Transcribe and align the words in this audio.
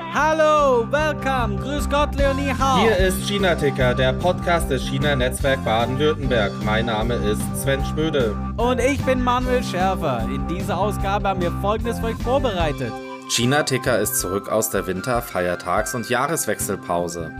Hallo, 0.00 0.86
welcome, 0.90 1.56
grüß 1.56 1.88
Gott, 1.90 2.14
Leonie 2.14 2.52
Hau. 2.58 2.80
Hier 2.80 2.96
ist 2.96 3.26
China 3.28 3.54
Ticker, 3.54 3.94
der 3.94 4.12
Podcast 4.14 4.70
des 4.70 4.82
China 4.82 5.14
Netzwerk 5.14 5.62
Baden-Württemberg. 5.64 6.52
Mein 6.64 6.86
Name 6.86 7.14
ist 7.14 7.42
Sven 7.54 7.84
Schmöde. 7.84 8.34
Und 8.56 8.80
ich 8.80 9.02
bin 9.04 9.22
Manuel 9.22 9.62
Schärfer. 9.62 10.26
In 10.32 10.46
dieser 10.48 10.78
Ausgabe 10.78 11.28
haben 11.28 11.42
wir 11.42 11.52
folgendes 11.60 11.98
für 11.98 12.06
euch 12.06 12.16
vorbereitet. 12.16 12.92
China 13.28 13.62
Ticker 13.64 13.98
ist 13.98 14.18
zurück 14.18 14.48
aus 14.50 14.70
der 14.70 14.86
Winter-, 14.86 15.20
Feiertags- 15.20 15.94
und 15.94 16.08
Jahreswechselpause. 16.08 17.30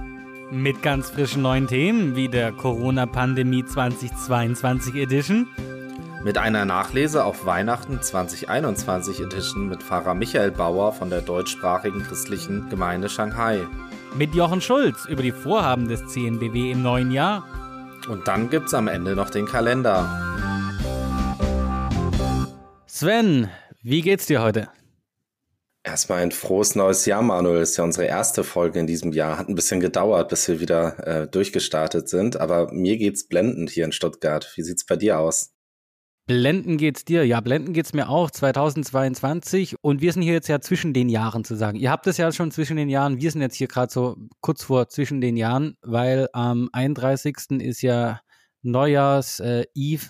Mit 0.51 0.83
ganz 0.83 1.09
frischen 1.11 1.41
neuen 1.41 1.67
Themen 1.67 2.17
wie 2.17 2.29
der 2.29 2.53
Corona-Pandemie 2.53 3.65
2022 3.65 4.97
Edition. 4.97 5.47
Mit 6.25 6.39
einer 6.39 6.65
Nachlese 6.65 7.25
auf 7.25 7.47
Weihnachten 7.47 8.01
2021 8.01 9.19
Edition 9.19 9.69
mit 9.69 9.83
Pfarrer 9.83 10.15
Michael 10.15 10.53
Bauer 10.53 10.93
von 10.93 11.11
der 11.11 11.21
deutschsprachigen 11.21 12.05
christlichen 12.05 12.69
Gemeinde 12.71 13.09
Shanghai. 13.09 13.67
Mit 14.17 14.33
Jochen 14.33 14.61
Schulz 14.61 15.05
über 15.07 15.25
die 15.25 15.33
Vorhaben 15.33 15.89
des 15.89 16.07
CNBW 16.07 16.71
im 16.71 16.83
neuen 16.83 17.11
Jahr. 17.11 17.45
Und 18.09 18.29
dann 18.29 18.51
gibt's 18.51 18.73
am 18.73 18.87
Ende 18.87 19.17
noch 19.17 19.31
den 19.31 19.47
Kalender. 19.47 20.09
Sven, 22.87 23.49
wie 23.83 24.03
geht's 24.03 24.27
dir 24.27 24.43
heute? 24.43 24.69
Erstmal 25.83 26.23
ein 26.23 26.31
frohes 26.31 26.77
neues 26.77 27.05
Jahr, 27.05 27.23
Manuel. 27.23 27.59
Das 27.59 27.71
ist 27.71 27.79
ja 27.79 27.85
unsere 27.85 28.07
erste 28.07 28.45
Folge 28.45 28.79
in 28.79 28.87
diesem 28.87 29.11
Jahr. 29.11 29.39
Hat 29.39 29.49
ein 29.49 29.57
bisschen 29.57 29.81
gedauert, 29.81 30.29
bis 30.29 30.47
wir 30.47 30.61
wieder 30.61 31.05
äh, 31.05 31.27
durchgestartet 31.27 32.09
sind. 32.09 32.37
Aber 32.37 32.73
mir 32.73 32.97
geht's 32.97 33.27
blendend 33.27 33.71
hier 33.71 33.85
in 33.85 33.91
Stuttgart. 33.91 34.53
Wie 34.55 34.63
sieht's 34.63 34.87
bei 34.87 34.95
dir 34.95 35.19
aus? 35.19 35.52
Blenden 36.27 36.77
geht's 36.77 37.05
dir. 37.05 37.27
Ja, 37.27 37.41
blenden 37.41 37.73
geht's 37.73 37.93
mir 37.93 38.09
auch 38.09 38.31
2022 38.31 39.75
und 39.81 40.01
wir 40.01 40.13
sind 40.13 40.23
hier 40.23 40.35
jetzt 40.35 40.49
ja 40.49 40.61
zwischen 40.61 40.95
den 40.95 41.09
Jahren 41.09 41.45
zu 41.45 41.57
sagen. 41.57 41.79
Ihr 41.79 41.91
habt 41.91 42.07
es 42.07 42.17
ja 42.17 42.31
schon 42.31 42.53
zwischen 42.53 42.77
den 42.77 42.89
Jahren, 42.89 43.21
wir 43.21 43.31
sind 43.31 43.41
jetzt 43.41 43.57
hier 43.57 43.67
gerade 43.67 43.93
so 43.93 44.17
kurz 44.41 44.63
vor 44.63 44.89
zwischen 44.89 45.21
den 45.21 45.37
Jahren, 45.37 45.77
weil 45.83 46.29
am 46.33 46.69
31. 46.73 47.61
ist 47.61 47.83
ja 47.83 48.21
Neujahrs 48.63 49.41
äh, 49.41 49.65
Eve 49.75 50.07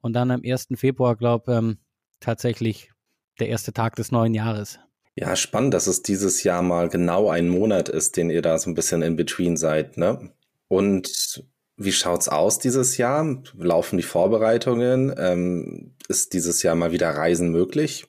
und 0.00 0.14
dann 0.14 0.32
am 0.32 0.42
1. 0.44 0.68
Februar, 0.74 1.14
glaube 1.14 1.52
ähm, 1.52 1.78
tatsächlich 2.18 2.90
der 3.38 3.48
erste 3.48 3.72
Tag 3.72 3.94
des 3.96 4.10
neuen 4.10 4.34
Jahres. 4.34 4.80
Ja, 5.14 5.36
spannend, 5.36 5.72
dass 5.74 5.86
es 5.86 6.02
dieses 6.02 6.42
Jahr 6.42 6.62
mal 6.62 6.88
genau 6.88 7.30
ein 7.30 7.48
Monat 7.48 7.88
ist, 7.88 8.16
den 8.16 8.30
ihr 8.30 8.42
da 8.42 8.58
so 8.58 8.68
ein 8.68 8.74
bisschen 8.74 9.02
in 9.02 9.16
between 9.16 9.56
seid, 9.56 9.96
ne? 9.96 10.32
Und 10.68 11.44
wie 11.76 11.92
schaut's 11.92 12.28
aus 12.28 12.58
dieses 12.58 12.96
Jahr? 12.96 13.42
Laufen 13.56 13.96
die 13.96 14.02
Vorbereitungen? 14.02 15.14
Ähm, 15.16 15.94
ist 16.08 16.32
dieses 16.32 16.62
Jahr 16.62 16.74
mal 16.74 16.92
wieder 16.92 17.10
Reisen 17.10 17.50
möglich? 17.50 18.06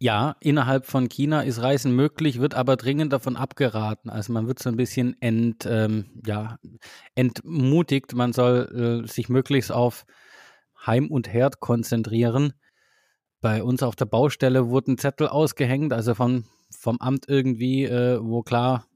Ja, 0.00 0.36
innerhalb 0.40 0.86
von 0.86 1.08
China 1.08 1.42
ist 1.42 1.62
Reisen 1.62 1.94
möglich, 1.94 2.40
wird 2.40 2.54
aber 2.54 2.76
dringend 2.76 3.12
davon 3.12 3.36
abgeraten. 3.36 4.10
Also 4.10 4.32
man 4.32 4.48
wird 4.48 4.58
so 4.58 4.68
ein 4.68 4.76
bisschen 4.76 5.16
ent, 5.20 5.66
ähm, 5.66 6.20
ja, 6.26 6.58
entmutigt. 7.14 8.12
Man 8.12 8.32
soll 8.32 9.04
äh, 9.04 9.08
sich 9.08 9.28
möglichst 9.28 9.70
auf 9.70 10.04
Heim 10.84 11.10
und 11.10 11.32
Herd 11.32 11.60
konzentrieren. 11.60 12.54
Bei 13.40 13.62
uns 13.62 13.82
auf 13.82 13.94
der 13.94 14.06
Baustelle 14.06 14.68
wurden 14.68 14.98
Zettel 14.98 15.28
ausgehängt, 15.28 15.92
also 15.92 16.14
vom, 16.14 16.44
vom 16.70 16.98
Amt 16.98 17.26
irgendwie, 17.28 17.84
äh, 17.84 18.18
wo 18.20 18.42
klar 18.42 18.86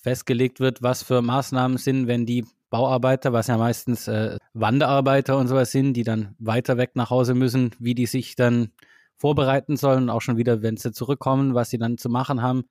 festgelegt 0.00 0.58
wird, 0.58 0.82
was 0.82 1.02
für 1.02 1.20
Maßnahmen 1.20 1.76
sind, 1.76 2.06
wenn 2.06 2.24
die 2.24 2.46
Bauarbeiter, 2.70 3.32
was 3.32 3.46
ja 3.46 3.56
meistens 3.56 4.08
äh, 4.08 4.38
Wanderarbeiter 4.54 5.36
und 5.36 5.48
sowas 5.48 5.70
sind, 5.70 5.94
die 5.94 6.02
dann 6.02 6.34
weiter 6.38 6.76
weg 6.76 6.92
nach 6.94 7.10
Hause 7.10 7.34
müssen, 7.34 7.70
wie 7.78 7.94
die 7.94 8.06
sich 8.06 8.36
dann 8.36 8.70
vorbereiten 9.16 9.76
sollen, 9.76 10.10
auch 10.10 10.20
schon 10.20 10.36
wieder, 10.36 10.62
wenn 10.62 10.76
sie 10.76 10.92
zurückkommen, 10.92 11.54
was 11.54 11.70
sie 11.70 11.78
dann 11.78 11.98
zu 11.98 12.08
machen 12.08 12.42
haben. 12.42 12.64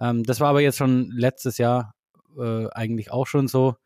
Ähm, 0.00 0.24
das 0.24 0.40
war 0.40 0.48
aber 0.48 0.60
jetzt 0.60 0.76
schon 0.76 1.10
letztes 1.10 1.58
Jahr 1.58 1.94
äh, 2.36 2.68
eigentlich 2.72 3.10
auch 3.10 3.26
schon 3.26 3.48
so, 3.48 3.76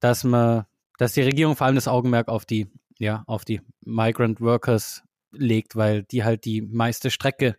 dass 0.00 0.24
man, 0.24 0.64
dass 0.98 1.12
die 1.12 1.22
Regierung 1.22 1.56
vor 1.56 1.66
allem 1.66 1.76
das 1.76 1.88
Augenmerk 1.88 2.28
auf 2.28 2.44
die, 2.44 2.68
ja, 2.98 3.22
auf 3.26 3.44
die 3.44 3.60
Migrant 3.84 4.40
Workers 4.40 5.02
legt, 5.30 5.76
weil 5.76 6.02
die 6.04 6.24
halt 6.24 6.44
die 6.44 6.62
meiste 6.62 7.10
Strecke 7.10 7.56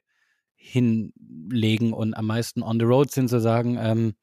hinlegen 0.55 1.93
und 1.93 2.13
am 2.13 2.25
meisten 2.25 2.63
on 2.63 2.79
the 2.79 2.85
road 2.85 3.11
sind 3.11 3.29
sozusagen. 3.29 3.77
Ähm, 3.77 4.13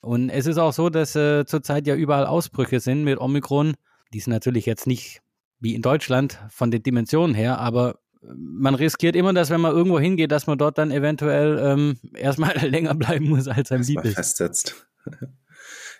und 0.00 0.30
es 0.30 0.46
ist 0.46 0.58
auch 0.58 0.72
so, 0.72 0.88
dass 0.88 1.14
äh, 1.14 1.44
zurzeit 1.44 1.86
ja 1.86 1.94
überall 1.94 2.26
Ausbrüche 2.26 2.80
sind 2.80 3.04
mit 3.04 3.18
Omikron. 3.18 3.74
Die 4.12 4.20
sind 4.20 4.32
natürlich 4.32 4.66
jetzt 4.66 4.86
nicht 4.86 5.20
wie 5.60 5.74
in 5.74 5.82
Deutschland 5.82 6.38
von 6.50 6.70
den 6.70 6.82
Dimensionen 6.82 7.34
her, 7.34 7.58
aber 7.58 7.98
äh, 8.22 8.28
man 8.34 8.74
riskiert 8.74 9.14
immer, 9.14 9.32
dass 9.34 9.50
wenn 9.50 9.60
man 9.60 9.74
irgendwo 9.74 10.00
hingeht, 10.00 10.32
dass 10.32 10.46
man 10.46 10.58
dort 10.58 10.78
dann 10.78 10.90
eventuell 10.90 11.58
ähm, 11.58 11.98
erstmal 12.14 12.56
länger 12.66 12.94
bleiben 12.94 13.28
muss, 13.28 13.46
als 13.46 13.70
einem 13.70 13.84
lieb 13.84 14.04
ist. 14.04 14.14
Festsetzt. 14.14 14.86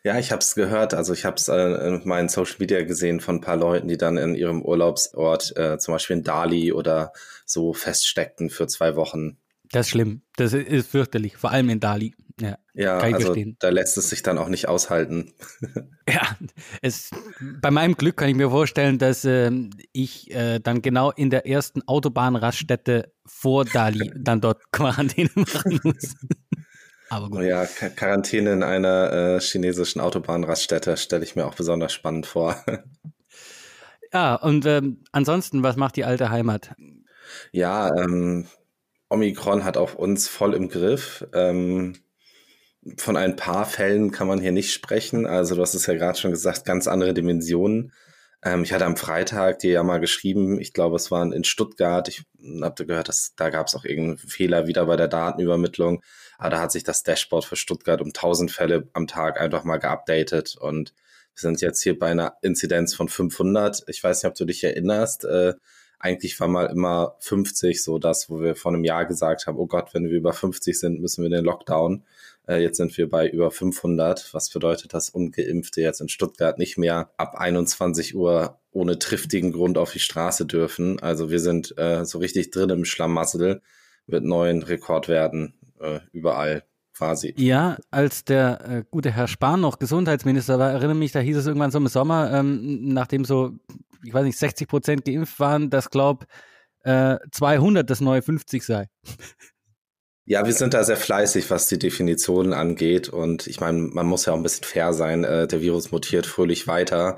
Ja, 0.03 0.19
ich 0.19 0.33
habe 0.33 0.41
es 0.41 0.55
gehört. 0.55 0.95
Also 0.95 1.13
ich 1.13 1.27
habe 1.27 1.37
es 1.37 1.49
äh, 1.49 1.87
in 1.87 2.01
meinen 2.09 2.31
Social 2.31 2.57
Media 2.59 2.83
gesehen 2.85 3.21
von 3.21 3.37
ein 3.37 3.41
paar 3.43 3.59
Leuten, 3.59 3.87
die 3.87 3.99
dann 3.99 4.17
in 4.17 4.35
ihrem 4.35 4.63
Urlaubsort, 4.63 5.55
äh, 5.57 5.79
zum 5.79 5.93
Beispiel 5.93 6.17
in 6.17 6.25
Dali 6.25 6.73
oder 6.73 7.13
so 7.45 7.75
feststeckten 7.75 8.49
für 8.49 8.67
zwei 8.67 8.97
Wochen. 8.97 9.37
Das 9.71 9.87
ist 9.87 9.91
schlimm. 9.91 10.23
Das 10.37 10.55
ist 10.55 10.91
fürchterlich, 10.91 11.37
vor 11.37 11.51
allem 11.51 11.69
in 11.69 11.81
Dali. 11.81 12.15
Ja, 12.41 12.59
ja 12.75 12.99
also 12.99 13.27
verstehen. 13.27 13.57
da 13.61 13.69
lässt 13.69 13.97
es 13.99 14.11
sich 14.11 14.23
dann 14.23 14.39
auch 14.39 14.49
nicht 14.49 14.69
aushalten. 14.69 15.33
ja, 16.09 16.23
es, 16.83 17.11
bei 17.61 17.71
meinem 17.71 17.95
Glück 17.97 18.17
kann 18.17 18.29
ich 18.29 18.35
mir 18.35 18.51
vorstellen, 18.51 18.99
dass 18.99 19.25
äh, 19.25 19.51
ich 19.93 20.31
äh, 20.31 20.59
dann 20.59 20.83
genau 20.83 21.11
in 21.11 21.31
der 21.31 21.47
ersten 21.47 21.83
Autobahnraststätte 21.87 23.13
vor 23.27 23.65
Dali 23.65 24.13
dann 24.17 24.41
dort 24.41 24.73
Quarantäne 24.73 25.31
machen 25.35 25.81
muss. 25.83 26.17
Aber 27.11 27.29
gut. 27.29 27.43
Ja, 27.43 27.67
Quarantäne 27.67 28.53
in 28.53 28.63
einer 28.63 29.13
äh, 29.13 29.41
chinesischen 29.41 30.01
Autobahnraststätte 30.01 30.97
stelle 30.97 31.25
ich 31.25 31.37
mir 31.37 31.47
auch 31.47 31.55
besonders 31.55 31.93
spannend 31.93 32.27
vor. 32.27 32.65
ja, 34.13 34.37
und 34.37 34.65
ähm, 34.67 35.03
ansonsten, 35.11 35.63
was 35.63 35.77
macht 35.77 35.97
die 35.97 36.05
alte 36.05 36.31
Heimat? 36.31 36.75
Ja, 37.53 37.95
ähm, 37.97 38.47
Omikron 39.09 39.65
hat 39.65 39.77
auch 39.77 39.95
uns 39.95 40.29
voll 40.29 40.55
im 40.55 40.69
Griff. 40.69 41.27
Ähm, 41.35 41.97
von 42.97 43.17
ein 43.17 43.37
paar 43.37 43.67
Fällen 43.67 44.11
kann 44.11 44.27
man 44.27 44.41
hier 44.41 44.53
nicht 44.53 44.73
sprechen. 44.73 45.27
Also 45.27 45.55
du 45.55 45.63
hast 45.63 45.75
es 45.75 45.87
ja 45.87 45.95
gerade 45.95 46.19
schon 46.19 46.31
gesagt, 46.31 46.65
ganz 46.65 46.89
andere 46.89 47.15
Dimensionen. 47.15 47.93
Ähm, 48.43 48.63
ich 48.63 48.73
hatte 48.73 48.87
am 48.87 48.97
Freitag 48.97 49.59
dir 49.59 49.73
ja 49.73 49.83
mal 49.83 50.01
geschrieben, 50.01 50.61
ich 50.61 50.73
glaube, 50.73 50.97
es 50.97 51.11
waren 51.11 51.33
in 51.33 51.45
Stuttgart. 51.45 52.09
Ich 52.09 52.25
habe 52.63 52.87
gehört, 52.87 53.09
dass 53.09 53.35
da 53.37 53.51
gab 53.51 53.67
es 53.67 53.75
auch 53.75 53.85
irgendeinen 53.85 54.19
Fehler 54.19 54.67
wieder 54.67 54.87
bei 54.87 54.97
der 54.97 55.09
Datenübermittlung. 55.09 56.03
Aber 56.39 56.51
da 56.51 56.61
hat 56.61 56.73
sich 56.73 56.85
das 56.85 57.03
Dashboard 57.03 57.45
für 57.45 57.57
Stuttgart 57.57 58.01
um 58.01 58.09
1000 58.09 58.51
Fälle 58.51 58.89
am 58.95 59.07
Tag 59.07 59.39
einfach 59.41 59.65
mal 59.65 59.79
geupdatet 59.79 60.57
und 60.57 60.95
wir 61.35 61.41
sind 61.41 61.61
jetzt 61.61 61.83
hier 61.83 61.99
bei 61.99 62.11
einer 62.11 62.35
Inzidenz 62.43 62.95
von 62.95 63.09
500. 63.09 63.85
Ich 63.89 64.03
weiß 64.03 64.23
nicht, 64.23 64.31
ob 64.31 64.37
du 64.37 64.47
dich 64.47 64.65
erinnerst. 64.65 65.25
Äh, 65.25 65.55
eigentlich 65.99 66.41
war 66.41 66.49
mal 66.49 66.67
immer 66.67 67.17
50 67.21 67.83
so 67.83 67.99
das, 67.99 68.31
wo 68.31 68.41
wir 68.41 68.57
vor 68.57 68.73
einem 68.73 68.85
Jahr 68.85 69.05
gesagt 69.05 69.47
haben, 69.47 69.59
oh 69.59 69.67
Gott, 69.67 69.93
wenn 69.93 70.05
wir 70.05 70.17
über 70.17 70.33
50 70.33 70.79
sind, 70.79 71.01
müssen 71.01 71.23
wir 71.23 71.27
in 71.27 71.37
den 71.37 71.45
Lockdown. 71.45 72.05
Äh, 72.51 72.63
jetzt 72.63 72.79
sind 72.79 72.97
wir 72.99 73.09
bei 73.09 73.29
über 73.29 73.53
500, 73.53 74.35
was 74.35 74.51
bedeutet, 74.51 74.93
dass 74.93 75.09
Ungeimpfte 75.09 75.83
jetzt 75.83 76.01
in 76.01 76.09
Stuttgart 76.09 76.59
nicht 76.59 76.79
mehr 76.79 77.13
ab 77.17 77.37
21 77.37 78.17
Uhr 78.17 78.59
ohne 78.73 78.99
triftigen 78.99 79.53
Grund 79.53 79.79
auf 79.79 79.93
die 79.93 80.01
Straße 80.01 80.47
dürfen. 80.47 80.99
Also 81.01 81.31
wir 81.31 81.39
sind 81.39 81.79
äh, 81.79 82.05
so 82.05 82.19
richtig 82.19 82.51
drin 82.51 82.71
im 82.71 82.85
Schlamassel, 82.85 83.63
wird 84.09 84.25
neuen 84.25 84.65
Rekordwerten 84.65 85.55
äh, 85.79 86.01
überall 86.13 86.65
quasi. 86.93 87.35
Ja, 87.37 87.79
als 87.93 88.25
der 88.25 88.61
äh, 88.69 88.85
gute 88.91 89.13
Herr 89.13 89.29
Spahn 89.29 89.61
noch 89.61 89.79
Gesundheitsminister 89.79 90.59
war, 90.59 90.73
erinnere 90.73 90.97
mich, 90.97 91.13
da 91.13 91.21
hieß 91.21 91.37
es 91.37 91.47
irgendwann 91.47 91.71
so 91.71 91.79
im 91.79 91.87
Sommer, 91.87 92.33
ähm, 92.33 92.93
nachdem 92.93 93.25
so, 93.25 93.53
ich 94.05 94.13
weiß 94.13 94.25
nicht, 94.25 94.39
60 94.39 94.67
Prozent 94.67 95.05
geimpft 95.05 95.39
waren, 95.39 95.71
dass 95.71 95.89
glaub 95.91 96.27
äh, 96.83 97.17
200 97.31 97.89
das 97.89 98.01
neue 98.01 98.23
50 98.23 98.65
sei. 98.65 98.89
Ja, 100.27 100.47
wir 100.47 100.53
sind 100.53 100.75
da 100.75 100.85
sehr 100.85 100.97
fleißig, 100.97 101.51
was 101.51 101.67
die 101.67 101.79
Definitionen 101.79 102.53
angeht. 102.53 103.09
Und 103.09 103.47
ich 103.47 103.61
meine, 103.61 103.79
man 103.79 104.07
muss 104.07 104.27
ja 104.27 104.33
auch 104.33 104.37
ein 104.37 104.43
bisschen 104.43 104.65
fair 104.65 104.93
sein. 104.93 105.25
Äh, 105.25 105.49
der 105.49 105.61
Virus 105.61 105.91
mutiert 105.91 106.27
fröhlich 106.27 106.67
weiter. 106.67 107.17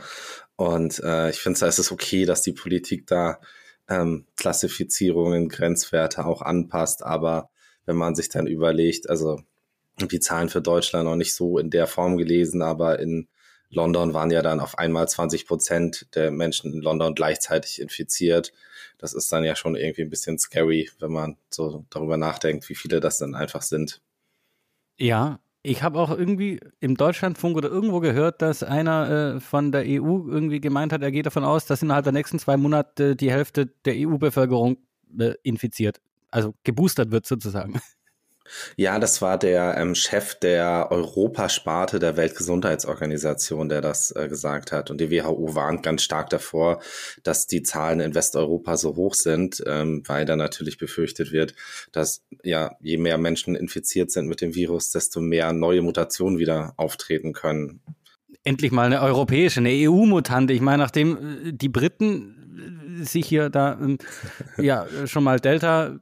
Und 0.56 1.00
äh, 1.00 1.30
ich 1.30 1.40
finde, 1.40 1.60
da 1.60 1.66
ist 1.66 1.78
es 1.78 1.92
okay, 1.92 2.24
dass 2.24 2.42
die 2.42 2.52
Politik 2.52 3.06
da 3.06 3.40
ähm, 3.88 4.26
Klassifizierungen, 4.36 5.48
Grenzwerte 5.48 6.24
auch 6.24 6.42
anpasst. 6.42 7.02
Aber 7.02 7.50
wenn 7.84 7.96
man 7.96 8.14
sich 8.14 8.28
dann 8.28 8.46
überlegt, 8.46 9.10
also 9.10 9.40
die 10.00 10.20
Zahlen 10.20 10.48
für 10.48 10.62
Deutschland 10.62 11.04
noch 11.04 11.16
nicht 11.16 11.34
so 11.34 11.58
in 11.58 11.70
der 11.70 11.86
Form 11.86 12.16
gelesen, 12.16 12.62
aber 12.62 12.98
in 12.98 13.28
London 13.72 14.14
waren 14.14 14.30
ja 14.30 14.42
dann 14.42 14.60
auf 14.60 14.78
einmal 14.78 15.08
20 15.08 15.46
Prozent 15.46 16.06
der 16.14 16.30
Menschen 16.30 16.72
in 16.72 16.82
London 16.82 17.14
gleichzeitig 17.14 17.80
infiziert 17.80 18.52
das 19.02 19.14
ist 19.14 19.32
dann 19.32 19.42
ja 19.42 19.56
schon 19.56 19.74
irgendwie 19.74 20.02
ein 20.02 20.10
bisschen 20.10 20.38
scary, 20.38 20.88
wenn 21.00 21.10
man 21.10 21.36
so 21.50 21.84
darüber 21.90 22.16
nachdenkt, 22.16 22.68
wie 22.68 22.76
viele 22.76 23.00
das 23.00 23.18
dann 23.18 23.34
einfach 23.34 23.62
sind. 23.62 24.00
Ja, 24.96 25.40
ich 25.64 25.82
habe 25.82 25.98
auch 25.98 26.16
irgendwie 26.16 26.60
im 26.78 26.96
Deutschlandfunk 26.96 27.56
oder 27.56 27.68
irgendwo 27.68 27.98
gehört, 27.98 28.42
dass 28.42 28.62
einer 28.62 29.34
äh, 29.36 29.40
von 29.40 29.72
der 29.72 29.82
EU 29.82 30.28
irgendwie 30.28 30.60
gemeint 30.60 30.92
hat, 30.92 31.02
er 31.02 31.10
geht 31.10 31.26
davon 31.26 31.44
aus, 31.44 31.66
dass 31.66 31.82
innerhalb 31.82 32.04
der 32.04 32.12
nächsten 32.12 32.38
zwei 32.38 32.56
Monate 32.56 33.16
die 33.16 33.32
Hälfte 33.32 33.66
der 33.84 33.94
EU-Bevölkerung 33.96 34.78
äh, 35.18 35.34
infiziert, 35.42 36.00
also 36.30 36.54
geboostert 36.62 37.10
wird 37.10 37.26
sozusagen. 37.26 37.80
Ja, 38.76 38.98
das 38.98 39.22
war 39.22 39.38
der 39.38 39.76
ähm, 39.76 39.94
Chef 39.94 40.34
der 40.34 40.88
Europasparte 40.90 41.98
der 41.98 42.16
Weltgesundheitsorganisation, 42.16 43.68
der 43.68 43.80
das 43.80 44.14
äh, 44.14 44.28
gesagt 44.28 44.72
hat. 44.72 44.90
Und 44.90 45.00
die 45.00 45.10
WHO 45.10 45.54
warnt 45.54 45.82
ganz 45.82 46.02
stark 46.02 46.30
davor, 46.30 46.80
dass 47.22 47.46
die 47.46 47.62
Zahlen 47.62 48.00
in 48.00 48.14
Westeuropa 48.14 48.76
so 48.76 48.96
hoch 48.96 49.14
sind, 49.14 49.62
ähm, 49.66 50.02
weil 50.06 50.24
da 50.24 50.36
natürlich 50.36 50.78
befürchtet 50.78 51.32
wird, 51.32 51.54
dass 51.92 52.24
ja 52.42 52.76
je 52.80 52.98
mehr 52.98 53.18
Menschen 53.18 53.54
infiziert 53.54 54.10
sind 54.10 54.28
mit 54.28 54.40
dem 54.40 54.54
Virus, 54.54 54.90
desto 54.90 55.20
mehr 55.20 55.52
neue 55.52 55.82
Mutationen 55.82 56.38
wieder 56.38 56.74
auftreten 56.76 57.32
können. 57.32 57.80
Endlich 58.44 58.72
mal 58.72 58.86
eine 58.86 59.02
europäische, 59.02 59.60
eine 59.60 59.70
EU-Mutante. 59.70 60.52
Ich 60.52 60.60
meine, 60.60 60.82
nachdem 60.82 61.16
äh, 61.46 61.52
die 61.52 61.68
Briten 61.68 63.00
äh, 63.00 63.04
sich 63.04 63.26
hier 63.26 63.50
da 63.50 63.78
ähm, 63.80 63.98
ja 64.58 64.86
schon 65.06 65.24
mal 65.24 65.38
Delta 65.38 66.00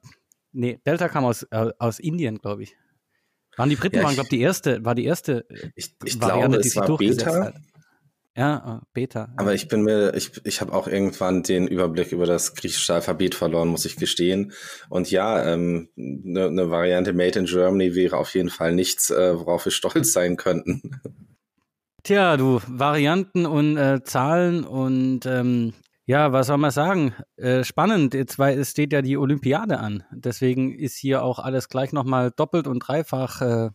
Nee, 0.52 0.80
Delta 0.84 1.08
kam 1.08 1.24
aus, 1.24 1.44
äh, 1.50 1.70
aus 1.78 1.98
Indien, 1.98 2.38
glaube 2.38 2.64
ich. 2.64 2.76
Waren 3.56 3.68
die 3.68 3.76
Briten, 3.76 3.96
ja, 3.96 4.04
waren, 4.04 4.14
glaube 4.14 4.26
ich, 4.26 4.30
die 4.30 4.40
erste, 4.40 4.84
war 4.84 4.94
die 4.94 5.04
erste 5.04 5.44
äh, 5.50 5.70
ich, 5.74 5.94
ich 6.04 6.20
Variante, 6.20 6.58
glaube, 6.58 6.66
es 6.66 6.72
die 6.72 6.78
war 6.78 6.96
Beta. 6.96 7.44
Hat. 7.44 7.54
Ja, 8.36 8.80
äh, 8.80 8.86
Beta. 8.92 9.32
Aber 9.36 9.54
ich 9.54 9.68
bin 9.68 9.82
mir, 9.82 10.14
ich, 10.14 10.30
ich 10.44 10.60
habe 10.60 10.72
auch 10.72 10.86
irgendwann 10.86 11.42
den 11.42 11.66
Überblick 11.66 12.12
über 12.12 12.26
das 12.26 12.54
griechische 12.54 12.94
Alphabet 12.94 13.34
verloren, 13.34 13.68
muss 13.68 13.84
ich 13.84 13.96
gestehen. 13.96 14.52
Und 14.88 15.10
ja, 15.10 15.52
ähm, 15.52 15.88
eine 15.98 16.50
ne 16.50 16.70
Variante 16.70 17.12
Made 17.12 17.38
in 17.38 17.46
Germany 17.46 17.94
wäre 17.94 18.16
auf 18.16 18.34
jeden 18.34 18.50
Fall 18.50 18.72
nichts, 18.72 19.10
äh, 19.10 19.38
worauf 19.38 19.64
wir 19.64 19.72
stolz 19.72 20.12
sein 20.12 20.36
könnten. 20.36 21.00
Tja, 22.02 22.36
du, 22.36 22.60
Varianten 22.66 23.46
und 23.46 23.76
äh, 23.76 24.02
Zahlen 24.04 24.64
und 24.64 25.26
ähm, 25.26 25.74
ja, 26.10 26.32
was 26.32 26.48
soll 26.48 26.58
man 26.58 26.72
sagen? 26.72 27.14
Äh, 27.36 27.62
spannend, 27.62 28.14
jetzt 28.14 28.36
weil 28.36 28.58
es 28.58 28.72
steht 28.72 28.92
ja 28.92 29.00
die 29.00 29.16
Olympiade 29.16 29.78
an. 29.78 30.02
Deswegen 30.10 30.74
ist 30.74 30.96
hier 30.96 31.22
auch 31.22 31.38
alles 31.38 31.68
gleich 31.68 31.92
nochmal 31.92 32.32
doppelt 32.32 32.66
und 32.66 32.80
dreifach 32.80 33.40
äh, 33.40 33.70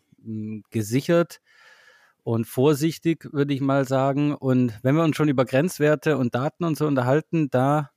gesichert 0.70 1.40
und 2.24 2.46
vorsichtig, 2.46 3.30
würde 3.32 3.54
ich 3.54 3.62
mal 3.62 3.88
sagen. 3.88 4.36
Und 4.36 4.78
wenn 4.84 4.96
wir 4.96 5.06
uns 5.06 5.16
schon 5.16 5.30
über 5.30 5.46
Grenzwerte 5.46 6.18
und 6.18 6.36
Daten 6.36 6.66
und 6.66 6.78
so 6.78 6.88
unterhalten, 6.88 7.50
da 7.52 7.92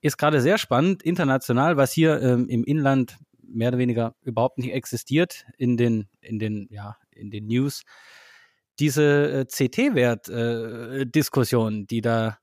ist 0.00 0.18
gerade 0.18 0.40
sehr 0.40 0.58
spannend, 0.58 1.02
international, 1.02 1.76
was 1.76 1.90
hier 1.90 2.22
ähm, 2.22 2.48
im 2.48 2.62
Inland 2.62 3.18
mehr 3.42 3.70
oder 3.70 3.78
weniger 3.78 4.14
überhaupt 4.22 4.58
nicht 4.58 4.72
existiert 4.72 5.46
in 5.58 5.76
den, 5.76 6.08
in 6.20 6.38
den, 6.38 6.68
ja, 6.70 6.96
in 7.10 7.32
den 7.32 7.48
News. 7.48 7.82
Diese 8.78 9.32
äh, 9.32 9.46
CT-Wert-Diskussion, 9.46 11.82
äh, 11.82 11.86
die 11.86 12.02
da 12.02 12.38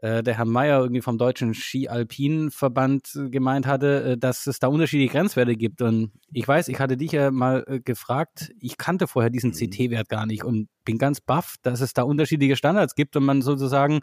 äh, 0.00 0.22
der 0.22 0.38
Herr 0.38 0.44
Mayer 0.44 0.80
irgendwie 0.80 1.00
vom 1.00 1.18
Deutschen 1.18 1.54
Ski-Alpin-Verband 1.54 3.18
gemeint 3.30 3.66
hatte, 3.66 4.02
äh, 4.02 4.18
dass 4.18 4.46
es 4.46 4.58
da 4.58 4.68
unterschiedliche 4.68 5.12
Grenzwerte 5.12 5.56
gibt. 5.56 5.82
Und 5.82 6.12
ich 6.32 6.46
weiß, 6.46 6.68
ich 6.68 6.78
hatte 6.78 6.96
dich 6.96 7.12
ja 7.12 7.30
mal 7.30 7.64
äh, 7.66 7.80
gefragt, 7.80 8.52
ich 8.60 8.76
kannte 8.76 9.06
vorher 9.06 9.30
diesen 9.30 9.50
mhm. 9.50 9.70
CT-Wert 9.70 10.08
gar 10.08 10.26
nicht 10.26 10.44
und 10.44 10.68
bin 10.84 10.98
ganz 10.98 11.20
baff, 11.20 11.56
dass 11.62 11.80
es 11.80 11.92
da 11.92 12.02
unterschiedliche 12.02 12.56
Standards 12.56 12.94
gibt 12.94 13.16
und 13.16 13.24
man 13.24 13.42
sozusagen 13.42 14.00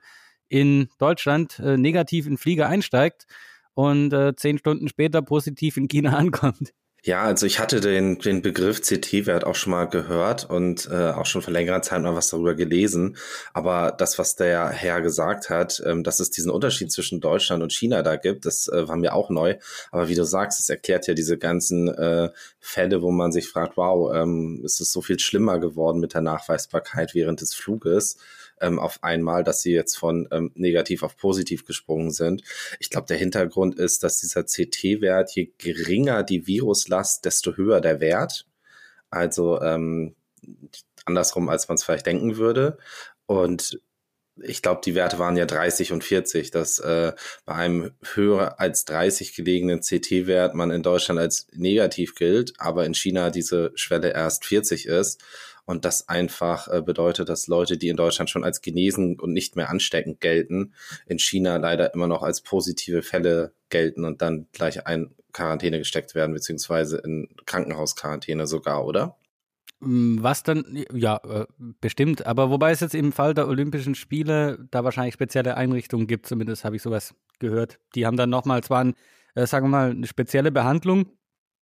in 0.50 0.90
Deutschland 1.00 1.60
äh, 1.60 1.78
negativ 1.78 2.28
in 2.28 2.38
Flieger 2.38 2.68
einsteigt 2.68 3.26
und 3.74 4.14
äh, 4.14 4.36
zehn 4.36 4.58
Stunden 4.58 4.88
später 4.88 5.22
positiv 5.22 5.78
in 5.78 5.88
China 5.88 6.12
ankommt. 6.18 6.74
Ja, 7.06 7.22
also 7.22 7.46
ich 7.46 7.60
hatte 7.60 7.82
den, 7.82 8.18
den 8.18 8.42
Begriff 8.42 8.82
CT-Wert 8.82 9.44
auch 9.44 9.54
schon 9.54 9.70
mal 9.70 9.86
gehört 9.86 10.50
und 10.50 10.90
äh, 10.90 11.12
auch 11.12 11.28
schon 11.28 11.44
vor 11.44 11.54
längerer 11.54 11.84
Zeit 11.84 12.02
mal 12.02 12.16
was 12.16 12.30
darüber 12.30 12.56
gelesen. 12.56 13.16
Aber 13.54 13.92
das, 13.92 14.18
was 14.18 14.36
der 14.36 14.70
Herr 14.70 15.02
gesagt 15.02 15.52
hat, 15.52 15.84
ähm, 15.86 16.04
dass 16.04 16.20
es 16.20 16.32
diesen 16.32 16.50
Unterschied 16.50 16.92
zwischen 16.92 17.22
Deutschland 17.22 17.62
und 17.62 17.72
China 17.72 18.02
da 18.02 18.16
gibt, 18.16 18.48
das 18.48 18.70
äh, 18.70 18.88
war 18.88 18.96
mir 18.96 19.14
auch 19.14 19.30
neu. 19.30 19.56
Aber 19.92 20.10
wie 20.10 20.16
du 20.16 20.26
sagst, 20.26 20.60
es 20.60 20.68
erklärt 20.68 21.06
ja 21.06 21.14
diese 21.14 21.38
ganzen 21.38 21.90
äh, 21.90 22.32
Fälle, 22.60 23.04
wo 23.04 23.12
man 23.12 23.32
sich 23.32 23.50
fragt, 23.50 23.78
wow, 23.78 24.12
ähm, 24.12 24.64
ist 24.66 24.82
es 24.82 24.92
so 24.92 25.04
viel 25.04 25.20
schlimmer 25.20 25.60
geworden 25.60 26.00
mit 26.00 26.16
der 26.16 26.22
Nachweisbarkeit 26.22 27.14
während 27.14 27.40
des 27.40 27.54
Fluges 27.54 28.18
ähm, 28.62 28.80
auf 28.80 29.04
einmal, 29.04 29.44
dass 29.44 29.62
sie 29.62 29.74
jetzt 29.74 29.96
von 29.98 30.28
ähm, 30.32 30.52
negativ 30.56 31.04
auf 31.04 31.18
positiv 31.18 31.66
gesprungen 31.66 32.12
sind. 32.12 32.44
Ich 32.80 32.90
glaube, 32.90 33.08
der 33.08 33.18
Hintergrund 33.18 33.76
ist, 33.76 34.04
dass 34.04 34.20
dieser 34.20 34.44
CT-Wert, 34.44 35.32
je 35.32 35.52
geringer 35.58 36.24
die 36.24 36.48
Viruslast, 36.48 37.26
desto 37.26 37.56
höher 37.56 37.82
der 37.82 38.00
Wert. 38.00 38.48
Also 39.10 39.62
ähm, 39.62 40.16
andersrum, 41.06 41.50
als 41.50 41.68
man 41.68 41.76
es 41.76 41.84
vielleicht 41.84 42.06
denken 42.06 42.38
würde. 42.38 42.78
Und 43.26 43.80
ich 44.42 44.62
glaube, 44.62 44.82
die 44.84 44.96
Werte 44.96 45.18
waren 45.18 45.38
ja 45.38 45.46
30 45.46 45.94
und 45.94 46.04
40, 46.04 46.52
dass 46.52 46.80
äh, 46.80 47.14
bei 47.46 47.54
einem 47.56 47.92
höher 48.14 48.60
als 48.60 48.84
30 48.86 49.34
gelegenen 49.34 49.80
CT-Wert 49.80 50.56
man 50.56 50.72
in 50.72 50.84
Deutschland 50.84 51.20
als 51.20 51.48
negativ 51.54 52.16
gilt, 52.16 52.54
aber 52.58 52.86
in 52.86 52.94
China 52.94 53.30
diese 53.30 53.72
Schwelle 53.76 54.14
erst 54.14 54.46
40 54.46 54.88
ist. 54.88 55.24
Und 55.66 55.84
das 55.84 56.08
einfach 56.08 56.68
äh, 56.68 56.82
bedeutet, 56.82 57.30
dass 57.30 57.48
Leute, 57.48 57.78
die 57.78 57.90
in 57.90 57.98
Deutschland 57.98 58.30
schon 58.30 58.44
als 58.44 58.62
genesen 58.62 59.20
und 59.20 59.34
nicht 59.34 59.56
mehr 59.56 59.70
ansteckend 59.70 60.22
gelten, 60.22 60.74
in 61.08 61.20
China 61.20 61.58
leider 61.58 61.94
immer 61.94 62.08
noch 62.08 62.22
als 62.22 62.42
positive 62.42 63.02
Fälle 63.02 63.54
gelten 63.70 64.06
und 64.06 64.22
dann 64.22 64.48
gleich 64.52 64.86
ein 64.86 65.16
Quarantäne 65.34 65.80
gesteckt 65.80 66.16
werden, 66.16 66.34
beziehungsweise 66.34 66.98
in 66.98 67.28
Krankenhausquarantäne 67.46 68.48
sogar, 68.48 68.86
oder? 68.86 69.18
Mm, 69.80 70.18
was 70.22 70.44
dann, 70.44 70.86
ja, 70.94 71.18
äh, 71.18 71.46
bestimmt. 71.82 72.26
Aber 72.26 72.50
wobei 72.50 72.72
es 72.72 72.80
jetzt 72.80 72.96
im 72.96 73.12
Fall 73.12 73.34
der 73.34 73.48
Olympischen 73.48 73.96
Spiele 73.96 74.66
da 74.72 74.84
wahrscheinlich 74.84 75.14
spezielle 75.14 75.58
Einrichtungen 75.58 76.08
gibt, 76.08 76.28
zumindest 76.28 76.64
habe 76.64 76.76
ich 76.76 76.82
sowas 76.82 77.14
gehört. 77.40 77.80
Die 77.96 78.06
haben 78.06 78.18
dann 78.18 78.30
nochmal 78.30 78.64
zwar, 78.64 78.84
ein, 78.84 78.94
äh, 79.36 79.46
sagen 79.46 79.66
wir 79.66 79.72
mal, 79.72 79.92
eine 79.92 80.08
spezielle 80.08 80.52
Behandlung, 80.52 81.08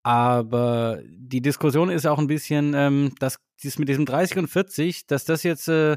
aber 0.04 1.00
die 1.06 1.40
Diskussion 1.40 1.88
ist 1.88 2.06
auch 2.06 2.18
ein 2.18 2.26
bisschen, 2.26 2.74
ähm, 2.74 3.14
dass 3.20 3.38
dies 3.62 3.78
mit 3.78 3.88
diesem 3.88 4.04
30 4.04 4.36
und 4.36 4.48
40, 4.48 5.06
dass 5.06 5.24
das 5.24 5.42
jetzt 5.42 5.66
äh, 5.68 5.92
äh, 5.92 5.96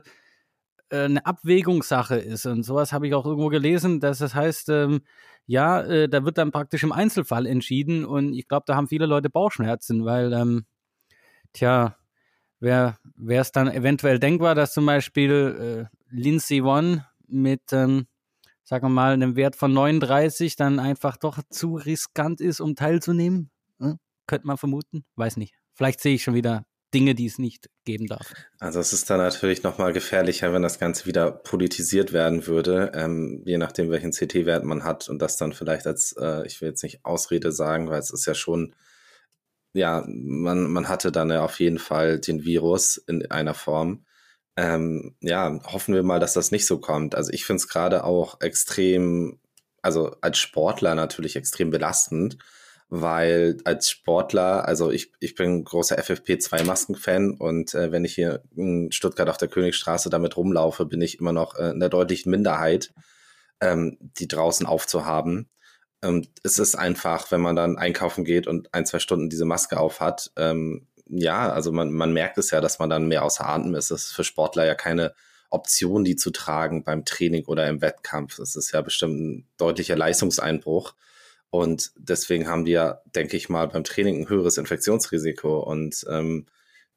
eine 0.90 1.26
Abwägungssache 1.26 2.16
ist. 2.16 2.46
Und 2.46 2.64
sowas 2.64 2.94
habe 2.94 3.08
ich 3.08 3.14
auch 3.14 3.26
irgendwo 3.26 3.50
gelesen, 3.50 4.00
dass 4.00 4.20
das 4.20 4.34
heißt, 4.34 4.70
ähm, 4.70 5.02
ja, 5.46 5.82
äh, 5.82 6.08
da 6.08 6.24
wird 6.24 6.38
dann 6.38 6.52
praktisch 6.52 6.84
im 6.84 6.94
Einzelfall 6.94 7.46
entschieden. 7.46 8.06
Und 8.06 8.34
ich 8.34 8.48
glaube, 8.48 8.64
da 8.66 8.76
haben 8.78 8.88
viele 8.88 9.08
Leute 9.08 9.30
Bauchschmerzen, 9.30 10.06
weil, 10.06 10.32
ähm, 10.32 10.66
tja, 11.52 11.98
wäre 12.60 12.98
es 13.28 13.52
dann 13.52 13.68
eventuell 13.70 14.20
denkbar, 14.20 14.56
dass 14.56 14.74
zum 14.74 14.86
Beispiel 14.86 15.90
äh, 15.92 15.98
Lindsay 16.10 16.62
One 16.62 17.06
mit, 17.28 17.74
ähm, 17.74 18.08
sagen 18.64 18.86
wir 18.86 18.90
mal, 18.90 19.12
einem 19.14 19.36
Wert 19.36 19.58
von 19.58 19.74
39 19.74 20.56
dann 20.56 20.80
einfach 20.80 21.18
doch 21.18 21.40
zu 21.50 21.76
riskant 21.76 22.40
ist, 22.40 22.62
um 22.62 22.76
teilzunehmen? 22.76 23.52
Könnte 24.28 24.48
man 24.48 24.58
vermuten. 24.58 25.06
Weiß 25.16 25.38
nicht. 25.38 25.56
Vielleicht 25.74 26.02
sehe 26.02 26.16
ich 26.16 26.24
schon 26.24 26.34
wieder 26.34 26.66
Dinge, 26.94 27.16
die 27.16 27.26
es 27.26 27.38
nicht 27.38 27.70
geben 27.86 28.08
darf. 28.08 28.34
Also 28.60 28.80
es 28.80 28.94
ist 28.94 29.10
dann 29.10 29.20
natürlich 29.20 29.64
nochmal 29.64 29.92
gefährlicher, 29.92 30.54
wenn 30.54 30.62
das 30.62 30.80
Ganze 30.80 31.06
wieder 31.06 31.32
politisiert 31.32 32.14
werden 32.14 32.48
würde, 32.48 32.92
ähm, 32.96 33.44
je 33.46 33.58
nachdem, 33.58 33.92
welchen 33.92 34.12
CT-Wert 34.12 34.64
man 34.64 34.84
hat 34.84 35.10
und 35.10 35.22
das 35.22 35.38
dann 35.38 35.54
vielleicht 35.54 35.86
als, 35.86 36.16
äh, 36.18 36.46
ich 36.48 36.62
will 36.62 36.70
jetzt 36.70 36.84
nicht 36.84 37.04
Ausrede 37.04 37.52
sagen, 37.52 37.90
weil 37.90 38.00
es 38.00 38.12
ist 38.12 38.26
ja 38.26 38.34
schon, 38.34 38.74
ja, 39.74 40.06
man, 40.08 40.72
man 40.72 40.88
hatte 40.88 41.12
dann 41.12 41.30
ja 41.30 41.44
auf 41.44 41.60
jeden 41.60 41.80
Fall 41.80 42.20
den 42.20 42.44
Virus 42.46 42.98
in 42.98 43.30
einer 43.32 43.54
Form. 43.54 44.06
Ähm, 44.56 45.16
ja, 45.22 45.60
hoffen 45.66 45.94
wir 45.94 46.04
mal, 46.04 46.20
dass 46.20 46.34
das 46.34 46.52
nicht 46.52 46.66
so 46.66 46.80
kommt. 46.80 47.16
Also 47.16 47.32
ich 47.32 47.46
finde 47.46 47.58
es 47.58 47.68
gerade 47.68 48.06
auch 48.06 48.40
extrem, 48.42 49.40
also 49.82 50.16
als 50.22 50.38
Sportler 50.38 50.96
natürlich 50.96 51.36
extrem 51.36 51.70
belastend, 51.70 52.38
weil 52.90 53.58
als 53.66 53.90
Sportler, 53.90 54.66
also 54.66 54.92
ich, 54.92 55.12
ich 55.20 55.36
bin 55.36 55.64
großer 55.64 55.98
FFP2-Masken-Fan 56.00 57.32
und 57.32 57.74
äh, 57.74 57.92
wenn 57.92 58.06
ich 58.06 58.16
hier 58.16 58.44
in 58.56 58.92
Stuttgart 58.92 59.30
auf 59.30 59.38
der 59.38 59.50
Königstraße 59.50 60.10
damit 60.10 60.38
rumlaufe, 60.38 60.86
bin 60.86 61.02
ich 61.02 61.20
immer 61.20 61.34
noch 61.34 61.56
äh, 61.56 61.72
in 61.72 61.80
der 61.80 61.90
deutlichen 61.90 62.32
Minderheit, 62.32 62.94
ähm, 63.60 63.98
die 64.00 64.28
draußen 64.28 64.66
aufzuhaben. 64.66 65.50
Und 66.02 66.30
es 66.44 66.60
ist 66.60 66.76
einfach, 66.76 67.32
wenn 67.32 67.42
man 67.42 67.56
dann 67.56 67.78
einkaufen 67.78 68.24
geht 68.24 68.48
und 68.48 68.74
ein, 68.74 68.86
zwei 68.86 69.00
Stunden 69.00 69.30
diese 69.30 69.46
Maske 69.46 69.80
aufhat, 69.80 70.32
ähm, 70.38 70.88
ja, 71.10 71.52
also 71.52 71.72
man, 71.72 71.92
man 71.92 72.14
merkt 72.14 72.38
es 72.38 72.52
ja, 72.52 72.62
dass 72.62 72.80
man 72.80 72.90
dann 72.90 73.08
mehr 73.08 73.24
außer 73.24 73.48
Atem 73.48 73.76
ist. 73.76 73.92
Es 73.92 74.04
ist 74.06 74.12
für 74.14 74.24
Sportler 74.24 74.66
ja 74.66 74.76
keine 74.76 75.14
Option, 75.50 76.04
die 76.04 76.16
zu 76.16 76.32
tragen 76.32 76.84
beim 76.84 77.06
Training 77.06 77.46
oder 77.46 77.68
im 77.68 77.82
Wettkampf. 77.82 78.38
Das 78.38 78.56
ist 78.56 78.72
ja 78.72 78.82
bestimmt 78.82 79.20
ein 79.20 79.48
deutlicher 79.58 79.96
Leistungseinbruch. 79.96 80.94
Und 81.50 81.92
deswegen 81.98 82.48
haben 82.48 82.66
die 82.66 82.72
ja, 82.72 83.02
denke 83.16 83.38
ich 83.38 83.50
mal, 83.50 83.68
beim 83.68 83.84
Training 83.84 84.22
ein 84.22 84.30
höheres 84.30 84.58
Infektionsrisiko. 84.58 85.60
Und 85.60 86.06
ähm, 86.10 86.46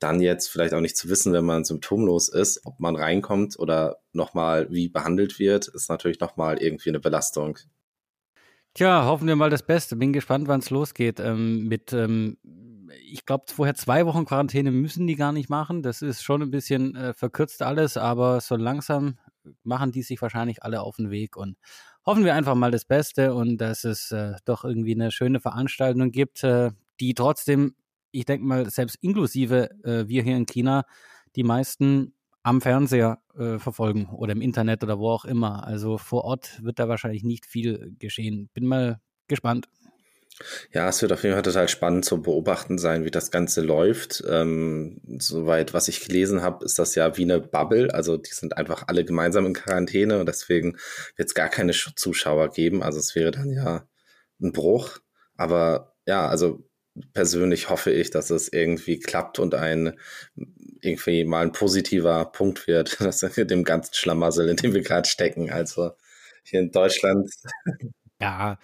dann 0.01 0.21
jetzt 0.21 0.49
vielleicht 0.49 0.75
auch 0.75 0.81
nicht 0.81 0.97
zu 0.97 1.09
wissen, 1.09 1.33
wenn 1.33 1.45
man 1.45 1.65
symptomlos 1.65 2.29
ist, 2.29 2.65
ob 2.65 2.81
man 2.81 2.97
reinkommt 2.97 3.59
oder 3.59 3.99
nochmal 4.13 4.67
wie 4.71 4.89
behandelt 4.89 5.39
wird, 5.39 5.69
ist 5.69 5.91
natürlich 5.91 6.21
nochmal 6.21 6.59
irgendwie 6.59 6.89
eine 6.89 7.01
Belastung. 7.01 7.59
Tja, 8.75 9.05
hoffen 9.05 9.29
wir 9.29 9.37
mal 9.37 9.51
das 9.51 9.65
Beste. 9.65 9.97
Bin 9.97 10.13
gespannt, 10.13 10.49
wann 10.49 10.61
es 10.61 10.71
losgeht. 10.71 11.21
Ähm, 11.21 11.69
mit, 11.69 11.93
ähm, 11.93 12.39
ich 13.05 13.27
glaube, 13.27 13.45
vorher 13.49 13.75
zwei 13.75 14.07
Wochen 14.07 14.25
Quarantäne 14.25 14.71
müssen 14.71 15.07
die 15.07 15.17
gar 15.17 15.33
nicht 15.33 15.51
machen. 15.51 15.83
Das 15.83 16.03
ist 16.03 16.23
schon 16.23 16.43
ein 16.43 16.51
bisschen 16.51 16.95
äh, 16.97 17.13
verkürzt 17.13 17.63
alles, 17.63 17.97
aber 17.97 18.41
so 18.41 18.57
langsam 18.57 19.19
machen 19.65 19.91
die 19.91 20.03
sich 20.03 20.23
wahrscheinlich 20.23 20.63
alle 20.63 20.83
auf 20.83 20.97
den 20.97 21.11
Weg 21.11 21.37
und 21.37 21.57
hoffen 22.07 22.25
wir 22.25 22.35
einfach 22.35 22.55
mal 22.55 22.71
das 22.71 22.85
Beste 22.85 23.35
und 23.35 23.59
dass 23.59 23.85
es 23.85 24.11
äh, 24.13 24.35
doch 24.45 24.65
irgendwie 24.65 24.95
eine 24.95 25.11
schöne 25.11 25.41
Veranstaltung 25.41 26.11
gibt, 26.11 26.45
äh, 26.45 26.71
die 27.01 27.15
trotzdem 27.15 27.75
ich 28.13 28.25
denke 28.25 28.45
mal, 28.47 28.69
selbst 28.71 28.97
inklusive 29.01 29.71
äh, 29.85 30.09
wir 30.09 30.23
hier 30.23 30.37
in 30.37 30.47
China, 30.47 30.85
die 31.37 31.43
meisten 31.43 32.15
am 32.43 32.61
Fernseher 32.61 33.19
äh, 33.37 33.59
verfolgen 33.59 34.07
oder 34.07 34.33
im 34.33 34.41
Internet 34.41 34.83
oder 34.83 34.99
wo 34.99 35.11
auch 35.11 35.25
immer. 35.25 35.65
Also 35.67 35.99
vor 35.99 36.25
Ort 36.25 36.63
wird 36.63 36.79
da 36.79 36.89
wahrscheinlich 36.89 37.23
nicht 37.23 37.47
viel 37.47 37.95
geschehen. 37.99 38.49
Bin 38.55 38.67
mal 38.67 39.01
gespannt. 39.29 39.69
Ja, 40.73 40.89
es 40.89 41.03
wird 41.03 41.13
auf 41.13 41.23
jeden 41.23 41.35
Fall 41.35 41.43
total 41.43 41.69
spannend 41.69 42.05
zu 42.05 42.23
beobachten 42.23 42.79
sein, 42.79 43.05
wie 43.05 43.11
das 43.11 43.31
Ganze 43.31 43.61
läuft. 43.61 44.23
Ähm, 44.29 45.01
soweit, 45.19 45.75
was 45.75 45.89
ich 45.89 46.07
gelesen 46.07 46.43
habe, 46.43 46.65
ist 46.65 46.79
das 46.79 46.95
ja 46.95 47.17
wie 47.17 47.23
eine 47.23 47.41
Bubble. 47.41 47.93
Also 47.93 48.17
die 48.17 48.33
sind 48.33 48.57
einfach 48.57 48.85
alle 48.87 49.05
gemeinsam 49.05 49.47
in 49.47 49.55
Quarantäne 49.55 50.19
und 50.19 50.27
deswegen 50.27 50.77
wird 51.17 51.29
es 51.29 51.35
gar 51.35 51.49
keine 51.49 51.73
Zuschauer 51.73 52.51
geben. 52.51 52.83
Also 52.83 52.99
es 52.99 53.15
wäre 53.15 53.31
dann 53.31 53.51
ja 53.51 53.89
ein 54.41 54.53
Bruch. 54.53 54.99
Aber 55.37 55.95
ja, 56.07 56.29
also 56.29 56.65
persönlich 57.13 57.71
hoffe 57.71 57.91
ich, 57.91 58.11
dass 58.11 58.31
es 58.31 58.53
irgendwie 58.53 58.99
klappt 58.99 59.39
und 59.39 59.55
ein 59.55 59.99
irgendwie 60.83 61.25
mal 61.25 61.43
ein 61.43 61.53
positiver 61.53 62.25
Punkt 62.27 62.67
wird, 62.67 63.01
dass 63.01 63.21
dem 63.21 63.65
ganzen 63.65 63.95
Schlamassel, 63.95 64.49
in 64.49 64.57
dem 64.57 64.75
wir 64.75 64.83
gerade 64.83 65.09
stecken. 65.09 65.51
Also 65.51 65.93
hier 66.45 66.61
in 66.61 66.71
Deutschland. 66.71 67.31
Ja, 68.21 68.59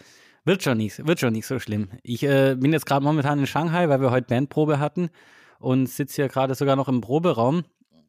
wird 0.47 0.62
schon 0.62 0.79
nicht, 0.79 1.07
wird 1.07 1.21
schon 1.21 1.33
nicht 1.33 1.47
so 1.47 1.59
schlimm. 1.59 1.91
Ich 2.03 2.23
äh, 2.23 2.55
bin 2.55 2.73
jetzt 2.73 2.87
gerade 2.87 3.05
momentan 3.05 3.41
in 3.41 3.47
Shanghai, 3.47 3.88
weil 3.88 4.00
wir 4.00 4.11
heute 4.11 4.29
Bandprobe 4.29 4.79
hatten 4.79 5.11
und 5.59 5.88
sitze 5.88 6.17
hier 6.17 6.29
gerade 6.29 6.55
sogar 6.55 6.76
noch 6.76 6.88
im 6.88 7.00
Proberaum, 7.00 7.65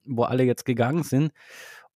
wo 0.06 0.24
alle 0.24 0.44
jetzt 0.44 0.64
gegangen 0.64 1.04
sind. 1.04 1.32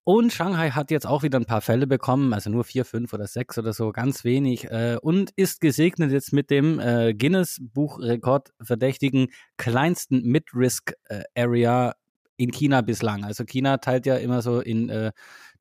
Und 0.04 0.34
Shanghai 0.34 0.72
hat 0.72 0.90
jetzt 0.90 1.06
auch 1.06 1.22
wieder 1.22 1.40
ein 1.40 1.46
paar 1.46 1.62
Fälle 1.62 1.86
bekommen, 1.86 2.34
also 2.34 2.50
nur 2.50 2.64
vier, 2.64 2.86
fünf 2.86 3.14
oder 3.14 3.28
sechs 3.28 3.60
oder 3.60 3.72
so, 3.72 3.92
ganz 3.92 4.24
wenig. 4.24 4.66
Äh, 4.72 4.98
und 5.00 5.30
ist 5.36 5.62
gesegnet 5.62 6.12
jetzt 6.12 6.34
mit 6.34 6.50
dem 6.50 6.80
äh, 6.80 7.14
Guinness-Buchrekord 7.14 8.52
verdächtigen 8.60 9.28
kleinsten 9.58 10.24
Mid-Risk-Area 10.24 11.90
äh, 11.90 11.94
in 12.38 12.50
China 12.50 12.82
bislang. 12.82 13.24
Also 13.24 13.46
China 13.46 13.78
teilt 13.78 14.08
ja 14.08 14.16
immer 14.16 14.42
so 14.42 14.60
in 14.60 14.90
äh, 14.90 15.12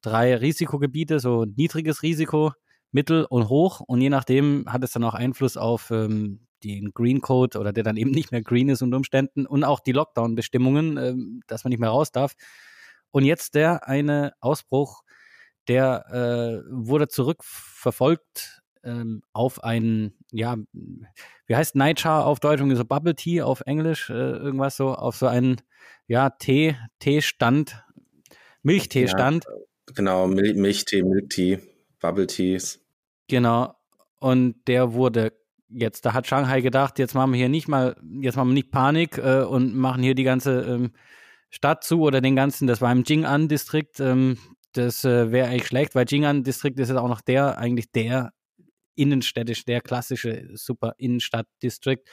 drei 0.01 0.35
Risikogebiete, 0.37 1.21
so 1.21 1.45
niedriges 1.45 2.03
Risiko, 2.03 2.53
mittel 2.93 3.25
und 3.25 3.49
hoch. 3.49 3.81
Und 3.81 4.01
je 4.01 4.11
nachdem 4.11 4.65
hat 4.69 4.85
es 4.85 4.93
dann 4.93 5.05
auch 5.05 5.15
Einfluss 5.15 5.57
auf 5.57 5.91
ähm, 5.91 6.41
den 6.65 6.93
Green 6.93 7.21
Code 7.21 7.59
oder 7.59 7.73
der 7.73 7.85
dann 7.85 7.97
eben 7.97 8.11
nicht 8.11 8.33
mehr 8.33 8.43
green 8.43 8.69
ist 8.69 8.83
unter 8.83 8.97
Umständen 8.97 9.47
und 9.47 9.65
auch 9.65 9.81
die 9.81 9.93
Lockdown-Bestimmungen, 9.93 10.97
äh, 10.97 11.15
dass 11.47 11.65
man 11.65 11.71
nicht 11.71 11.81
mehr 11.81 11.91
raus 11.91 12.13
darf. 12.13 12.35
Und 13.11 13.25
jetzt 13.25 13.55
der 13.55 13.89
eine 13.89 14.33
Ausbruch, 14.41 15.03
der 15.69 16.07
äh, 16.11 16.71
wurde 16.71 17.09
zurückverfolgt 17.09 18.63
ähm, 18.83 19.23
auf 19.33 19.63
einen, 19.63 20.17
ja, 20.33 20.57
wie 21.47 21.57
heißt 21.57 21.75
Nightjar 21.75 22.25
auf 22.25 22.41
Deutsch, 22.41 22.63
so 22.75 22.85
Bubble 22.85 23.15
Tea 23.15 23.43
auf 23.43 23.63
Englisch, 23.67 24.11
äh, 24.11 24.15
irgendwas 24.15 24.77
so, 24.77 24.95
auf 24.95 25.17
so 25.17 25.27
einen, 25.27 25.61
ja, 26.07 26.31
Tee, 26.31 26.77
Teestand, 26.99 27.83
Milchteestand. 28.63 29.45
Ja, 29.45 29.95
genau, 29.95 30.27
Mil 30.27 30.55
Milchtee, 30.55 31.03
Milktee, 31.03 31.59
Bubble 32.01 32.27
Teas. 32.27 32.80
Genau. 33.31 33.75
Und 34.19 34.57
der 34.67 34.93
wurde 34.93 35.33
jetzt, 35.69 36.05
da 36.05 36.13
hat 36.13 36.27
Shanghai 36.27 36.61
gedacht, 36.61 36.99
jetzt 36.99 37.15
machen 37.15 37.33
wir 37.33 37.39
hier 37.39 37.49
nicht 37.49 37.69
mal, 37.69 37.97
jetzt 38.21 38.37
machen 38.37 38.49
wir 38.49 38.55
nicht 38.55 38.73
Panik 38.73 39.19
äh, 39.19 39.45
und 39.45 39.75
machen 39.75 40.03
hier 40.03 40.17
die 40.17 40.25
ganze 40.25 40.63
ähm, 40.63 40.93
Stadt 41.49 41.85
zu 41.85 42.01
oder 42.03 42.21
den 42.21 42.35
ganzen, 42.35 42.67
das 42.67 42.81
war 42.81 42.91
im 42.91 43.05
Jing'an-Distrikt, 43.05 44.01
ähm, 44.01 44.37
das 44.73 45.05
äh, 45.05 45.31
wäre 45.31 45.49
eigentlich 45.49 45.69
schlecht, 45.69 45.95
weil 45.95 46.07
Jing'an-Distrikt 46.07 46.79
ist 46.81 46.89
jetzt 46.89 46.99
auch 46.99 47.09
noch 47.09 47.21
der, 47.21 47.57
eigentlich 47.59 47.93
der 47.93 48.33
innenstädtisch, 48.97 49.65
der 49.65 49.81
klassische 49.81 50.49
super 50.55 50.95
Innenstadt-Distrikt. 50.99 52.09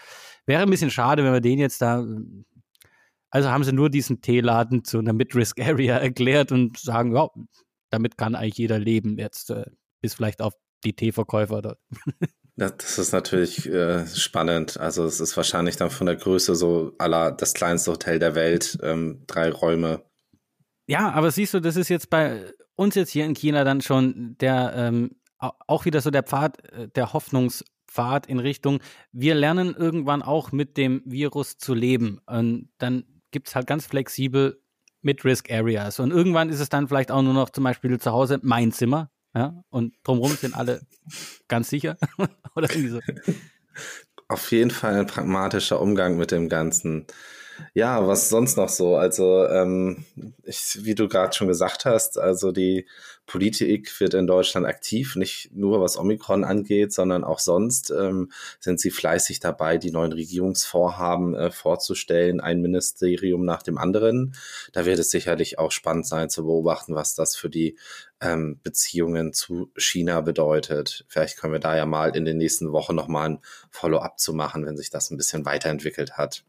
Wäre 0.46 0.62
ein 0.62 0.70
bisschen 0.70 0.92
schade, 0.92 1.24
wenn 1.24 1.34
wir 1.34 1.42
den 1.42 1.58
jetzt 1.58 1.82
da, 1.82 2.06
also 3.32 3.50
haben 3.50 3.64
sie 3.64 3.74
nur 3.74 3.90
diesen 3.90 4.22
Teeladen 4.22 4.84
zu 4.86 5.00
einer 5.00 5.14
Mid-Risk-Area 5.14 5.98
erklärt 5.98 6.52
und 6.52 6.78
sagen, 6.78 7.16
ja, 7.16 7.28
damit 7.90 8.18
kann 8.18 8.36
eigentlich 8.36 8.58
jeder 8.58 8.78
leben 8.78 9.18
jetzt, 9.18 9.50
äh, 9.50 9.66
bis 10.00 10.14
vielleicht 10.14 10.44
auf 10.44 10.54
die 10.84 10.94
Teeverkäufer 10.94 11.62
dort. 11.62 11.80
Das 12.56 12.98
ist 12.98 13.12
natürlich 13.12 13.70
äh, 13.70 14.08
spannend. 14.08 14.80
Also 14.80 15.06
es 15.06 15.20
ist 15.20 15.38
wahrscheinlich 15.38 15.76
dann 15.76 15.92
von 15.92 16.08
der 16.08 16.16
Größe 16.16 16.56
so 16.56 16.94
aller 16.98 17.32
das 17.32 17.54
kleinste 17.54 17.92
Hotel 17.92 18.18
der 18.18 18.34
Welt, 18.34 18.80
ähm, 18.82 19.24
drei 19.28 19.52
Räume. 19.52 20.04
Ja, 20.88 21.12
aber 21.12 21.30
siehst 21.30 21.54
du, 21.54 21.60
das 21.60 21.76
ist 21.76 21.90
jetzt 21.90 22.10
bei 22.10 22.52
uns 22.76 22.96
jetzt 22.96 23.12
hier 23.12 23.26
in 23.26 23.36
China 23.36 23.64
dann 23.64 23.82
schon 23.82 24.38
der 24.40 24.74
ähm, 24.76 25.12
auch 25.40 25.86
wieder 25.86 26.02
so 26.02 26.10
der 26.10 26.24
Pfad, 26.24 26.64
äh, 26.72 26.88
der 26.90 27.14
Hoffnungspfad 27.14 28.28
in 28.28 28.40
Richtung, 28.40 28.80
wir 29.12 29.36
lernen 29.36 29.76
irgendwann 29.76 30.22
auch 30.22 30.52
mit 30.52 30.78
dem 30.78 31.02
Virus 31.06 31.58
zu 31.58 31.74
leben. 31.74 32.20
Und 32.26 32.70
dann 32.78 33.04
gibt 33.32 33.50
es 33.50 33.56
halt 33.56 33.68
ganz 33.68 33.86
flexibel 33.86 34.62
mit 35.02 35.24
Risk 35.26 35.52
Areas. 35.52 36.00
Und 36.00 36.12
irgendwann 36.12 36.50
ist 36.50 36.60
es 36.60 36.70
dann 36.70 36.88
vielleicht 36.88 37.12
auch 37.12 37.22
nur 37.22 37.34
noch 37.34 37.50
zum 37.50 37.64
Beispiel 37.64 38.00
zu 38.00 38.12
Hause 38.12 38.40
mein 38.42 38.72
Zimmer, 38.72 39.12
ja, 39.36 39.64
und 39.70 39.94
drumherum 40.04 40.36
sind 40.36 40.56
alle 40.56 40.82
ganz 41.48 41.70
sicher. 41.70 41.98
Oder 42.56 42.70
irgendwie 42.70 42.90
so. 42.90 43.00
Auf 44.28 44.52
jeden 44.52 44.72
Fall 44.72 44.96
ein 44.96 45.08
pragmatischer 45.08 45.80
Umgang 45.80 46.18
mit 46.18 46.32
dem 46.32 46.50
Ganzen. 46.50 47.06
Ja, 47.74 48.06
was 48.08 48.30
sonst 48.30 48.58
noch 48.58 48.70
so? 48.70 48.98
Also, 48.98 49.48
ähm, 49.48 50.06
ich, 50.44 50.80
wie 50.84 50.96
du 50.96 51.08
gerade 51.08 51.36
schon 51.36 51.48
gesagt 51.48 51.86
hast, 51.86 52.18
also 52.20 52.52
die 52.52 52.88
Politik 53.28 54.00
wird 54.00 54.14
in 54.14 54.26
Deutschland 54.26 54.66
aktiv, 54.66 55.18
nicht 55.18 55.52
nur 55.54 55.82
was 55.82 55.98
Omikron 55.98 56.46
angeht, 56.46 56.94
sondern 56.94 57.26
auch 57.26 57.40
sonst 57.40 57.92
ähm, 57.92 58.32
sind 58.62 58.80
sie 58.80 58.90
fleißig 58.90 59.42
dabei, 59.42 59.78
die 59.78 59.92
neuen 59.92 60.14
Regierungsvorhaben 60.14 61.36
äh, 61.36 61.52
vorzustellen, 61.52 62.40
ein 62.40 62.62
Ministerium 62.62 63.44
nach 63.44 63.64
dem 63.64 63.78
anderen. 63.78 64.34
Da 64.72 64.86
wird 64.86 64.98
es 64.98 65.12
sicherlich 65.12 65.60
auch 65.60 65.72
spannend 65.72 66.08
sein 66.08 66.30
zu 66.30 66.46
beobachten, 66.46 66.96
was 66.96 67.16
das 67.16 67.36
für 67.36 67.50
die 67.50 67.78
ähm, 68.22 68.62
Beziehungen 68.64 69.34
zu 69.34 69.72
China 69.76 70.22
bedeutet. 70.22 71.06
Vielleicht 71.10 71.38
können 71.38 71.52
wir 71.52 71.60
da 71.60 71.76
ja 71.76 71.86
mal 71.86 72.16
in 72.16 72.24
den 72.24 72.38
nächsten 72.38 72.72
Wochen 72.72 72.96
nochmal 72.96 73.32
ein 73.32 73.40
Follow-up 73.72 74.20
zu 74.20 74.34
machen, 74.34 74.66
wenn 74.66 74.78
sich 74.78 74.90
das 74.90 75.12
ein 75.12 75.18
bisschen 75.18 75.46
weiterentwickelt 75.46 76.14
hat. 76.18 76.46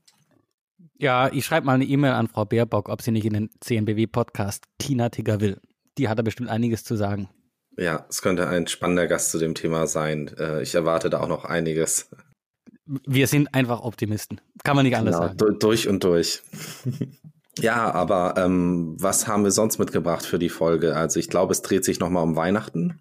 Ja, 0.97 1.29
ich 1.33 1.45
schreibe 1.45 1.67
mal 1.67 1.75
eine 1.75 1.85
E-Mail 1.85 2.13
an 2.13 2.29
Frau 2.29 2.45
Baerbock, 2.45 2.89
ob 2.89 3.03
sie 3.03 3.11
nicht 3.11 3.27
in 3.27 3.33
den 3.33 3.51
CNBW-Podcast 3.61 4.65
China-Ticker 4.79 5.41
will 5.41 5.61
die 5.99 6.09
hat 6.09 6.19
da 6.19 6.23
bestimmt 6.23 6.49
einiges 6.49 6.85
zu 6.85 6.97
sagen. 6.97 7.28
Ja, 7.76 8.07
es 8.09 8.23
könnte 8.23 8.49
ein 8.49 8.67
spannender 8.67 9.07
Gast 9.07 9.31
zu 9.31 9.38
dem 9.38 9.55
Thema 9.55 9.87
sein. 9.87 10.31
Äh, 10.38 10.62
ich 10.62 10.75
erwarte 10.75 11.11
da 11.11 11.21
auch 11.21 11.28
noch 11.28 11.45
einiges. 11.45 12.11
Wir 13.07 13.26
sind 13.26 13.55
einfach 13.55 13.83
Optimisten. 13.83 14.40
Kann 14.64 14.75
man 14.75 14.85
nicht 14.85 14.97
anders 14.97 15.17
genau, 15.17 15.28
sagen. 15.28 15.59
Durch 15.61 15.88
und 15.88 16.02
durch. 16.02 16.43
ja, 17.59 17.93
aber 17.93 18.35
ähm, 18.37 18.97
was 18.99 19.28
haben 19.28 19.45
wir 19.45 19.50
sonst 19.50 19.78
mitgebracht 19.78 20.25
für 20.25 20.38
die 20.38 20.49
Folge? 20.49 20.97
Also 20.97 21.21
ich 21.21 21.28
glaube, 21.28 21.52
es 21.52 21.62
dreht 21.62 21.85
sich 21.85 22.00
nochmal 22.00 22.25
um 22.25 22.35
Weihnachten 22.35 23.00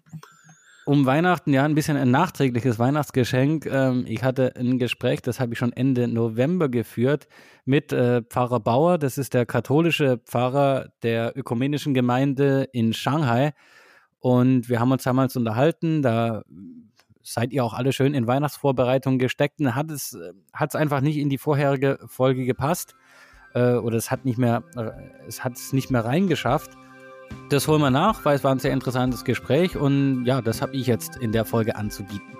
um 0.88 1.04
Weihnachten, 1.04 1.52
ja, 1.52 1.66
ein 1.66 1.74
bisschen 1.74 1.98
ein 1.98 2.10
nachträgliches 2.10 2.78
Weihnachtsgeschenk. 2.78 3.66
Ähm, 3.66 4.06
ich 4.08 4.24
hatte 4.24 4.56
ein 4.56 4.78
Gespräch, 4.78 5.20
das 5.20 5.38
habe 5.38 5.52
ich 5.52 5.58
schon 5.58 5.70
Ende 5.70 6.08
November 6.08 6.70
geführt, 6.70 7.28
mit 7.66 7.92
äh, 7.92 8.22
Pfarrer 8.22 8.58
Bauer. 8.58 8.96
Das 8.96 9.18
ist 9.18 9.34
der 9.34 9.44
katholische 9.44 10.16
Pfarrer 10.24 10.88
der 11.02 11.36
ökumenischen 11.36 11.92
Gemeinde 11.92 12.70
in 12.72 12.94
Shanghai. 12.94 13.52
Und 14.18 14.70
wir 14.70 14.80
haben 14.80 14.90
uns 14.90 15.02
damals 15.02 15.36
unterhalten. 15.36 16.00
Da 16.00 16.42
seid 17.22 17.52
ihr 17.52 17.66
auch 17.66 17.74
alle 17.74 17.92
schön 17.92 18.14
in 18.14 18.26
Weihnachtsvorbereitungen 18.26 19.18
gesteckt. 19.18 19.60
Und 19.60 19.74
hat 19.74 19.90
es, 19.90 20.18
hat 20.54 20.70
es 20.70 20.74
einfach 20.74 21.02
nicht 21.02 21.18
in 21.18 21.28
die 21.28 21.36
vorherige 21.36 21.98
Folge 22.06 22.46
gepasst. 22.46 22.94
Äh, 23.52 23.74
oder 23.74 23.98
es 23.98 24.10
hat 24.10 24.24
nicht 24.24 24.38
mehr, 24.38 24.62
äh, 24.74 24.90
es 25.26 25.44
hat 25.44 25.52
es 25.52 25.74
nicht 25.74 25.90
mehr 25.90 26.06
reingeschafft. 26.06 26.70
Das 27.48 27.66
holen 27.66 27.80
wir 27.80 27.90
nach, 27.90 28.24
weil 28.24 28.36
es 28.36 28.44
war 28.44 28.52
ein 28.52 28.58
sehr 28.58 28.72
interessantes 28.72 29.24
Gespräch 29.24 29.76
und 29.76 30.24
ja, 30.26 30.42
das 30.42 30.60
habe 30.60 30.74
ich 30.74 30.86
jetzt 30.86 31.16
in 31.16 31.32
der 31.32 31.44
Folge 31.44 31.76
anzubieten. 31.76 32.38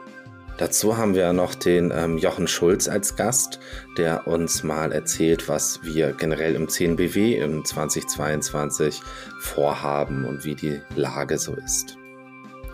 Dazu 0.58 0.96
haben 0.96 1.14
wir 1.14 1.32
noch 1.32 1.54
den 1.54 1.92
ähm, 1.94 2.18
Jochen 2.18 2.48
Schulz 2.48 2.88
als 2.88 3.14
Gast, 3.14 3.60
der 3.96 4.26
uns 4.26 4.64
mal 4.64 4.92
erzählt, 4.92 5.48
was 5.48 5.80
wir 5.84 6.12
generell 6.12 6.56
im 6.56 6.66
10BW 6.66 7.36
im 7.36 7.64
2022 7.64 9.00
vorhaben 9.40 10.24
und 10.24 10.44
wie 10.44 10.56
die 10.56 10.80
Lage 10.96 11.38
so 11.38 11.54
ist. 11.54 11.96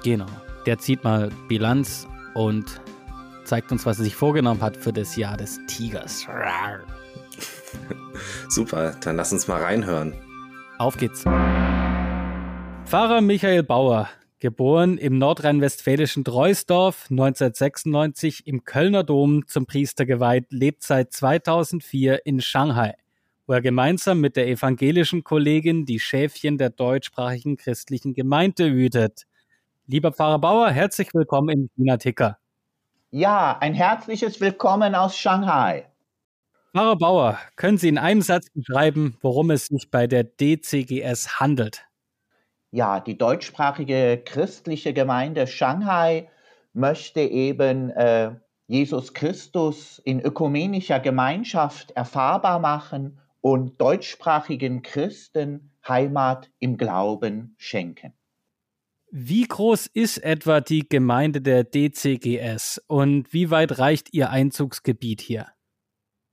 Genau, 0.03 0.27
der 0.65 0.79
zieht 0.79 1.05
mal 1.05 1.29
Bilanz 1.47 2.09
und 2.33 2.81
zeigt 3.45 3.71
uns, 3.71 3.85
was 3.85 3.99
er 3.99 4.05
sich 4.05 4.17
vorgenommen 4.17 4.63
hat 4.63 4.79
für 4.79 4.93
das 4.93 5.17
Jahr 5.17 5.37
des 5.37 5.61
Tigers. 5.67 6.27
Super, 8.49 8.97
dann 9.03 9.17
lass 9.17 9.31
uns 9.31 9.47
mal 9.47 9.63
reinhören. 9.63 10.15
Auf 10.79 10.97
geht's. 10.97 11.25
Pfarrer 12.95 13.23
Michael 13.23 13.65
Bauer, 13.65 14.09
geboren 14.39 14.99
im 14.99 15.19
nordrhein-westfälischen 15.19 16.23
Treusdorf, 16.23 17.09
1996 17.11 18.47
im 18.47 18.63
Kölner 18.63 19.03
Dom 19.03 19.49
zum 19.49 19.67
Priester 19.67 20.07
geweiht, 20.07 20.53
lebt 20.53 20.85
seit 20.85 21.13
2004 21.13 22.25
in 22.25 22.41
Shanghai, 22.41 22.95
wo 23.49 23.55
er 23.55 23.63
gemeinsam 23.63 24.21
mit 24.21 24.37
der 24.37 24.47
evangelischen 24.47 25.25
Kollegin 25.25 25.87
die 25.87 25.99
Schäfchen 25.99 26.57
der 26.57 26.71
deutschsprachigen 26.71 27.57
christlichen 27.57 28.15
Gemeinde 28.15 28.71
hütet. 28.71 29.25
Lieber 29.89 30.13
Pfarrer 30.13 30.39
Bauer, 30.39 30.71
herzlich 30.71 31.13
willkommen 31.15 31.49
im 31.49 31.71
China 31.75 31.97
Ticker. 31.97 32.39
Ja, 33.11 33.59
ein 33.59 33.75
herzliches 33.75 34.41
Willkommen 34.41 34.95
aus 34.95 35.19
Shanghai. 35.19 35.89
Pfarrer 36.73 36.95
Bauer, 36.97 37.39
können 37.57 37.77
Sie 37.77 37.89
in 37.89 37.99
einem 37.99 38.23
Satz 38.23 38.51
beschreiben, 38.55 39.17
worum 39.21 39.51
es 39.51 39.67
sich 39.67 39.91
bei 39.91 40.07
der 40.07 40.23
DCGS 40.23 41.41
handelt? 41.41 41.89
Ja, 42.75 42.99
die 42.99 43.17
deutschsprachige 43.17 44.21
christliche 44.25 44.93
Gemeinde 44.93 45.47
Shanghai 45.47 46.29
möchte 46.73 47.21
eben 47.21 47.91
äh, 47.91 48.33
Jesus 48.67 49.15
Christus 49.15 50.01
in 50.05 50.21
ökumenischer 50.21 50.99
Gemeinschaft 50.99 51.93
erfahrbar 51.93 52.59
machen 52.59 53.21
und 53.41 53.81
deutschsprachigen 53.81 54.83
Christen 54.83 55.71
Heimat 55.87 56.51
im 56.59 56.77
Glauben 56.77 57.55
schenken. 57.59 58.13
Wie 59.13 59.47
groß 59.47 59.87
ist 59.87 60.19
etwa 60.19 60.61
die 60.61 60.89
Gemeinde 60.89 61.41
der 61.41 61.63
DCGS 61.63 62.83
und 62.89 63.33
wie 63.33 63.53
weit 63.53 63.79
reicht 63.79 64.13
ihr 64.13 64.31
Einzugsgebiet 64.31 65.21
hier? 65.21 65.47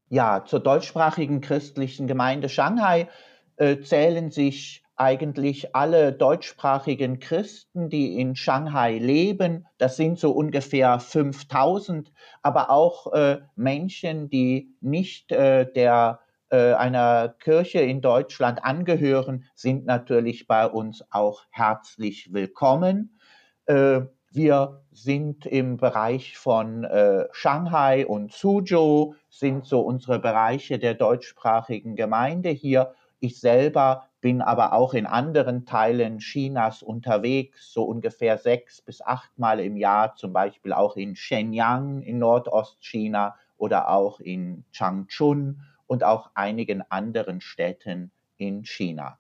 Ja, 0.10 0.44
zur 0.44 0.60
deutschsprachigen 0.60 1.40
christlichen 1.40 2.08
Gemeinde 2.08 2.50
Shanghai 2.50 3.10
äh, 3.58 3.80
zählen 3.82 4.32
sich 4.32 4.82
eigentlich 5.02 5.76
alle 5.76 6.14
deutschsprachigen 6.14 7.20
Christen, 7.20 7.90
die 7.90 8.20
in 8.20 8.36
Shanghai 8.36 9.00
leben. 9.00 9.66
Das 9.80 9.98
sind 9.98 10.20
so 10.20 10.32
ungefähr 10.32 11.00
5000, 11.00 12.14
aber 12.44 12.70
auch 12.70 13.12
äh, 13.12 13.40
Menschen, 13.56 14.30
die 14.30 14.76
nicht 14.80 15.32
äh, 15.32 15.66
der 15.74 16.20
äh, 16.52 16.74
einer 16.74 17.30
Kirche 17.40 17.80
in 17.80 18.02
Deutschland 18.02 18.64
angehören, 18.64 19.46
sind 19.56 19.88
natürlich 19.88 20.46
bei 20.46 20.68
uns 20.68 21.04
auch 21.10 21.46
herzlich 21.50 22.32
willkommen. 22.32 23.18
Äh, 23.66 24.02
wir 24.32 24.84
sind 24.92 25.48
im 25.48 25.78
Bereich 25.78 26.38
von 26.38 26.84
äh, 26.84 27.26
Shanghai 27.32 28.06
und 28.06 28.34
Suzhou, 28.34 29.16
sind 29.32 29.66
so 29.66 29.82
unsere 29.82 30.20
Bereiche 30.20 30.78
der 30.78 30.94
deutschsprachigen 30.94 31.96
Gemeinde 31.96 32.50
hier. 32.50 32.94
Ich 33.20 33.40
selber 33.40 34.11
bin 34.22 34.42
aber 34.42 34.74
auch 34.74 34.94
in 34.94 35.08
anderen 35.08 35.66
Teilen 35.66 36.20
Chinas 36.20 36.84
unterwegs, 36.84 37.74
so 37.74 37.84
ungefähr 37.84 38.38
sechs 38.38 38.82
bis 38.82 39.02
achtmal 39.02 39.60
im 39.60 39.76
Jahr, 39.76 40.16
zum 40.16 40.32
Beispiel 40.32 40.74
auch 40.74 40.96
in 40.96 41.16
Shenyang 41.16 42.02
in 42.04 42.20
Nordostchina 42.20 43.36
oder 43.58 43.90
auch 43.90 44.20
in 44.20 44.64
Changchun 44.72 45.62
und 45.88 46.04
auch 46.04 46.30
einigen 46.36 46.84
anderen 46.90 47.42
Städten 47.42 48.12
in 48.38 48.64
China. 48.64 49.18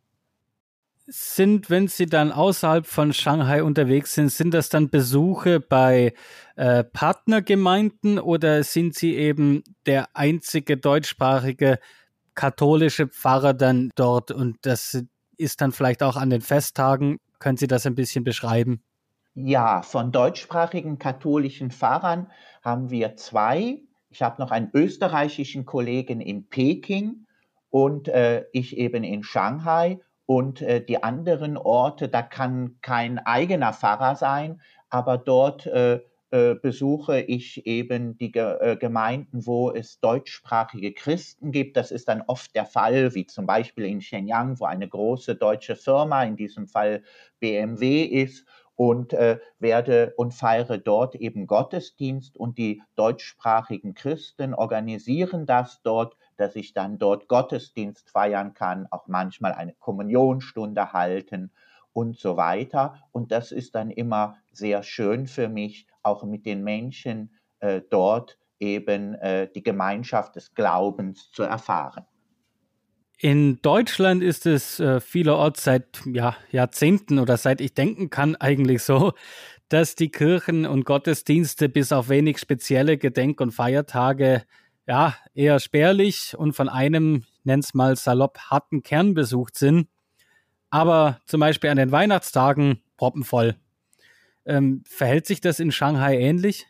Sind, 1.08 1.70
wenn 1.70 1.88
Sie 1.88 2.05
dann 2.05 2.31
außerhalb 2.31 2.86
von 2.86 3.12
Shanghai 3.12 3.63
unterwegs 3.63 4.13
sind, 4.13 4.29
sind 4.29 4.53
das 4.53 4.70
dann 4.70 4.89
Besuche 4.89 5.60
bei 5.60 6.13
äh, 6.55 6.84
Partnergemeinden 6.84 8.20
oder 8.20 8.63
sind 8.63 8.96
Sie 8.96 9.15
eben 9.15 9.63
der 9.86 10.10
einzige 10.13 10.77
deutschsprachige 10.77 11.79
katholische 12.41 13.07
Pfarrer 13.07 13.53
dann 13.53 13.91
dort 13.95 14.31
und 14.31 14.57
das 14.63 15.03
ist 15.38 15.62
dann 15.62 15.71
vielleicht 15.71 16.03
auch 16.03 16.17
an 16.17 16.29
den 16.29 16.41
Festtagen? 16.41 17.17
Können 17.39 17.57
Sie 17.57 17.67
das 17.67 17.86
ein 17.86 17.95
bisschen 17.95 18.24
beschreiben? 18.24 18.83
Ja, 19.33 19.81
von 19.81 20.12
deutschsprachigen 20.12 21.00
katholischen 21.00 21.71
Pfarrern 21.71 22.31
haben 22.63 22.89
wir 22.89 23.15
zwei 23.15 23.81
ich 24.12 24.21
habe 24.21 24.41
noch 24.41 24.51
einen 24.51 24.69
österreichischen 24.74 25.65
Kollegen 25.65 26.19
in 26.19 26.50
Peking 26.50 27.25
und 27.69 28.10
äh, 28.10 28.43
ich 28.51 28.77
eben 28.77 29.03
in 29.05 29.24
Shanghai. 29.24 30.00
Und 30.25 30.62
äh, 30.62 30.83
die 30.83 31.01
anderen 31.01 31.57
Orte, 31.57 32.10
da 32.10 32.21
kann 32.21 32.77
kein 32.81 33.19
eigener 33.19 33.74
Pfarrer 33.74 34.15
sein, 34.15 34.62
aber 34.89 35.17
dort 35.17 35.65
äh, 35.65 36.01
äh 36.31 36.55
besuche 36.55 37.19
ich 37.21 37.65
eben 37.67 38.17
die 38.17 38.33
äh, 38.33 38.75
Gemeinden, 38.77 39.45
wo 39.45 39.71
es 39.71 40.00
deutschsprachige 40.00 40.93
Christen 40.93 41.51
gibt. 41.51 41.77
Das 41.77 41.91
ist 41.91 42.07
dann 42.07 42.23
oft 42.27 42.55
der 42.55 42.65
Fall, 42.65 43.13
wie 43.15 43.25
zum 43.25 43.45
Beispiel 43.45 43.85
in 43.85 44.01
Shenyang, 44.01 44.59
wo 44.59 44.65
eine 44.65 44.88
große 44.88 45.36
deutsche 45.36 45.75
Firma, 45.75 46.23
in 46.23 46.36
diesem 46.36 46.67
Fall 46.67 47.03
BMW 47.39 48.03
ist 48.03 48.45
und 48.75 49.13
äh, 49.13 49.39
werde 49.60 50.13
und 50.17 50.34
feiere 50.34 50.77
dort 50.77 51.15
eben 51.15 51.45
Gottesdienst 51.47 52.38
und 52.38 52.58
die 52.58 52.82
deutschsprachigen 52.95 53.93
Christen 53.93 54.53
organisieren 54.53 55.45
das 55.45 55.82
dort, 55.84 56.15
dass 56.38 56.56
ich 56.56 56.73
dann 56.73 56.97
dort 56.97 57.27
Gottesdienst 57.27 58.10
feiern 58.10 58.53
kann, 58.53 58.88
auch 58.89 59.08
manchmal 59.08 59.53
eine 59.53 59.73
Kommunionstunde 59.73 60.93
halten 60.93 61.51
und 61.93 62.17
so 62.17 62.38
weiter. 62.38 62.95
Und 63.12 63.32
das 63.32 63.51
ist 63.51 63.75
dann 63.75 63.91
immer 63.91 64.38
sehr 64.51 64.84
schön 64.84 65.27
für 65.27 65.49
mich, 65.49 65.88
auch 66.04 66.23
mit 66.23 66.45
den 66.45 66.63
Menschen 66.63 67.36
äh, 67.60 67.82
dort 67.89 68.38
eben 68.60 69.15
äh, 69.15 69.49
die 69.54 69.63
Gemeinschaft 69.63 70.36
des 70.36 70.54
Glaubens 70.54 71.32
zu 71.32 71.43
erfahren. 71.43 72.06
In 73.17 73.62
Deutschland 73.62 74.23
ist 74.23 74.47
es 74.47 74.80
äh, 74.80 74.99
vielerorts 74.99 75.63
seit 75.63 76.01
ja, 76.06 76.36
Jahrzehnten 76.49 77.19
oder 77.19 77.38
seit 77.38 77.62
ich 77.62 77.75
denken 77.75 78.10
kann 78.10 78.36
eigentlich 78.36 78.82
so, 78.82 79.13
dass 79.69 79.95
die 79.95 80.10
Kirchen 80.10 80.65
und 80.65 80.86
Gottesdienste 80.86 81.69
bis 81.69 81.91
auf 81.91 82.10
wenig 82.10 82.39
spezielle 82.39 82.97
Gedenk- 82.97 83.39
und 83.39 83.51
Feiertage 83.51 84.43
ja 84.88 85.15
eher 85.34 85.60
spärlich 85.60 86.36
und 86.36 86.54
von 86.54 86.67
einem, 86.67 87.23
nenn's 87.43 87.73
mal 87.73 87.95
salopp, 87.95 88.39
harten 88.49 88.82
Kern 88.82 89.13
besucht 89.13 89.56
sind. 89.56 89.88
Aber 90.71 91.19
zum 91.25 91.41
Beispiel 91.41 91.69
an 91.69 91.77
den 91.77 91.91
Weihnachtstagen 91.91 92.81
proppenvoll. 92.97 93.55
Ähm, 94.45 94.84
verhält 94.88 95.27
sich 95.27 95.41
das 95.41 95.60
in 95.60 95.71
Shanghai 95.71 96.17
ähnlich? 96.17 96.65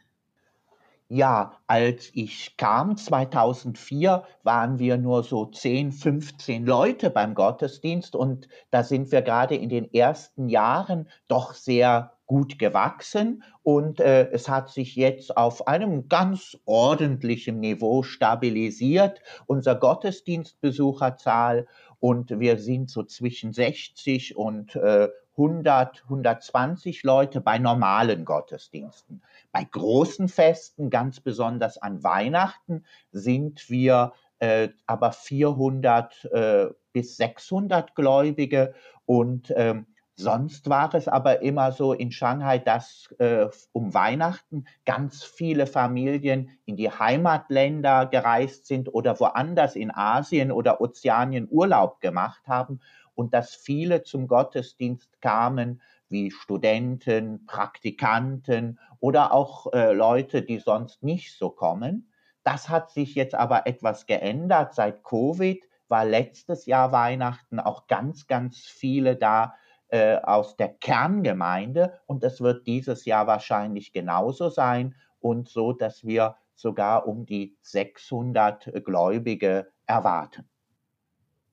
Ja, 1.14 1.58
als 1.68 2.10
ich 2.14 2.56
kam 2.56 2.96
2004, 2.96 4.24
waren 4.44 4.80
wir 4.80 4.98
nur 4.98 5.24
so 5.24 5.46
10, 5.46 5.92
15 5.92 6.66
Leute 6.66 7.10
beim 7.10 7.36
Gottesdienst 7.36 8.16
und 8.16 8.48
da 8.70 8.84
sind 8.84 9.12
wir 9.12 9.22
gerade 9.22 9.56
in 9.56 9.68
den 9.68 9.94
ersten 9.94 10.48
Jahren 10.48 11.10
doch 11.28 11.54
sehr 11.54 12.14
gut 12.28 12.58
gewachsen 12.60 13.44
und 13.62 14.00
äh, 14.00 14.30
es 14.32 14.48
hat 14.48 14.70
sich 14.70 14.96
jetzt 14.96 15.36
auf 15.36 15.68
einem 15.68 16.08
ganz 16.08 16.58
ordentlichen 16.64 17.60
Niveau 17.60 18.04
stabilisiert, 18.04 19.22
unser 19.48 19.76
Gottesdienstbesucherzahl 19.76 21.68
und 22.02 22.40
wir 22.40 22.58
sind 22.58 22.90
so 22.90 23.04
zwischen 23.04 23.54
60 23.54 24.36
und 24.36 24.76
äh, 24.76 25.08
100, 25.38 26.04
120 26.04 27.04
Leute 27.04 27.42
bei 27.42 27.60
normalen 27.60 28.26
Gottesdiensten. 28.26 29.22
Bei 29.52 29.64
großen 29.64 30.28
Festen, 30.28 30.90
ganz 30.90 31.20
besonders 31.20 31.78
an 31.78 32.04
Weihnachten, 32.04 32.86
sind 33.12 33.70
wir 33.70 34.14
äh, 34.40 34.70
aber 34.88 35.12
400 35.12 36.26
äh, 36.26 36.68
bis 36.92 37.18
600 37.18 37.96
Gläubige 37.96 38.74
und 39.06 39.54
ähm, 39.56 39.86
Sonst 40.22 40.70
war 40.70 40.94
es 40.94 41.08
aber 41.08 41.42
immer 41.42 41.72
so 41.72 41.94
in 41.94 42.12
Shanghai, 42.12 42.60
dass 42.60 43.14
äh, 43.18 43.48
um 43.72 43.94
Weihnachten 43.94 44.66
ganz 44.86 45.24
viele 45.24 45.66
Familien 45.66 46.50
in 46.66 46.76
die 46.76 46.92
Heimatländer 46.92 48.06
gereist 48.06 48.68
sind 48.68 48.94
oder 48.94 49.20
woanders 49.20 49.76
in 49.76 49.90
Asien 49.90 50.52
oder 50.52 50.80
Ozeanien 50.80 51.48
Urlaub 51.50 52.02
gemacht 52.02 52.48
haben 52.48 52.82
und 53.16 53.34
dass 53.34 53.56
viele 53.56 54.04
zum 54.04 54.28
Gottesdienst 54.28 55.22
kamen, 55.22 55.82
wie 56.08 56.30
Studenten, 56.30 57.46
Praktikanten 57.46 58.80
oder 59.00 59.34
auch 59.34 59.74
äh, 59.74 59.94
Leute, 59.94 60.44
die 60.44 60.60
sonst 60.60 61.02
nicht 61.02 61.36
so 61.36 61.50
kommen. 61.50 62.12
Das 62.44 62.70
hat 62.70 62.92
sich 62.92 63.16
jetzt 63.16 63.34
aber 63.34 63.66
etwas 63.66 64.06
geändert. 64.06 64.76
Seit 64.76 65.04
Covid 65.04 65.64
war 65.88 66.06
letztes 66.06 66.66
Jahr 66.66 66.92
Weihnachten 66.92 67.60
auch 67.60 67.88
ganz, 67.88 68.28
ganz 68.28 68.60
viele 68.60 69.16
da 69.16 69.56
äh, 69.92 70.16
aus 70.16 70.58
der 70.58 70.70
Kerngemeinde 70.70 72.00
und 72.08 72.24
es 72.24 72.42
wird 72.42 72.66
dieses 72.66 73.06
Jahr 73.06 73.28
wahrscheinlich 73.28 73.94
genauso 73.94 74.50
sein 74.50 74.96
und 75.20 75.50
so, 75.50 75.74
dass 75.74 76.04
wir 76.04 76.36
sogar 76.56 77.08
um 77.08 77.26
die 77.26 77.58
600 77.62 78.84
Gläubige 78.86 79.68
erwarten. 79.86 80.50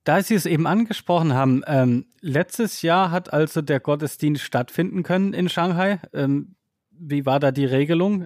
Da 0.04 0.22
Sie 0.22 0.34
es 0.34 0.46
eben 0.46 0.66
angesprochen 0.66 1.34
haben, 1.34 1.62
ähm, 1.66 2.06
letztes 2.20 2.80
Jahr 2.82 3.10
hat 3.10 3.32
also 3.32 3.60
der 3.60 3.80
Gottesdienst 3.80 4.42
stattfinden 4.42 5.02
können 5.02 5.34
in 5.34 5.48
Shanghai. 5.48 5.98
Ähm, 6.14 6.54
wie 6.90 7.26
war 7.26 7.40
da 7.40 7.50
die 7.50 7.66
Regelung? 7.66 8.24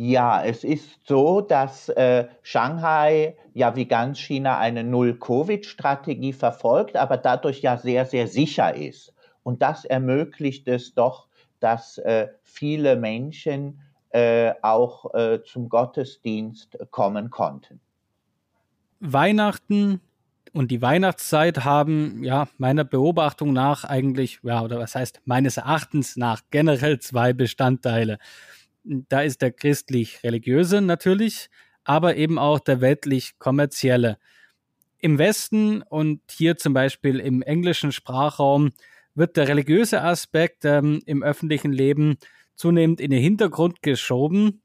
Ja, 0.00 0.44
es 0.44 0.62
ist 0.62 1.08
so, 1.08 1.40
dass 1.40 1.88
äh, 1.88 2.28
Shanghai 2.42 3.36
ja 3.52 3.74
wie 3.74 3.86
ganz 3.86 4.20
China 4.20 4.56
eine 4.56 4.84
Null-Covid-Strategie 4.84 6.32
verfolgt, 6.32 6.94
aber 6.94 7.16
dadurch 7.16 7.62
ja 7.62 7.76
sehr, 7.76 8.06
sehr 8.06 8.28
sicher 8.28 8.76
ist. 8.76 9.12
Und 9.42 9.60
das 9.60 9.84
ermöglicht 9.84 10.68
es 10.68 10.94
doch, 10.94 11.26
dass 11.58 11.98
äh, 11.98 12.28
viele 12.44 12.94
Menschen 12.94 13.80
äh, 14.10 14.52
auch 14.62 15.12
äh, 15.14 15.42
zum 15.42 15.68
Gottesdienst 15.68 16.78
kommen 16.92 17.30
konnten. 17.30 17.80
Weihnachten 19.00 20.00
und 20.52 20.70
die 20.70 20.80
Weihnachtszeit 20.80 21.64
haben 21.64 22.22
ja 22.22 22.46
meiner 22.56 22.84
Beobachtung 22.84 23.52
nach 23.52 23.82
eigentlich, 23.82 24.38
ja, 24.44 24.62
oder 24.62 24.78
was 24.78 24.94
heißt 24.94 25.22
meines 25.24 25.56
Erachtens 25.56 26.16
nach 26.16 26.42
generell 26.52 27.00
zwei 27.00 27.32
Bestandteile. 27.32 28.18
Da 28.88 29.20
ist 29.20 29.42
der 29.42 29.52
christlich-religiöse 29.52 30.80
natürlich, 30.80 31.50
aber 31.84 32.16
eben 32.16 32.38
auch 32.38 32.58
der 32.58 32.80
weltlich-kommerzielle. 32.80 34.16
Im 34.98 35.18
Westen 35.18 35.82
und 35.82 36.22
hier 36.30 36.56
zum 36.56 36.72
Beispiel 36.72 37.20
im 37.20 37.42
englischen 37.42 37.92
Sprachraum 37.92 38.70
wird 39.14 39.36
der 39.36 39.46
religiöse 39.46 40.02
Aspekt 40.02 40.64
ähm, 40.64 41.02
im 41.04 41.22
öffentlichen 41.22 41.70
Leben 41.70 42.16
zunehmend 42.54 43.00
in 43.00 43.10
den 43.10 43.20
Hintergrund 43.20 43.82
geschoben. 43.82 44.62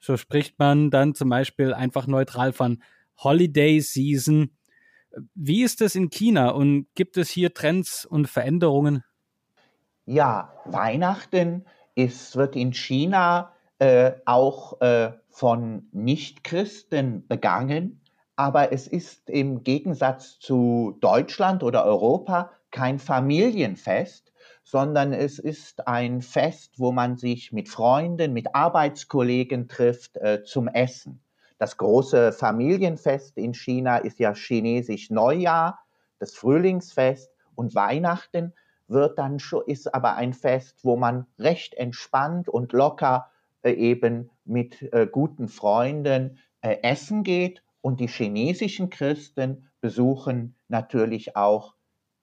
So 0.00 0.16
spricht 0.16 0.58
man 0.58 0.90
dann 0.90 1.14
zum 1.14 1.28
Beispiel 1.28 1.74
einfach 1.74 2.06
neutral 2.06 2.52
von 2.52 2.82
Holiday 3.18 3.80
Season. 3.80 4.56
Wie 5.34 5.62
ist 5.62 5.82
es 5.82 5.94
in 5.94 6.08
China 6.08 6.50
und 6.50 6.86
gibt 6.94 7.18
es 7.18 7.28
hier 7.28 7.52
Trends 7.52 8.06
und 8.06 8.26
Veränderungen? 8.26 9.04
Ja, 10.06 10.54
Weihnachten 10.64 11.66
ist, 11.94 12.36
wird 12.36 12.56
in 12.56 12.72
China 12.72 13.52
äh, 13.78 14.12
auch 14.24 14.80
äh, 14.80 15.12
von 15.28 15.88
Nichtchristen 15.92 17.26
begangen, 17.26 18.00
aber 18.36 18.72
es 18.72 18.86
ist 18.86 19.28
im 19.30 19.64
Gegensatz 19.64 20.38
zu 20.38 20.96
Deutschland 21.00 21.62
oder 21.62 21.84
Europa 21.84 22.50
kein 22.70 22.98
Familienfest, 22.98 24.32
sondern 24.62 25.12
es 25.12 25.38
ist 25.38 25.86
ein 25.86 26.22
Fest, 26.22 26.74
wo 26.78 26.92
man 26.92 27.16
sich 27.16 27.52
mit 27.52 27.68
Freunden, 27.68 28.32
mit 28.32 28.54
Arbeitskollegen 28.54 29.68
trifft 29.68 30.16
äh, 30.16 30.42
zum 30.42 30.68
Essen. 30.68 31.20
Das 31.58 31.76
große 31.78 32.32
Familienfest 32.32 33.38
in 33.38 33.54
China 33.54 33.98
ist 33.98 34.18
ja 34.18 34.34
chinesisch 34.34 35.10
Neujahr, 35.10 35.78
das 36.18 36.34
Frühlingsfest 36.34 37.30
und 37.54 37.74
Weihnachten 37.74 38.52
wird 38.88 39.18
dann 39.18 39.38
schon, 39.38 39.64
ist 39.66 39.94
aber 39.94 40.16
ein 40.16 40.32
Fest, 40.32 40.80
wo 40.82 40.96
man 40.96 41.26
recht 41.38 41.74
entspannt 41.74 42.48
und 42.48 42.72
locker 42.72 43.30
eben 43.70 44.30
mit 44.44 44.82
äh, 44.92 45.06
guten 45.10 45.48
Freunden 45.48 46.38
äh, 46.60 46.78
essen 46.82 47.22
geht. 47.22 47.62
Und 47.80 48.00
die 48.00 48.08
chinesischen 48.08 48.90
Christen 48.90 49.68
besuchen 49.80 50.56
natürlich 50.68 51.36
auch 51.36 51.74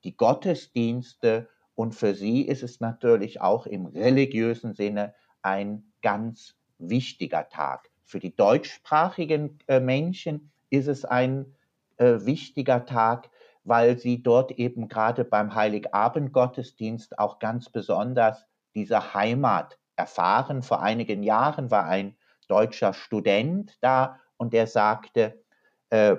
die 0.04 0.16
Gottesdienste. 0.16 1.48
Und 1.74 1.94
für 1.94 2.14
sie 2.14 2.42
ist 2.42 2.62
es 2.62 2.80
natürlich 2.80 3.40
auch 3.40 3.66
im 3.66 3.86
religiösen 3.86 4.74
Sinne 4.74 5.14
ein 5.42 5.92
ganz 6.02 6.54
wichtiger 6.78 7.48
Tag. 7.48 7.90
Für 8.04 8.20
die 8.20 8.36
deutschsprachigen 8.36 9.58
äh, 9.66 9.80
Menschen 9.80 10.50
ist 10.70 10.88
es 10.88 11.04
ein 11.04 11.54
äh, 11.96 12.18
wichtiger 12.20 12.84
Tag, 12.84 13.30
weil 13.64 13.98
sie 13.98 14.22
dort 14.22 14.52
eben 14.52 14.88
gerade 14.88 15.24
beim 15.24 15.54
Heiligabend-Gottesdienst 15.54 17.18
auch 17.18 17.38
ganz 17.38 17.70
besonders 17.70 18.44
diese 18.74 19.14
Heimat 19.14 19.78
erfahren. 19.96 20.62
Vor 20.62 20.82
einigen 20.82 21.22
Jahren 21.22 21.70
war 21.70 21.84
ein 21.86 22.16
deutscher 22.48 22.92
Student 22.92 23.76
da 23.80 24.20
und 24.36 24.52
der 24.52 24.66
sagte, 24.66 25.42
äh, 25.90 26.16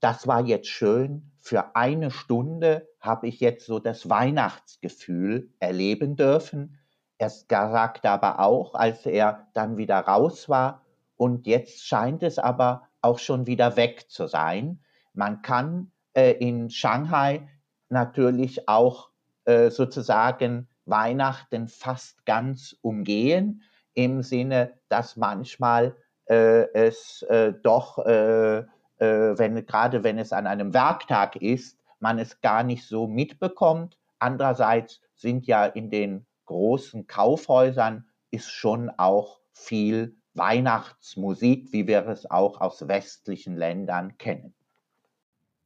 das 0.00 0.26
war 0.26 0.44
jetzt 0.44 0.68
schön, 0.68 1.32
für 1.40 1.76
eine 1.76 2.10
Stunde 2.10 2.88
habe 3.00 3.28
ich 3.28 3.40
jetzt 3.40 3.66
so 3.66 3.78
das 3.78 4.08
Weihnachtsgefühl 4.08 5.52
erleben 5.60 6.16
dürfen. 6.16 6.78
Er 7.18 7.30
sagte 7.30 8.10
aber 8.10 8.40
auch, 8.40 8.74
als 8.74 9.06
er 9.06 9.46
dann 9.52 9.76
wieder 9.76 10.00
raus 10.00 10.48
war, 10.48 10.84
und 11.16 11.46
jetzt 11.46 11.86
scheint 11.86 12.22
es 12.22 12.38
aber 12.38 12.88
auch 13.00 13.18
schon 13.18 13.46
wieder 13.46 13.76
weg 13.76 14.10
zu 14.10 14.26
sein. 14.26 14.80
Man 15.12 15.42
kann 15.42 15.92
äh, 16.14 16.32
in 16.32 16.70
Shanghai 16.70 17.48
natürlich 17.88 18.68
auch 18.68 19.10
äh, 19.44 19.70
sozusagen 19.70 20.68
Weihnachten 20.86 21.68
fast 21.68 22.24
ganz 22.26 22.76
umgehen, 22.82 23.62
im 23.94 24.22
Sinne, 24.22 24.74
dass 24.88 25.16
manchmal 25.16 25.96
äh, 26.26 26.66
es 26.72 27.22
äh, 27.28 27.52
doch, 27.62 27.98
äh, 27.98 28.58
äh, 28.58 28.64
wenn, 28.98 29.66
gerade 29.66 30.04
wenn 30.04 30.18
es 30.18 30.32
an 30.32 30.46
einem 30.46 30.74
Werktag 30.74 31.36
ist, 31.36 31.78
man 32.00 32.18
es 32.18 32.40
gar 32.40 32.62
nicht 32.62 32.86
so 32.86 33.06
mitbekommt. 33.06 33.98
Andererseits 34.18 35.00
sind 35.14 35.46
ja 35.46 35.64
in 35.64 35.90
den 35.90 36.26
großen 36.46 37.06
Kaufhäusern 37.06 38.06
ist 38.30 38.50
schon 38.50 38.90
auch 38.90 39.40
viel 39.52 40.16
Weihnachtsmusik, 40.34 41.72
wie 41.72 41.86
wir 41.86 42.06
es 42.08 42.28
auch 42.30 42.60
aus 42.60 42.88
westlichen 42.88 43.56
Ländern 43.56 44.18
kennen. 44.18 44.54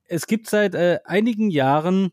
Es 0.05 0.27
gibt 0.27 0.49
seit 0.49 0.75
äh, 0.75 1.01
einigen 1.05 1.51
Jahren 1.51 2.13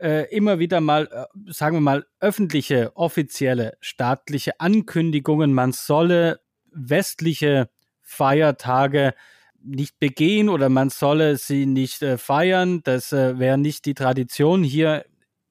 äh, 0.00 0.34
immer 0.34 0.58
wieder 0.58 0.80
mal, 0.80 1.08
äh, 1.12 1.52
sagen 1.52 1.76
wir 1.76 1.80
mal, 1.80 2.06
öffentliche, 2.20 2.92
offizielle, 2.96 3.76
staatliche 3.80 4.58
Ankündigungen, 4.60 5.52
man 5.52 5.72
solle 5.72 6.40
westliche 6.72 7.68
Feiertage 8.02 9.14
nicht 9.62 9.98
begehen 10.00 10.48
oder 10.48 10.68
man 10.68 10.90
solle 10.90 11.36
sie 11.36 11.66
nicht 11.66 12.02
äh, 12.02 12.18
feiern. 12.18 12.80
Das 12.82 13.12
äh, 13.12 13.38
wäre 13.38 13.58
nicht 13.58 13.84
die 13.84 13.94
Tradition 13.94 14.64
hier 14.64 15.04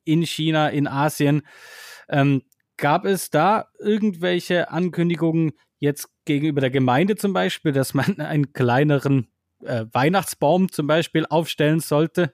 in 0.03 0.25
China, 0.25 0.69
in 0.69 0.88
Asien. 0.88 1.43
Ähm, 2.09 2.41
gab 2.77 3.05
es 3.05 3.29
da 3.29 3.67
irgendwelche 3.79 4.71
Ankündigungen 4.71 5.51
jetzt 5.77 6.09
gegenüber 6.25 6.62
der 6.62 6.71
Gemeinde 6.71 7.15
zum 7.15 7.33
Beispiel, 7.33 7.71
dass 7.71 7.93
man 7.93 8.19
einen 8.19 8.51
kleineren 8.53 9.27
äh, 9.63 9.85
Weihnachtsbaum 9.91 10.71
zum 10.71 10.88
Beispiel 10.88 11.25
aufstellen 11.29 11.79
sollte? 11.79 12.33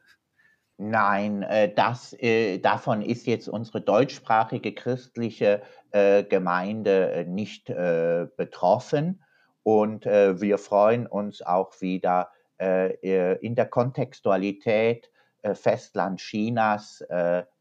Nein, 0.77 1.43
äh, 1.43 1.73
das, 1.73 2.13
äh, 2.19 2.59
davon 2.59 3.01
ist 3.01 3.27
jetzt 3.27 3.47
unsere 3.47 3.79
deutschsprachige 3.81 4.73
christliche 4.73 5.61
äh, 5.91 6.23
Gemeinde 6.23 7.25
nicht 7.27 7.67
betroffen. 7.67 9.21
Und 9.63 10.05
wir 10.05 10.59
freuen 10.59 11.07
uns 11.07 11.41
auch 11.41 11.81
wieder 11.81 12.29
in 12.59 13.55
der 13.55 13.65
Kontextualität 13.65 15.09
Festland 15.53 16.19
Chinas 16.19 17.03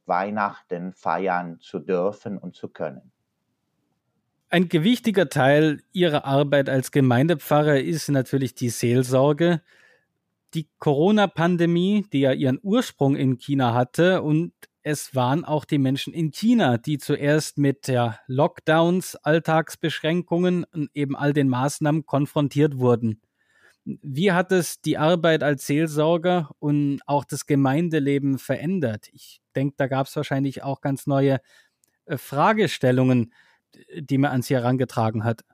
Weihnachten 0.05 0.93
feiern 0.93 1.59
zu 1.61 1.79
dürfen 1.79 2.37
und 2.37 2.57
zu 2.57 2.69
können. 2.69 3.11
Ein 4.51 4.69
gewichtiger 4.69 5.31
Teil 5.31 5.81
Ihrer 5.93 6.27
Arbeit 6.27 6.69
als 6.69 6.93
Gemeindepfarrer 6.93 7.81
ist 7.81 8.11
natürlich 8.11 8.55
die 8.55 8.69
Seelsorge. 8.69 9.63
Die 10.55 10.69
Corona-Pandemie, 10.79 12.07
die 12.13 12.21
ja 12.21 12.33
ihren 12.33 12.59
Ursprung 12.63 13.17
in 13.17 13.39
China 13.39 13.75
hatte, 13.75 14.23
und 14.23 14.53
es 14.83 15.15
waren 15.15 15.45
auch 15.45 15.65
die 15.65 15.79
Menschen 15.79 16.13
in 16.13 16.31
China, 16.31 16.79
die 16.79 16.99
zuerst 16.99 17.59
mit 17.59 17.89
ja, 17.89 18.19
Lockdowns, 18.27 19.17
Alltagsbeschränkungen 19.17 20.65
und 20.65 20.91
eben 20.95 21.17
all 21.17 21.33
den 21.33 21.49
Maßnahmen 21.49 22.07
konfrontiert 22.07 22.79
wurden. 22.79 23.21
Wie 23.85 24.33
hat 24.33 24.53
es 24.53 24.81
die 24.81 24.97
Arbeit 24.97 25.43
als 25.43 25.67
Seelsorger 25.67 26.51
und 26.59 27.01
auch 27.07 27.25
das 27.25 27.47
Gemeindeleben 27.47 28.39
verändert? 28.39 29.09
Ich 29.13 29.41
denke, 29.55 29.75
da 29.77 29.89
gab 29.89 30.07
es 30.07 30.17
wahrscheinlich 30.17 30.63
auch 30.63 30.81
ganz 30.81 31.07
neue 31.07 31.41
äh, 32.07 32.17
Fragestellungen 32.17 33.33
die 33.97 34.19
man 34.19 34.31
an 34.31 34.43
Sie 34.43 34.55
herangetragen 34.55 35.25
hat? 35.25 35.45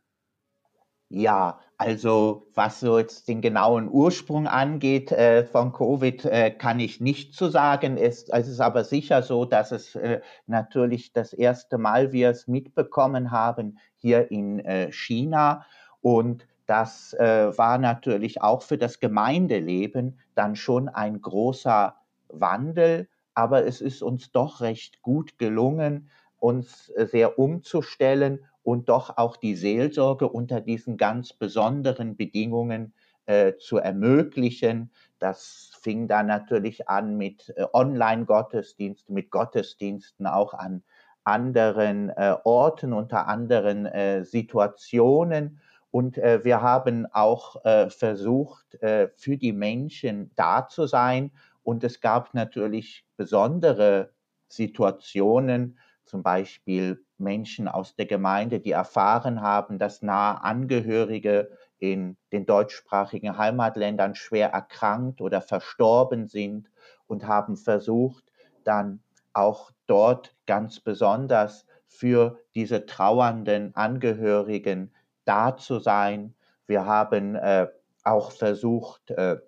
Ja, 1.09 1.61
also 1.81 2.47
was 2.55 2.81
so 2.81 2.99
jetzt 2.99 3.27
den 3.27 3.41
genauen 3.41 3.89
Ursprung 3.89 4.47
angeht 4.47 5.13
äh, 5.13 5.47
von 5.47 5.73
Covid, 5.73 6.27
äh, 6.27 6.51
kann 6.51 6.79
ich 6.79 7.01
nicht 7.01 7.35
zu 7.35 7.49
sagen. 7.49 7.97
Es, 7.97 8.29
es, 8.29 8.49
ist 8.49 8.61
aber 8.61 8.85
sicher 8.85 9.23
so, 9.23 9.47
dass 9.47 9.73
es 9.73 9.95
äh, 9.95 10.21
natürlich 10.47 11.15
das 11.15 11.33
erste 11.33 11.79
Mal 11.79 12.13
wir 12.13 12.29
es 12.29 12.47
mitbekommen 12.47 13.31
haben 13.31 13.79
hier 13.97 14.31
in 14.31 14.61
äh, 14.61 14.93
China 14.93 15.65
und 16.03 16.47
das 16.67 17.15
äh, 17.15 17.57
war 17.57 17.79
natürlich 17.79 18.43
auch 18.43 18.61
für 18.61 18.77
das 18.77 19.01
Gemeindeleben 19.01 20.21
dann 20.35 20.57
schon 20.57 20.91
ein 20.91 21.23
großer 21.23 21.97
Wandel, 22.29 23.09
aber 23.33 23.65
es 23.65 23.81
ist 23.81 24.03
uns 24.03 24.33
doch 24.33 24.61
recht 24.61 25.01
gut 25.01 25.39
gelungen, 25.39 26.11
uns 26.39 26.91
äh, 26.91 27.07
sehr 27.07 27.39
umzustellen 27.39 28.41
und 28.63 28.89
doch 28.89 29.17
auch 29.17 29.37
die 29.37 29.55
Seelsorge 29.55 30.29
unter 30.29 30.61
diesen 30.61 30.97
ganz 30.97 31.33
besonderen 31.33 32.17
Bedingungen 32.17 32.95
äh, 33.27 33.57
zu 33.57 33.79
ermöglichen. 33.79 34.91
Das 35.19 35.79
fing 35.81 36.09
dann 36.09 36.27
natürlich 36.27 36.89
an 36.89 37.17
mit 37.17 37.53
äh, 37.57 37.65
Online-Gottesdiensten, 37.73 39.15
mit 39.15 39.31
Gottesdiensten 39.31 40.27
auch 40.27 40.55
an 40.55 40.83
anderen 41.25 42.11
äh, 42.11 42.37
Orten, 42.45 42.93
unter 42.93 43.29
anderen 43.29 43.87
äh, 43.87 44.25
Situationen. 44.25 45.61
Und 45.91 46.19
äh, 46.19 46.45
wir 46.45 46.63
haben 46.63 47.07
auch 47.13 47.57
versucht, 47.89 48.79
für 48.81 49.37
die 49.37 49.53
Menschen 49.53 50.31
da 50.37 50.69
zu 50.69 50.87
sein. 50.87 51.33
Und 51.65 51.83
es 51.83 52.01
gab 52.01 52.33
natürlich 52.33 53.05
besondere 53.17 54.13
Situationen, 54.49 55.79
zum 56.05 56.23
Beispiel 56.23 57.05
Menschen 57.21 57.69
aus 57.69 57.95
der 57.97 58.07
Gemeinde, 58.07 58.61
die 58.61 58.73
erfahren 58.73 59.41
haben, 59.41 59.79
dass 59.79 60.03
nahe 60.03 60.43
Angehörige 60.43 61.51
in 61.79 62.17
den 62.33 62.47
deutschsprachigen 62.47 63.39
Heimatländern 63.39 64.15
schwer 64.15 64.51
erkrankt 64.51 65.21
oder 65.21 65.41
verstorben 65.41 66.27
sind 66.27 66.71
und 67.07 67.27
haben 67.27 67.57
versucht, 67.57 68.25
dann 68.65 69.03
auch 69.33 69.71
dort 69.87 70.35
ganz 70.47 70.81
besonders 70.81 71.67
für 71.87 72.39
diese 72.55 72.87
trauernden 72.87 73.75
Angehörigen 73.75 74.93
da 75.25 75.57
zu 75.57 75.79
sein. 75.79 76.35
Wir 76.67 76.87
haben 76.87 77.35
äh, 77.35 77.69
auch 78.05 78.31
versucht 78.33 79.11
äh, 79.11 79.39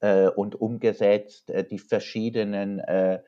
äh, 0.00 0.28
und 0.28 0.60
umgesetzt, 0.60 1.50
äh, 1.50 1.64
die 1.64 1.78
verschiedenen 1.78 2.78
äh, 2.80 3.20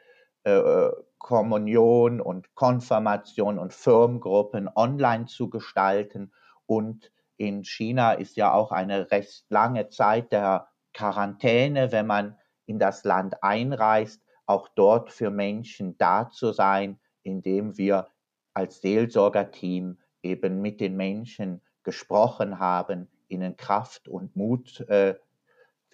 äh, 0.45 0.91
Kommunion 1.25 2.21
und 2.21 2.55
Konfirmation 2.55 3.59
und 3.59 3.73
Firmengruppen 3.73 4.69
online 4.75 5.25
zu 5.25 5.49
gestalten. 5.49 6.35
Und 6.67 7.11
in 7.39 7.65
China 7.65 8.13
ist 8.13 8.37
ja 8.37 8.53
auch 8.53 8.73
eine 8.73 9.11
recht 9.11 9.47
lange 9.49 9.89
Zeit 9.89 10.33
der 10.33 10.69
Quarantäne, 10.93 11.93
wenn 11.93 12.07
man 12.07 12.37
in 12.67 12.79
das 12.79 13.05
Land 13.05 13.43
einreist, 13.43 14.21
auch 14.45 14.69
dort 14.69 15.11
für 15.11 15.31
Menschen 15.31 15.97
da 15.97 16.29
zu 16.29 16.53
sein, 16.53 17.01
indem 17.23 17.79
wir 17.79 18.09
als 18.53 18.83
Seelsorgerteam 18.83 19.97
eben 20.23 20.61
mit 20.61 20.79
den 20.79 20.95
Menschen 20.95 21.63
gesprochen 21.85 22.59
haben, 22.59 23.09
ihnen 23.29 23.57
Kraft 23.57 24.09
und 24.09 24.37
Mut 24.37 24.81
äh, 24.91 25.15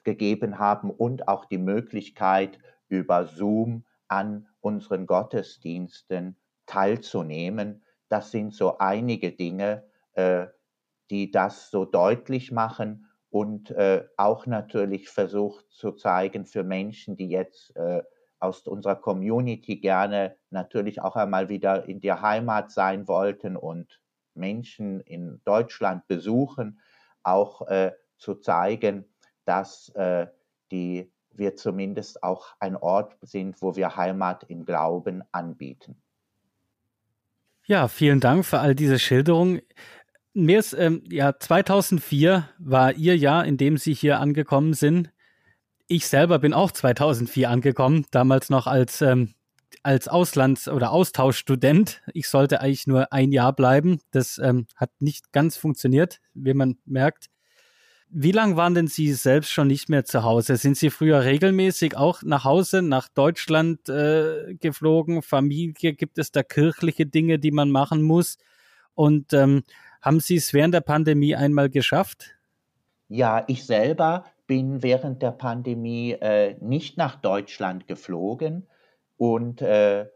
gegeben 0.02 0.58
haben 0.58 0.90
und 0.90 1.28
auch 1.28 1.44
die 1.44 1.58
Möglichkeit 1.58 2.58
über 2.88 3.26
Zoom 3.26 3.84
an 4.10 4.48
unseren 4.60 5.06
Gottesdiensten 5.06 6.36
teilzunehmen. 6.66 7.84
Das 8.08 8.32
sind 8.32 8.52
so 8.52 8.78
einige 8.78 9.32
Dinge, 9.32 9.84
äh, 10.12 10.48
die 11.10 11.30
das 11.30 11.70
so 11.70 11.84
deutlich 11.84 12.50
machen 12.52 13.06
und 13.30 13.70
äh, 13.70 14.04
auch 14.16 14.46
natürlich 14.46 15.08
versucht 15.08 15.70
zu 15.70 15.92
zeigen 15.92 16.44
für 16.44 16.64
Menschen, 16.64 17.16
die 17.16 17.28
jetzt 17.28 17.74
äh, 17.76 18.02
aus 18.40 18.66
unserer 18.66 18.96
Community 18.96 19.76
gerne 19.76 20.36
natürlich 20.50 21.00
auch 21.00 21.14
einmal 21.14 21.48
wieder 21.48 21.88
in 21.88 22.00
der 22.00 22.22
Heimat 22.22 22.72
sein 22.72 23.06
wollten 23.06 23.56
und 23.56 24.00
Menschen 24.34 25.00
in 25.00 25.40
Deutschland 25.44 26.08
besuchen, 26.08 26.80
auch 27.22 27.68
äh, 27.68 27.92
zu 28.16 28.34
zeigen, 28.36 29.04
dass 29.44 29.90
äh, 29.90 30.26
die 30.72 31.12
wir 31.32 31.56
zumindest 31.56 32.22
auch 32.22 32.54
ein 32.58 32.76
Ort 32.76 33.16
sind, 33.22 33.60
wo 33.62 33.76
wir 33.76 33.96
Heimat 33.96 34.44
im 34.48 34.64
Glauben 34.64 35.22
anbieten. 35.32 35.96
Ja, 37.66 37.88
vielen 37.88 38.20
Dank 38.20 38.44
für 38.44 38.58
all 38.58 38.74
diese 38.74 38.98
Schilderungen. 38.98 39.60
Mir 40.32 40.58
ist, 40.58 40.72
ähm, 40.72 41.02
ja, 41.10 41.38
2004 41.38 42.48
war 42.58 42.94
Ihr 42.94 43.16
Jahr, 43.16 43.44
in 43.44 43.56
dem 43.56 43.76
Sie 43.76 43.94
hier 43.94 44.20
angekommen 44.20 44.74
sind. 44.74 45.12
Ich 45.86 46.06
selber 46.06 46.38
bin 46.38 46.52
auch 46.52 46.70
2004 46.70 47.50
angekommen, 47.50 48.06
damals 48.10 48.48
noch 48.48 48.66
als, 48.66 49.02
ähm, 49.02 49.34
als 49.82 50.08
Auslands- 50.08 50.68
oder 50.68 50.92
Austauschstudent. 50.92 52.02
Ich 52.12 52.28
sollte 52.28 52.60
eigentlich 52.60 52.86
nur 52.86 53.12
ein 53.12 53.32
Jahr 53.32 53.52
bleiben. 53.52 54.00
Das 54.10 54.38
ähm, 54.38 54.66
hat 54.76 54.90
nicht 55.00 55.32
ganz 55.32 55.56
funktioniert, 55.56 56.20
wie 56.34 56.54
man 56.54 56.78
merkt. 56.84 57.26
Wie 58.12 58.32
lange 58.32 58.56
waren 58.56 58.74
denn 58.74 58.88
Sie 58.88 59.12
selbst 59.12 59.52
schon 59.52 59.68
nicht 59.68 59.88
mehr 59.88 60.04
zu 60.04 60.24
Hause? 60.24 60.56
Sind 60.56 60.76
Sie 60.76 60.90
früher 60.90 61.22
regelmäßig 61.22 61.96
auch 61.96 62.24
nach 62.24 62.44
Hause, 62.44 62.82
nach 62.82 63.06
Deutschland 63.06 63.88
äh, 63.88 64.54
geflogen? 64.54 65.22
Familie, 65.22 65.94
gibt 65.94 66.18
es 66.18 66.32
da 66.32 66.42
kirchliche 66.42 67.06
Dinge, 67.06 67.38
die 67.38 67.52
man 67.52 67.70
machen 67.70 68.02
muss? 68.02 68.36
Und 68.94 69.32
ähm, 69.32 69.62
haben 70.02 70.18
Sie 70.18 70.34
es 70.34 70.52
während 70.52 70.74
der 70.74 70.80
Pandemie 70.80 71.36
einmal 71.36 71.70
geschafft? 71.70 72.34
Ja, 73.06 73.44
ich 73.46 73.64
selber 73.64 74.24
bin 74.48 74.82
während 74.82 75.22
der 75.22 75.30
Pandemie 75.30 76.10
äh, 76.12 76.56
nicht 76.60 76.96
nach 76.96 77.14
Deutschland 77.14 77.86
geflogen 77.86 78.66
und 79.18 79.62
äh, 79.62 80.06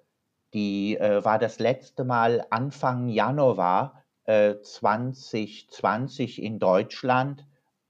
die 0.52 0.96
äh, 0.96 1.24
war 1.24 1.38
das 1.38 1.60
letzte 1.60 2.02
Mal 2.04 2.44
Anfang 2.50 3.08
Januar 3.08 4.02
2020 4.26 6.42
äh, 6.42 6.46
in 6.46 6.58
Deutschland 6.58 7.46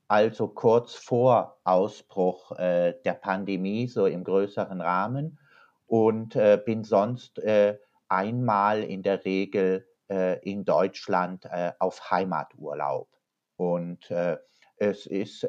also 0.08 0.48
kurz 0.48 0.94
vor 0.94 1.58
Ausbruch 1.64 2.52
äh, 2.52 2.94
der 3.04 3.14
Pandemie, 3.14 3.86
so 3.88 4.06
im 4.06 4.24
größeren 4.24 4.80
Rahmen, 4.80 5.38
und 5.86 6.36
äh, 6.36 6.60
bin 6.64 6.84
sonst 6.84 7.38
äh, 7.38 7.78
einmal 8.08 8.82
in 8.82 9.02
der 9.02 9.24
Regel 9.24 9.86
äh, 10.08 10.38
in 10.40 10.64
Deutschland 10.64 11.46
äh, 11.46 11.72
auf 11.78 12.10
Heimaturlaub. 12.10 13.08
Und 13.56 14.10
äh, 14.10 14.38
es 14.76 15.06
ist, 15.06 15.46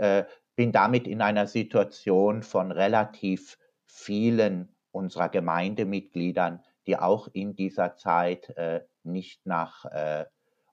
bin 0.56 0.72
damit 0.72 1.08
in 1.08 1.20
einer 1.20 1.48
Situation 1.48 2.44
von 2.44 2.72
relativ 2.72 3.58
vielen 3.88 4.70
unserer 4.92 5.30
Gemeindemitgliedern, 5.30 6.64
die 6.86 6.96
auch 6.96 7.28
in 7.34 7.56
dieser 7.56 7.96
Zeit 7.96 8.54
nicht 9.02 9.44
nach 9.48 9.84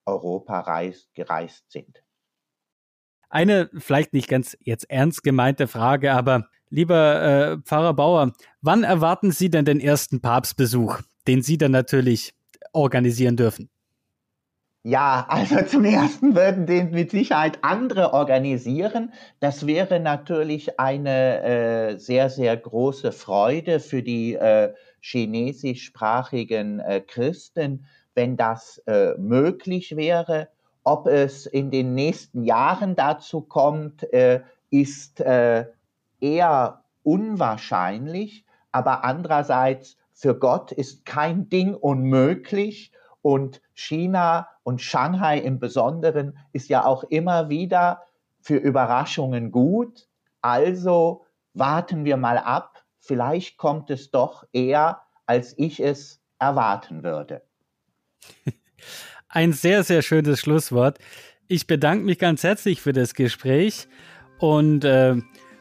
Europa 0.05 0.61
reist, 0.61 1.14
gereist 1.14 1.73
sind. 1.73 2.03
Eine 3.33 3.71
vielleicht 3.79 4.12
nicht 4.12 4.29
ganz 4.29 4.59
jetzt 4.61 4.90
ernst 4.90 5.23
gemeinte 5.25 5.66
Frage, 5.66 6.12
aber 6.12 6.49
lieber 6.68 7.23
äh, 7.23 7.59
Pfarrer 7.64 7.95
Bauer, 7.95 8.33
wann 8.61 8.85
erwarten 8.85 9.31
Sie 9.31 9.49
denn 9.49 9.64
den 9.64 9.81
ersten 9.81 10.21
Papstbesuch, 10.21 11.01
den 11.27 11.40
Sie 11.40 11.57
dann 11.57 11.73
natürlich 11.73 12.35
organisieren 12.75 13.38
dürfen? 13.38 13.71
Ja, 14.85 15.25
also 15.31 15.62
zum 15.66 15.87
ersten 15.87 16.37
würden 16.37 16.66
den 16.66 16.90
mit 16.90 17.11
Sicherheit 17.11 17.61
andere 17.62 18.12
organisieren. 18.12 19.14
Das 19.40 19.66
wäre 19.66 19.99
natürlich 19.99 20.79
eine 20.79 21.42
äh, 21.42 21.97
sehr, 21.97 22.29
sehr 22.29 22.55
große 22.55 23.12
Freude 23.12 23.81
für 23.81 24.03
die 24.03 24.35
äh, 24.35 24.75
chinesischsprachigen 25.01 26.81
äh, 26.81 27.01
Christen, 27.01 27.87
wenn 28.14 28.37
das 28.37 28.77
äh, 28.87 29.14
möglich 29.16 29.97
wäre. 29.97 30.49
Ob 30.85 31.07
es 31.07 31.47
in 31.47 31.71
den 31.71 31.95
nächsten 31.95 32.42
Jahren 32.42 32.97
dazu 32.97 33.40
kommt, 33.40 34.03
äh, 34.12 34.42
ist 34.71 35.21
äh, 35.21 35.66
eher 36.21 36.83
unwahrscheinlich, 37.03 38.45
aber 38.73 39.05
andererseits 39.05 39.97
für 40.12 40.38
Gott 40.38 40.73
ist 40.73 41.05
kein 41.05 41.49
Ding 41.49 41.75
unmöglich 41.75 42.92
und 43.23 43.61
China 43.75 44.49
und 44.62 44.81
Shanghai 44.81 45.38
im 45.38 45.59
Besonderen 45.59 46.38
ist 46.53 46.68
ja 46.68 46.85
auch 46.85 47.05
immer 47.05 47.49
wieder 47.49 48.03
für 48.40 48.57
Überraschungen 48.57 49.51
gut. 49.53 50.09
Also 50.40 51.25
warten 51.55 52.05
wir 52.05 52.16
mal 52.16 52.38
ab, 52.38 52.83
vielleicht 52.99 53.57
kommt 53.57 53.90
es 53.90 54.11
doch 54.11 54.45
eher, 54.53 55.03
als 55.27 55.57
ich 55.59 55.81
es 55.81 56.21
erwarten 56.38 57.03
würde. 57.03 57.42
ein 59.33 59.53
sehr, 59.53 59.83
sehr 59.83 60.03
schönes 60.03 60.40
Schlusswort. 60.40 60.99
Ich 61.49 61.66
bedanke 61.66 62.05
mich 62.05 62.18
ganz 62.18 62.45
herzlich 62.45 62.81
für 62.81 62.92
das 62.92 63.14
Gespräch 63.14 63.88
und 64.38 64.85
äh, 64.85 65.16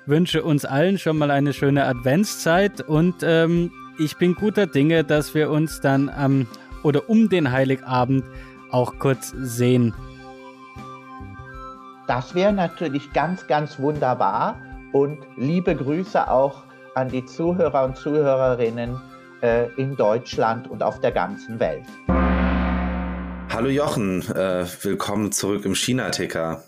wünsche 0.06 0.44
uns 0.44 0.66
allen 0.66 1.00
schon 1.00 1.18
mal 1.18 1.32
eine 1.32 1.54
schöne 1.54 1.86
Adventszeit 1.86 2.82
und 2.82 3.16
ähm, 3.24 3.72
ich 3.98 4.18
bin 4.18 4.36
guter 4.36 4.68
Dinge, 4.68 5.04
dass 5.04 5.34
wir 5.34 5.50
uns 5.50 5.80
dann 5.82 6.10
am 6.10 6.48
oder 6.84 7.10
um 7.10 7.30
den 7.30 7.52
Heiligabend 7.52 8.26
auch 8.72 8.98
kurz 9.00 9.34
sehen. 9.38 9.94
Das 12.08 12.36
wäre 12.36 12.52
natürlich 12.52 13.14
ganz, 13.14 13.48
ganz 13.48 13.80
wunderbar 13.80 14.58
und 14.92 15.20
liebe 15.38 15.76
Grüße 15.76 16.30
auch 16.30 16.64
an 16.96 17.10
die 17.10 17.24
Zuhörer 17.26 17.86
und 17.86 17.96
Zuhörerinnen 17.96 19.00
äh, 19.42 19.68
in 19.76 19.96
Deutschland 19.96 20.70
und 20.70 20.84
auf 20.84 21.00
der 21.00 21.12
ganzen 21.12 21.60
Welt. 21.60 21.86
Hallo 23.54 23.68
Jochen, 23.68 24.22
äh, 24.32 24.66
willkommen 24.82 25.34
zurück 25.34 25.66
im 25.66 25.76
China-Ticker. 25.76 26.64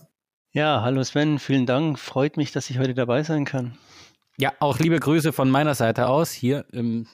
Ja, 0.52 0.82
hallo 0.82 1.02
Sven, 1.02 1.40
vielen 1.40 1.66
Dank. 1.66 1.98
Freut 1.98 2.36
mich, 2.36 2.52
dass 2.52 2.70
ich 2.70 2.78
heute 2.78 2.94
dabei 2.94 3.24
sein 3.24 3.46
kann. 3.46 3.78
Ja, 4.38 4.52
auch 4.60 4.80
liebe 4.80 5.00
Grüße 5.00 5.32
von 5.32 5.50
meiner 5.50 5.76
Seite 5.76 6.08
aus, 6.08 6.32
hier 6.32 6.66
im, 6.74 7.08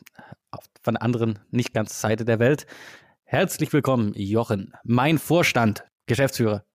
von 0.81 0.95
der 0.95 1.03
anderen, 1.03 1.37
nicht 1.51 1.71
ganz 1.71 2.01
Seite 2.01 2.25
der 2.25 2.39
Welt. 2.39 2.65
Herzlich 3.25 3.71
willkommen, 3.71 4.13
Jochen, 4.15 4.73
mein 4.83 5.19
Vorstand, 5.19 5.83
Geschäftsführer. 6.07 6.65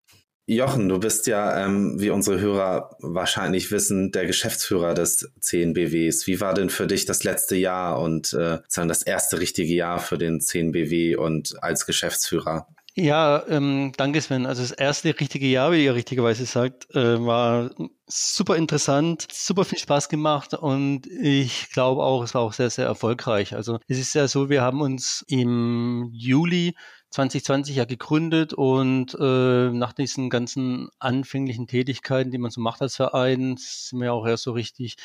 Jochen, 0.46 0.88
du 0.88 1.00
bist 1.00 1.26
ja, 1.26 1.66
ähm, 1.66 2.00
wie 2.00 2.10
unsere 2.10 2.38
Hörer 2.38 2.96
wahrscheinlich 3.00 3.72
wissen, 3.72 4.12
der 4.12 4.26
Geschäftsführer 4.26 4.94
des 4.94 5.32
CNBWs. 5.40 6.28
Wie 6.28 6.40
war 6.40 6.54
denn 6.54 6.70
für 6.70 6.86
dich 6.86 7.06
das 7.06 7.24
letzte 7.24 7.56
Jahr 7.56 8.00
und 8.00 8.34
äh, 8.34 8.58
das 8.72 9.02
erste 9.02 9.40
richtige 9.40 9.74
Jahr 9.74 9.98
für 9.98 10.16
den 10.16 10.40
CNBW 10.40 11.16
und 11.16 11.60
als 11.60 11.86
Geschäftsführer? 11.86 12.68
Ja, 12.96 13.42
ähm, 13.48 13.92
danke 13.96 14.20
Sven. 14.20 14.46
Also 14.46 14.62
das 14.62 14.70
erste 14.70 15.18
richtige 15.18 15.46
Jahr, 15.48 15.72
wie 15.72 15.84
ihr 15.84 15.94
richtigerweise 15.96 16.46
sagt, 16.46 16.94
äh, 16.94 17.24
war 17.26 17.70
super 18.06 18.54
interessant, 18.56 19.26
super 19.32 19.64
viel 19.64 19.78
Spaß 19.78 20.08
gemacht 20.08 20.54
und 20.54 21.06
ich 21.08 21.70
glaube 21.72 22.04
auch, 22.04 22.22
es 22.22 22.34
war 22.34 22.42
auch 22.42 22.52
sehr, 22.52 22.70
sehr 22.70 22.86
erfolgreich. 22.86 23.52
Also 23.56 23.80
es 23.88 23.98
ist 23.98 24.14
ja 24.14 24.28
so, 24.28 24.48
wir 24.48 24.62
haben 24.62 24.80
uns 24.80 25.24
im 25.26 26.08
Juli 26.12 26.76
2020 27.14 27.76
ja 27.76 27.84
gegründet 27.84 28.54
und 28.54 29.16
äh, 29.20 29.70
nach 29.70 29.92
diesen 29.92 30.30
ganzen 30.30 30.88
anfänglichen 30.98 31.68
Tätigkeiten, 31.68 32.32
die 32.32 32.38
man 32.38 32.50
so 32.50 32.60
macht 32.60 32.82
als 32.82 32.96
Verein, 32.96 33.54
sind 33.56 34.00
wir 34.00 34.12
auch 34.12 34.26
erst 34.26 34.42
so 34.42 34.50
richtig 34.50 34.96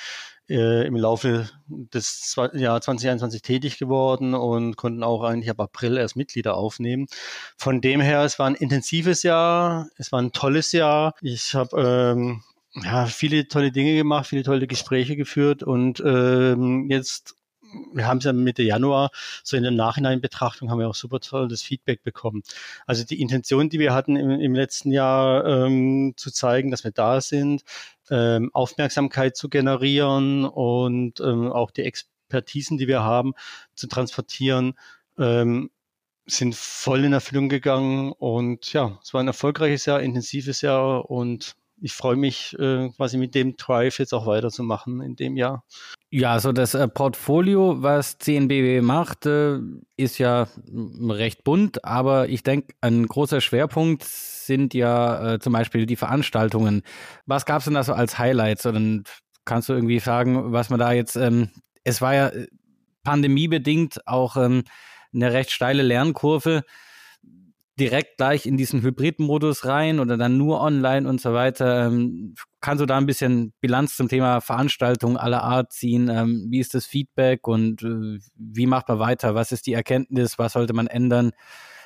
äh, 0.49 0.87
im 0.87 0.95
Laufe 0.95 1.47
des 1.67 2.35
Jahr 2.53 2.81
2021 2.81 3.43
tätig 3.43 3.77
geworden 3.77 4.33
und 4.33 4.75
konnten 4.75 5.03
auch 5.03 5.21
eigentlich 5.21 5.51
ab 5.51 5.59
April 5.59 5.97
erst 5.97 6.15
Mitglieder 6.15 6.57
aufnehmen. 6.57 7.05
Von 7.57 7.79
dem 7.79 8.01
her, 8.01 8.23
es 8.23 8.39
war 8.39 8.47
ein 8.47 8.55
intensives 8.55 9.21
Jahr, 9.21 9.87
es 9.97 10.11
war 10.11 10.19
ein 10.19 10.31
tolles 10.31 10.71
Jahr. 10.71 11.13
Ich 11.21 11.53
habe 11.53 11.79
ähm, 11.79 12.41
ja, 12.73 13.05
viele 13.05 13.47
tolle 13.47 13.71
Dinge 13.71 13.95
gemacht, 13.95 14.25
viele 14.25 14.43
tolle 14.43 14.65
Gespräche 14.65 15.15
geführt 15.15 15.61
und 15.61 16.01
ähm, 16.03 16.89
jetzt 16.89 17.35
wir 17.93 18.07
haben 18.07 18.19
es 18.19 18.23
ja 18.23 18.33
Mitte 18.33 18.63
Januar, 18.63 19.11
so 19.43 19.57
in 19.57 19.63
der 19.63 19.71
Nachhineinbetrachtung 19.71 20.69
haben 20.69 20.79
wir 20.79 20.89
auch 20.89 20.95
super 20.95 21.19
tolles 21.19 21.61
Feedback 21.61 22.03
bekommen. 22.03 22.43
Also 22.85 23.03
die 23.03 23.21
Intention, 23.21 23.69
die 23.69 23.79
wir 23.79 23.93
hatten 23.93 24.15
im, 24.15 24.31
im 24.31 24.55
letzten 24.55 24.91
Jahr 24.91 25.45
ähm, 25.45 26.13
zu 26.17 26.31
zeigen, 26.31 26.71
dass 26.71 26.83
wir 26.83 26.91
da 26.91 27.21
sind, 27.21 27.63
ähm, 28.09 28.49
Aufmerksamkeit 28.53 29.35
zu 29.35 29.49
generieren 29.49 30.45
und 30.45 31.19
ähm, 31.19 31.51
auch 31.51 31.71
die 31.71 31.83
Expertisen, 31.83 32.77
die 32.77 32.87
wir 32.87 33.03
haben, 33.03 33.33
zu 33.75 33.87
transportieren, 33.87 34.73
ähm, 35.17 35.69
sind 36.25 36.55
voll 36.55 37.03
in 37.05 37.13
Erfüllung 37.13 37.49
gegangen 37.49 38.11
und 38.11 38.71
ja, 38.73 38.99
es 39.01 39.13
war 39.13 39.21
ein 39.21 39.27
erfolgreiches 39.27 39.85
Jahr, 39.85 40.01
intensives 40.01 40.61
Jahr 40.61 41.09
und 41.09 41.55
ich 41.81 41.93
freue 41.93 42.15
mich 42.15 42.57
äh, 42.59 42.89
quasi 42.89 43.17
mit 43.17 43.35
dem 43.35 43.55
Drive 43.55 43.99
jetzt 43.99 44.13
auch 44.13 44.25
weiterzumachen 44.25 45.01
in 45.01 45.15
dem 45.15 45.37
Jahr. 45.37 45.63
Ja, 46.09 46.33
also 46.33 46.51
das 46.51 46.73
äh, 46.73 46.87
Portfolio, 46.87 47.81
was 47.81 48.17
CNBW 48.17 48.81
macht, 48.81 49.25
äh, 49.25 49.59
ist 49.97 50.17
ja 50.17 50.47
recht 51.07 51.43
bunt, 51.43 51.85
aber 51.85 52.29
ich 52.29 52.43
denke, 52.43 52.73
ein 52.81 53.05
großer 53.05 53.41
Schwerpunkt 53.41 54.03
sind 54.03 54.73
ja 54.73 55.37
zum 55.39 55.53
Beispiel 55.53 55.85
die 55.85 55.95
Veranstaltungen. 55.95 56.81
Was 57.27 57.45
gab 57.45 57.59
es 57.59 57.65
denn 57.65 57.75
da 57.75 57.83
so 57.83 57.93
als 57.93 58.17
Highlights? 58.17 58.65
Oder 58.65 58.81
kannst 59.49 59.67
du 59.67 59.73
irgendwie 59.73 59.99
sagen, 59.99 60.51
was 60.51 60.69
man 60.69 60.79
da 60.79 60.91
jetzt, 60.91 61.15
ähm, 61.15 61.49
es 61.83 62.01
war 62.01 62.13
ja 62.13 62.31
pandemiebedingt 63.03 64.07
auch 64.07 64.37
ähm, 64.37 64.63
eine 65.13 65.33
recht 65.33 65.51
steile 65.51 65.81
Lernkurve 65.81 66.63
direkt 67.79 68.17
gleich 68.17 68.45
in 68.45 68.57
diesen 68.57 68.81
Hybrid-Modus 68.81 69.65
rein 69.65 69.99
oder 69.99 70.17
dann 70.17 70.37
nur 70.37 70.61
online 70.61 71.07
und 71.07 71.21
so 71.21 71.33
weiter. 71.33 71.87
Ähm, 71.87 72.35
kannst 72.61 72.81
du 72.81 72.85
da 72.85 72.97
ein 72.97 73.05
bisschen 73.05 73.53
Bilanz 73.61 73.95
zum 73.95 74.09
Thema 74.09 74.41
Veranstaltungen 74.41 75.17
aller 75.17 75.43
Art 75.43 75.71
ziehen? 75.71 76.09
Ähm, 76.09 76.47
wie 76.49 76.59
ist 76.59 76.73
das 76.73 76.85
Feedback 76.85 77.47
und 77.47 77.81
äh, 77.83 78.19
wie 78.35 78.67
macht 78.67 78.89
man 78.89 78.99
weiter? 78.99 79.35
Was 79.35 79.51
ist 79.51 79.65
die 79.65 79.73
Erkenntnis? 79.73 80.37
Was 80.37 80.53
sollte 80.53 80.73
man 80.73 80.87
ändern? 80.87 81.31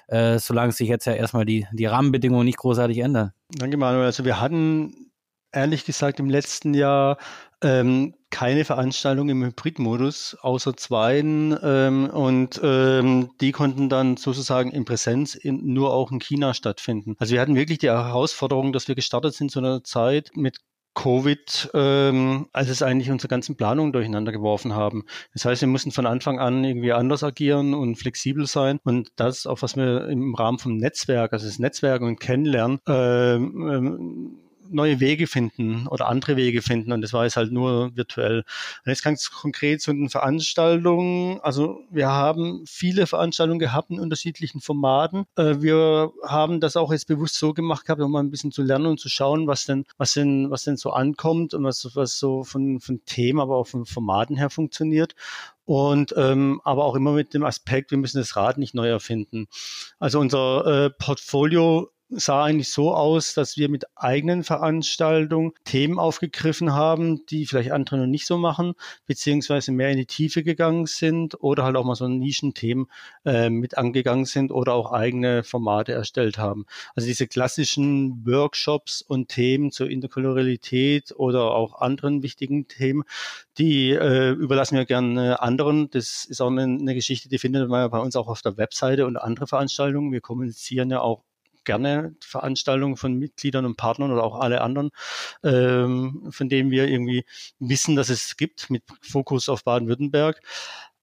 Äh, 0.07 0.39
solange 0.39 0.73
sich 0.73 0.89
jetzt 0.89 1.05
ja 1.05 1.13
erstmal 1.13 1.45
die, 1.45 1.67
die 1.71 1.85
Rahmenbedingungen 1.85 2.45
nicht 2.45 2.57
großartig 2.57 2.99
ändern. 2.99 3.31
Danke, 3.49 3.77
Manuel. 3.77 4.05
Also 4.05 4.25
wir 4.25 4.41
hatten 4.41 5.11
ehrlich 5.53 5.85
gesagt 5.85 6.19
im 6.19 6.29
letzten 6.29 6.73
Jahr 6.73 7.17
ähm, 7.61 8.13
keine 8.29 8.65
Veranstaltung 8.65 9.29
im 9.29 9.43
Hybridmodus, 9.43 10.35
außer 10.41 10.75
zweien. 10.75 11.57
Ähm, 11.63 12.09
und 12.09 12.59
ähm, 12.63 13.29
die 13.39 13.51
konnten 13.51 13.89
dann 13.89 14.17
sozusagen 14.17 14.71
in 14.71 14.85
Präsenz 14.85 15.35
in, 15.35 15.73
nur 15.73 15.93
auch 15.93 16.11
in 16.11 16.19
China 16.19 16.53
stattfinden. 16.53 17.15
Also 17.19 17.33
wir 17.33 17.41
hatten 17.41 17.55
wirklich 17.55 17.79
die 17.79 17.89
Herausforderung, 17.89 18.73
dass 18.73 18.87
wir 18.87 18.95
gestartet 18.95 19.33
sind 19.33 19.51
zu 19.51 19.59
einer 19.59 19.83
Zeit 19.83 20.31
mit 20.35 20.59
Covid, 20.95 21.71
ähm, 21.73 22.47
als 22.53 22.69
es 22.69 22.83
eigentlich 22.83 23.09
unsere 23.09 23.27
ganzen 23.27 23.55
Planungen 23.55 23.93
durcheinander 23.93 24.31
geworfen 24.31 24.75
haben. 24.75 25.05
Das 25.33 25.45
heißt, 25.45 25.61
wir 25.61 25.67
mussten 25.67 25.91
von 25.91 26.05
Anfang 26.05 26.39
an 26.39 26.63
irgendwie 26.63 26.93
anders 26.93 27.23
agieren 27.23 27.73
und 27.73 27.95
flexibel 27.95 28.45
sein. 28.45 28.79
Und 28.83 29.09
das, 29.15 29.47
auch 29.47 29.61
was 29.61 29.75
wir 29.75 30.07
im 30.07 30.35
Rahmen 30.35 30.59
vom 30.59 30.77
Netzwerk, 30.77 31.33
also 31.33 31.47
das 31.47 31.59
Netzwerk 31.59 32.01
und 32.01 32.19
Kennenlernen, 32.19 32.79
ähm, 32.87 33.69
ähm, 33.71 34.42
neue 34.73 34.99
Wege 34.99 35.27
finden 35.27 35.87
oder 35.87 36.07
andere 36.07 36.35
Wege 36.35 36.61
finden 36.61 36.91
und 36.91 37.01
das 37.01 37.13
war 37.13 37.23
jetzt 37.23 37.37
halt 37.37 37.51
nur 37.51 37.95
virtuell. 37.95 38.39
Und 38.39 38.89
jetzt 38.89 39.03
ganz 39.03 39.31
konkret 39.31 39.81
zu 39.81 39.91
den 39.91 40.09
Veranstaltungen. 40.09 41.39
Also 41.41 41.79
wir 41.89 42.07
haben 42.09 42.63
viele 42.67 43.07
Veranstaltungen 43.07 43.59
gehabt 43.59 43.91
in 43.91 43.99
unterschiedlichen 43.99 44.61
Formaten. 44.61 45.25
Äh, 45.35 45.61
wir 45.61 46.11
haben 46.25 46.59
das 46.59 46.75
auch 46.77 46.91
jetzt 46.91 47.07
bewusst 47.07 47.35
so 47.35 47.53
gemacht 47.53 47.85
gehabt, 47.85 48.01
um 48.01 48.11
mal 48.11 48.21
ein 48.21 48.31
bisschen 48.31 48.51
zu 48.51 48.63
lernen 48.63 48.87
und 48.87 48.99
zu 48.99 49.09
schauen, 49.09 49.47
was 49.47 49.65
denn, 49.65 49.85
was 49.97 50.13
denn, 50.13 50.49
was 50.49 50.63
denn 50.63 50.77
so 50.77 50.91
ankommt 50.91 51.53
und 51.53 51.63
was, 51.63 51.95
was 51.95 52.17
so 52.17 52.43
von, 52.43 52.79
von 52.79 53.01
Themen, 53.05 53.39
aber 53.39 53.57
auch 53.57 53.67
von 53.67 53.85
Formaten 53.85 54.35
her 54.35 54.49
funktioniert 54.49 55.15
und 55.65 56.13
ähm, 56.17 56.61
aber 56.63 56.83
auch 56.85 56.95
immer 56.95 57.13
mit 57.13 57.33
dem 57.33 57.43
Aspekt, 57.43 57.91
wir 57.91 57.97
müssen 57.97 58.17
das 58.17 58.35
Rad 58.35 58.57
nicht 58.57 58.73
neu 58.73 58.89
erfinden. 58.89 59.47
Also 59.99 60.19
unser 60.19 60.85
äh, 60.85 60.89
Portfolio 60.89 61.89
sah 62.15 62.45
eigentlich 62.45 62.69
so 62.69 62.93
aus, 62.93 63.33
dass 63.33 63.57
wir 63.57 63.69
mit 63.69 63.85
eigenen 63.95 64.43
Veranstaltungen 64.43 65.51
Themen 65.63 65.99
aufgegriffen 65.99 66.73
haben, 66.73 67.25
die 67.27 67.45
vielleicht 67.45 67.71
andere 67.71 67.97
noch 67.97 68.07
nicht 68.07 68.25
so 68.25 68.37
machen, 68.37 68.73
beziehungsweise 69.05 69.71
mehr 69.71 69.89
in 69.89 69.97
die 69.97 70.05
Tiefe 70.05 70.43
gegangen 70.43 70.85
sind 70.85 71.41
oder 71.41 71.63
halt 71.63 71.75
auch 71.75 71.85
mal 71.85 71.95
so 71.95 72.07
Nischenthemen 72.07 72.87
äh, 73.25 73.49
mit 73.49 73.77
angegangen 73.77 74.25
sind 74.25 74.51
oder 74.51 74.73
auch 74.73 74.91
eigene 74.91 75.43
Formate 75.43 75.93
erstellt 75.93 76.37
haben. 76.37 76.65
Also 76.95 77.07
diese 77.07 77.27
klassischen 77.27 78.25
Workshops 78.25 79.01
und 79.01 79.29
Themen 79.29 79.71
zur 79.71 79.89
Interkulturalität 79.89 81.13
oder 81.15 81.51
auch 81.51 81.81
anderen 81.81 82.23
wichtigen 82.23 82.67
Themen, 82.67 83.03
die 83.57 83.91
äh, 83.91 84.31
überlassen 84.31 84.77
wir 84.77 84.85
gerne 84.85 85.41
anderen. 85.41 85.89
Das 85.89 86.25
ist 86.25 86.41
auch 86.41 86.49
eine, 86.49 86.63
eine 86.63 86.95
Geschichte, 86.95 87.29
die 87.29 87.37
findet 87.37 87.69
man 87.69 87.81
ja 87.81 87.87
bei 87.87 87.99
uns 87.99 88.15
auch 88.15 88.27
auf 88.27 88.41
der 88.41 88.57
Webseite 88.57 89.05
und 89.05 89.17
andere 89.17 89.47
Veranstaltungen. 89.47 90.11
Wir 90.11 90.21
kommunizieren 90.21 90.89
ja 90.89 91.01
auch 91.01 91.23
gerne 91.65 92.15
Veranstaltungen 92.21 92.97
von 92.97 93.13
Mitgliedern 93.13 93.65
und 93.65 93.77
Partnern 93.77 94.11
oder 94.11 94.23
auch 94.23 94.39
alle 94.39 94.61
anderen, 94.61 94.91
ähm, 95.43 96.27
von 96.31 96.49
denen 96.49 96.71
wir 96.71 96.87
irgendwie 96.87 97.25
wissen, 97.59 97.95
dass 97.95 98.09
es 98.09 98.37
gibt, 98.37 98.69
mit 98.69 98.83
Fokus 99.01 99.49
auf 99.49 99.63
Baden-Württemberg. 99.63 100.41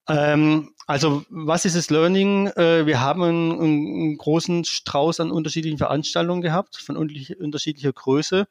Ähm, 0.09 0.75
also 0.87 1.25
was 1.29 1.65
ist 1.65 1.77
das 1.77 1.91
Learning? 1.91 2.49
Äh, 2.49 2.87
wir 2.87 3.01
haben 3.01 3.23
einen, 3.23 3.61
einen, 3.61 4.19
großen 4.19 4.65
Strauß 4.65 5.21
an 5.21 5.31
unterschiedlichen 5.31 5.79
Veranstaltungen 5.79 6.43
gehabt, 6.43 6.77
von 6.77 6.97
unterschiedlicher 6.97 7.93
Größe. 7.93 8.49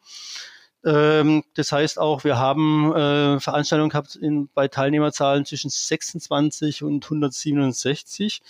Ähm, 0.86 1.44
das 1.56 1.72
heißt 1.72 2.00
auch, 2.00 2.24
wir 2.24 2.38
haben 2.38 2.94
äh, 2.96 3.40
Veranstaltungen 3.40 3.90
gehabt 3.90 4.16
in, 4.16 4.50
bei 4.54 4.70
Teilnehmerzahlen 4.70 5.46
zwischen 5.46 5.70
26 5.70 6.84
und 6.84 7.04
167. 7.04 8.42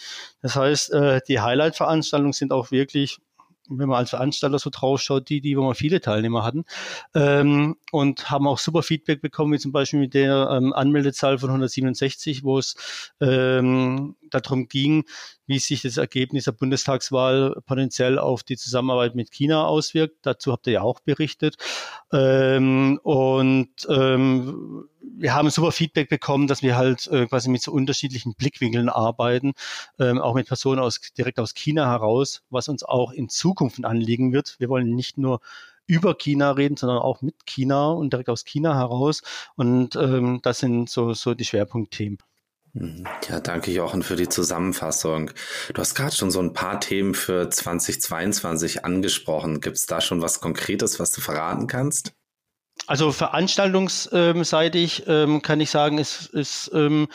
Das 0.41 0.55
heißt, 0.55 0.91
äh, 0.93 1.21
die 1.27 1.39
Highlight-Veranstaltungen 1.39 2.33
sind 2.33 2.51
auch 2.53 2.69
wirklich 2.71 3.19
wenn 3.69 3.89
man 3.89 3.97
als 3.97 4.09
Veranstalter 4.09 4.59
so 4.59 4.69
drauf 4.69 5.01
schaut, 5.01 5.29
die, 5.29 5.41
die, 5.41 5.57
wo 5.57 5.61
wir 5.61 5.75
viele 5.75 6.01
Teilnehmer 6.01 6.43
hatten, 6.43 6.65
ähm, 7.15 7.75
und 7.91 8.29
haben 8.29 8.47
auch 8.47 8.59
super 8.59 8.83
Feedback 8.83 9.21
bekommen, 9.21 9.53
wie 9.53 9.59
zum 9.59 9.71
Beispiel 9.71 9.99
mit 9.99 10.13
der 10.13 10.49
ähm, 10.51 10.73
Anmeldezahl 10.73 11.37
von 11.37 11.49
167, 11.49 12.43
wo 12.43 12.57
es 12.57 12.75
ähm, 13.21 14.15
darum 14.29 14.67
ging, 14.67 15.05
wie 15.45 15.59
sich 15.59 15.81
das 15.81 15.97
Ergebnis 15.97 16.45
der 16.45 16.51
Bundestagswahl 16.51 17.55
potenziell 17.65 18.19
auf 18.19 18.43
die 18.43 18.57
Zusammenarbeit 18.57 19.15
mit 19.15 19.31
China 19.31 19.65
auswirkt. 19.65 20.17
Dazu 20.21 20.51
habt 20.51 20.67
ihr 20.67 20.73
ja 20.73 20.81
auch 20.81 20.99
berichtet. 20.99 21.57
Ähm, 22.13 22.99
und 23.03 23.69
ähm, 23.89 24.87
wir 25.17 25.33
haben 25.33 25.49
super 25.49 25.71
Feedback 25.71 26.09
bekommen, 26.09 26.47
dass 26.47 26.61
wir 26.61 26.77
halt 26.77 27.07
äh, 27.07 27.27
quasi 27.27 27.49
mit 27.49 27.61
so 27.61 27.71
unterschiedlichen 27.71 28.33
Blickwinkeln 28.35 28.89
arbeiten, 28.89 29.53
ähm, 29.99 30.19
auch 30.19 30.35
mit 30.35 30.47
Personen 30.47 30.79
aus, 30.79 30.99
direkt 31.17 31.39
aus 31.39 31.53
China 31.53 31.89
heraus, 31.89 32.43
was 32.49 32.67
uns 32.69 32.83
auch 32.83 33.11
in 33.11 33.29
Zukunft 33.29 33.83
anliegen 33.83 34.33
wird. 34.33 34.55
Wir 34.59 34.69
wollen 34.69 34.95
nicht 34.95 35.17
nur 35.17 35.41
über 35.87 36.13
China 36.15 36.51
reden, 36.51 36.77
sondern 36.77 36.99
auch 36.99 37.21
mit 37.21 37.45
China 37.45 37.91
und 37.91 38.13
direkt 38.13 38.29
aus 38.29 38.45
China 38.45 38.75
heraus. 38.75 39.21
Und 39.55 39.95
ähm, 39.95 40.39
das 40.43 40.59
sind 40.59 40.89
so, 40.89 41.13
so 41.13 41.33
die 41.33 41.45
Schwerpunktthemen. 41.45 42.19
Mhm. 42.73 43.07
Ja, 43.27 43.39
danke 43.39 43.71
Jochen 43.71 44.03
für 44.03 44.15
die 44.15 44.29
Zusammenfassung. 44.29 45.31
Du 45.73 45.81
hast 45.81 45.95
gerade 45.95 46.15
schon 46.15 46.29
so 46.29 46.39
ein 46.39 46.53
paar 46.53 46.79
Themen 46.79 47.15
für 47.15 47.49
2022 47.49 48.85
angesprochen. 48.85 49.61
Gibt 49.61 49.77
es 49.77 49.87
da 49.87 50.01
schon 50.01 50.21
was 50.21 50.39
Konkretes, 50.39 50.99
was 50.99 51.11
du 51.11 51.21
verraten 51.21 51.65
kannst? 51.65 52.13
Also 52.87 53.11
veranstaltungsseitig 53.11 55.03
ähm, 55.07 55.41
kann 55.41 55.59
ich 55.59 55.69
sagen, 55.69 55.99
es, 55.99 56.29
es 56.33 56.71
ähm, 56.73 57.07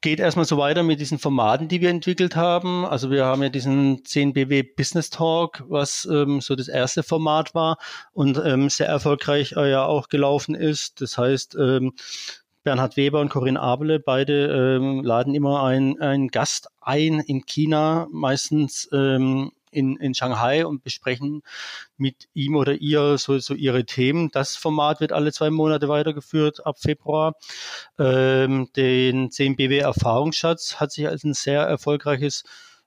geht 0.00 0.20
erstmal 0.20 0.44
so 0.44 0.58
weiter 0.58 0.82
mit 0.82 1.00
diesen 1.00 1.18
Formaten, 1.18 1.68
die 1.68 1.80
wir 1.80 1.90
entwickelt 1.90 2.36
haben. 2.36 2.84
Also 2.84 3.10
wir 3.10 3.24
haben 3.24 3.42
ja 3.42 3.48
diesen 3.48 4.02
10BW 4.02 4.76
Business 4.76 5.10
Talk, 5.10 5.64
was 5.68 6.06
ähm, 6.10 6.40
so 6.40 6.54
das 6.56 6.68
erste 6.68 7.02
Format 7.02 7.54
war 7.54 7.78
und 8.12 8.40
ähm, 8.44 8.68
sehr 8.68 8.88
erfolgreich 8.88 9.52
äh, 9.56 9.70
ja 9.70 9.84
auch 9.84 10.08
gelaufen 10.08 10.54
ist. 10.54 11.00
Das 11.00 11.16
heißt, 11.18 11.56
ähm, 11.56 11.94
Bernhard 12.64 12.96
Weber 12.96 13.20
und 13.20 13.30
Corinne 13.30 13.60
Abele, 13.60 13.98
beide 13.98 14.76
ähm, 14.76 15.02
laden 15.02 15.34
immer 15.34 15.62
einen, 15.62 16.00
einen 16.00 16.28
Gast 16.28 16.68
ein 16.80 17.20
in 17.20 17.46
China, 17.46 18.08
meistens 18.10 18.88
ähm, 18.92 19.52
in, 19.70 19.96
in 19.96 20.14
Shanghai 20.14 20.66
und 20.66 20.82
besprechen 20.82 21.42
mit 21.96 22.28
ihm 22.34 22.56
oder 22.56 22.74
ihr 22.74 23.18
so, 23.18 23.38
so 23.38 23.54
ihre 23.54 23.84
Themen. 23.84 24.30
Das 24.30 24.56
Format 24.56 25.00
wird 25.00 25.12
alle 25.12 25.32
zwei 25.32 25.50
Monate 25.50 25.88
weitergeführt 25.88 26.64
ab 26.66 26.78
Februar. 26.78 27.34
Ähm, 27.98 28.68
den 28.76 29.30
CMBW 29.30 29.78
Erfahrungsschatz 29.78 30.76
hat 30.76 30.92
sich 30.92 31.08
als 31.08 31.24
ein 31.24 31.34
sehr 31.34 31.62
erfolgreiches 31.62 32.44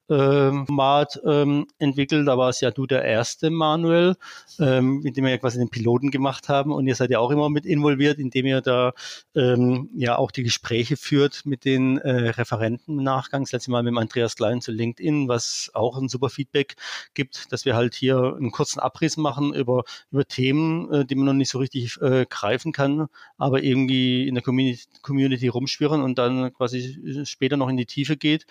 ähm, 0.09 0.65
Format 0.65 1.19
ähm, 1.25 1.67
entwickelt. 1.79 2.27
Da 2.27 2.37
warst 2.37 2.61
ja 2.61 2.71
du 2.71 2.85
der 2.85 3.03
erste, 3.03 3.49
Manuel, 3.49 4.15
ähm, 4.59 4.99
mit 4.99 5.17
dem 5.17 5.23
wir 5.23 5.31
ja 5.31 5.37
quasi 5.37 5.57
den 5.57 5.69
Piloten 5.69 6.11
gemacht 6.11 6.49
haben. 6.49 6.71
Und 6.71 6.87
ihr 6.87 6.95
seid 6.95 7.11
ja 7.11 7.19
auch 7.19 7.31
immer 7.31 7.49
mit 7.49 7.65
involviert, 7.65 8.19
indem 8.19 8.45
ihr 8.45 8.61
da 8.61 8.93
ähm, 9.35 9.89
ja 9.95 10.17
auch 10.17 10.31
die 10.31 10.43
Gespräche 10.43 10.97
führt 10.97 11.45
mit 11.45 11.65
den 11.65 11.97
äh, 11.97 12.29
Referenten 12.29 12.99
im 12.99 13.03
Nachgang. 13.03 13.43
Das 13.43 13.51
letzte 13.51 13.71
Mal 13.71 13.83
mit 13.83 13.91
dem 13.91 13.97
Andreas 13.97 14.35
Klein 14.35 14.61
zu 14.61 14.71
LinkedIn, 14.71 15.27
was 15.27 15.71
auch 15.73 15.97
ein 15.97 16.09
super 16.09 16.29
Feedback 16.29 16.75
gibt, 17.13 17.51
dass 17.51 17.65
wir 17.65 17.75
halt 17.75 17.95
hier 17.95 18.35
einen 18.37 18.51
kurzen 18.51 18.79
Abriss 18.79 19.17
machen 19.17 19.53
über, 19.53 19.83
über 20.11 20.25
Themen, 20.25 20.91
äh, 20.91 21.05
die 21.05 21.15
man 21.15 21.25
noch 21.25 21.33
nicht 21.33 21.51
so 21.51 21.59
richtig 21.59 21.99
äh, 22.01 22.25
greifen 22.29 22.71
kann, 22.71 23.07
aber 23.37 23.63
irgendwie 23.63 24.27
in 24.27 24.35
der 24.35 24.43
Community, 24.43 24.83
Community 25.01 25.47
rumschwirren 25.47 26.01
und 26.01 26.17
dann 26.17 26.53
quasi 26.53 27.25
später 27.25 27.57
noch 27.57 27.69
in 27.69 27.77
die 27.77 27.85
Tiefe 27.85 28.17
geht. 28.17 28.45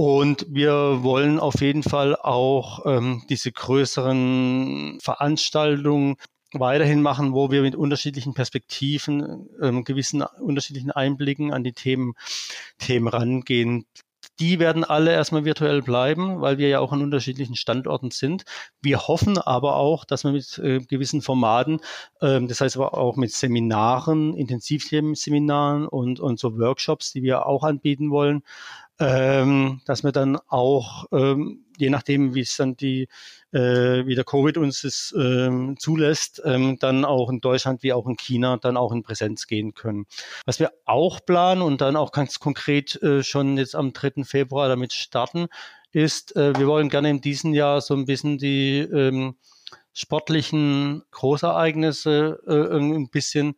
Und 0.00 0.46
wir 0.48 1.02
wollen 1.02 1.40
auf 1.40 1.60
jeden 1.60 1.82
Fall 1.82 2.14
auch 2.14 2.86
ähm, 2.86 3.24
diese 3.28 3.50
größeren 3.50 5.00
Veranstaltungen 5.02 6.18
weiterhin 6.52 7.02
machen, 7.02 7.32
wo 7.32 7.50
wir 7.50 7.62
mit 7.62 7.74
unterschiedlichen 7.74 8.32
Perspektiven, 8.32 9.48
ähm, 9.60 9.82
gewissen 9.82 10.22
unterschiedlichen 10.22 10.92
Einblicken 10.92 11.52
an 11.52 11.64
die 11.64 11.72
Themen, 11.72 12.14
Themen 12.78 13.08
rangehen. 13.08 13.86
Die 14.40 14.58
werden 14.58 14.84
alle 14.84 15.12
erstmal 15.12 15.44
virtuell 15.44 15.82
bleiben, 15.82 16.40
weil 16.40 16.58
wir 16.58 16.68
ja 16.68 16.80
auch 16.80 16.92
an 16.92 17.02
unterschiedlichen 17.02 17.56
Standorten 17.56 18.10
sind. 18.10 18.44
Wir 18.80 19.08
hoffen 19.08 19.38
aber 19.38 19.76
auch, 19.76 20.04
dass 20.04 20.24
wir 20.24 20.32
mit 20.32 20.58
äh, 20.58 20.78
gewissen 20.78 21.22
Formaten, 21.22 21.80
ähm, 22.22 22.46
das 22.46 22.60
heißt 22.60 22.76
aber 22.76 22.94
auch 22.94 23.16
mit 23.16 23.32
Seminaren, 23.32 24.34
Intensivthemenseminaren 24.34 25.88
und, 25.88 26.20
und 26.20 26.38
so 26.38 26.58
Workshops, 26.58 27.12
die 27.12 27.22
wir 27.22 27.46
auch 27.46 27.64
anbieten 27.64 28.10
wollen, 28.10 28.42
ähm, 29.00 29.80
dass 29.86 30.04
wir 30.04 30.12
dann 30.12 30.38
auch, 30.48 31.06
ähm, 31.12 31.64
je 31.78 31.90
nachdem, 31.90 32.34
wie 32.34 32.40
es 32.40 32.56
dann 32.56 32.76
die, 32.76 33.08
äh, 33.52 34.06
wie 34.06 34.14
der 34.14 34.24
Covid 34.24 34.58
uns 34.58 34.84
es 34.84 35.14
ähm, 35.18 35.76
zulässt, 35.78 36.42
ähm, 36.44 36.78
dann 36.78 37.04
auch 37.04 37.30
in 37.30 37.40
Deutschland 37.40 37.82
wie 37.82 37.92
auch 37.92 38.06
in 38.06 38.16
China 38.16 38.56
dann 38.56 38.76
auch 38.76 38.92
in 38.92 39.02
Präsenz 39.02 39.46
gehen 39.46 39.74
können. 39.74 40.06
Was 40.44 40.60
wir 40.60 40.72
auch 40.84 41.24
planen 41.24 41.62
und 41.62 41.80
dann 41.80 41.96
auch 41.96 42.12
ganz 42.12 42.38
konkret 42.38 43.00
äh, 43.02 43.22
schon 43.22 43.56
jetzt 43.56 43.74
am 43.74 43.92
3. 43.92 44.24
Februar 44.24 44.68
damit 44.68 44.92
starten, 44.92 45.46
ist, 45.92 46.36
äh, 46.36 46.52
wir 46.58 46.66
wollen 46.66 46.90
gerne 46.90 47.10
in 47.10 47.20
diesem 47.20 47.54
Jahr 47.54 47.80
so 47.80 47.94
ein 47.94 48.04
bisschen 48.04 48.38
die 48.38 48.80
ähm, 48.80 49.36
sportlichen 49.92 51.02
Großereignisse 51.10 52.40
äh, 52.46 52.76
ein 52.76 53.08
bisschen 53.08 53.56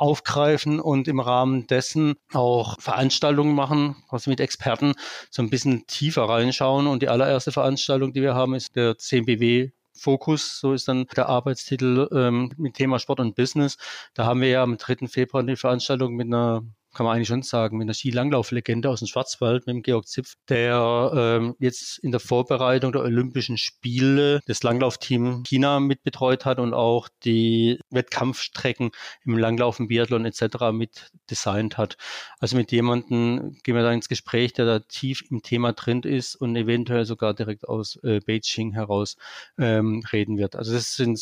aufgreifen 0.00 0.80
und 0.80 1.08
im 1.08 1.20
Rahmen 1.20 1.66
dessen 1.66 2.14
auch 2.32 2.80
Veranstaltungen 2.80 3.54
machen, 3.54 3.96
also 4.08 4.30
mit 4.30 4.40
Experten 4.40 4.94
so 5.30 5.42
ein 5.42 5.50
bisschen 5.50 5.86
tiefer 5.86 6.22
reinschauen. 6.22 6.86
Und 6.86 7.02
die 7.02 7.08
allererste 7.08 7.52
Veranstaltung, 7.52 8.14
die 8.14 8.22
wir 8.22 8.34
haben, 8.34 8.54
ist 8.54 8.74
der 8.76 8.96
CMBW 8.96 9.70
Fokus, 9.92 10.58
so 10.58 10.72
ist 10.72 10.88
dann 10.88 11.04
der 11.14 11.28
Arbeitstitel 11.28 12.08
ähm, 12.12 12.50
mit 12.56 12.74
Thema 12.74 12.98
Sport 12.98 13.20
und 13.20 13.34
Business. 13.34 13.76
Da 14.14 14.24
haben 14.24 14.40
wir 14.40 14.48
ja 14.48 14.62
am 14.62 14.78
3. 14.78 15.06
Februar 15.08 15.42
eine 15.42 15.58
Veranstaltung 15.58 16.14
mit 16.14 16.28
einer 16.28 16.62
kann 16.94 17.06
man 17.06 17.16
eigentlich 17.16 17.28
schon 17.28 17.42
sagen, 17.42 17.78
mit 17.78 17.84
einer 17.86 17.94
Skilanglauflegende 17.94 18.90
aus 18.90 19.00
dem 19.00 19.08
Schwarzwald, 19.08 19.66
mit 19.66 19.74
dem 19.74 19.82
Georg 19.82 20.08
Zipf, 20.08 20.34
der 20.48 21.12
ähm, 21.14 21.54
jetzt 21.58 21.98
in 21.98 22.10
der 22.10 22.20
Vorbereitung 22.20 22.92
der 22.92 23.02
Olympischen 23.02 23.58
Spiele 23.58 24.40
das 24.46 24.62
Langlaufteam 24.62 25.42
China 25.44 25.80
mitbetreut 25.80 26.44
hat 26.44 26.58
und 26.58 26.74
auch 26.74 27.08
die 27.24 27.78
Wettkampfstrecken 27.90 28.90
im 29.24 29.38
Langlaufen, 29.38 29.88
Biathlon 29.88 30.24
etc. 30.24 30.72
mit 30.72 31.10
designt 31.30 31.78
hat. 31.78 31.96
Also 32.38 32.56
mit 32.56 32.72
jemandem 32.72 33.56
gehen 33.62 33.74
wir 33.74 33.82
da 33.82 33.92
ins 33.92 34.08
Gespräch, 34.08 34.52
der 34.52 34.66
da 34.66 34.78
tief 34.80 35.22
im 35.30 35.42
Thema 35.42 35.72
drin 35.72 36.02
ist 36.02 36.34
und 36.34 36.56
eventuell 36.56 37.04
sogar 37.04 37.34
direkt 37.34 37.68
aus 37.68 37.96
äh, 38.02 38.20
Beijing 38.20 38.72
heraus 38.72 39.16
ähm, 39.58 40.02
reden 40.12 40.38
wird. 40.38 40.56
Also 40.56 40.72
das 40.72 40.94
sind 40.96 41.18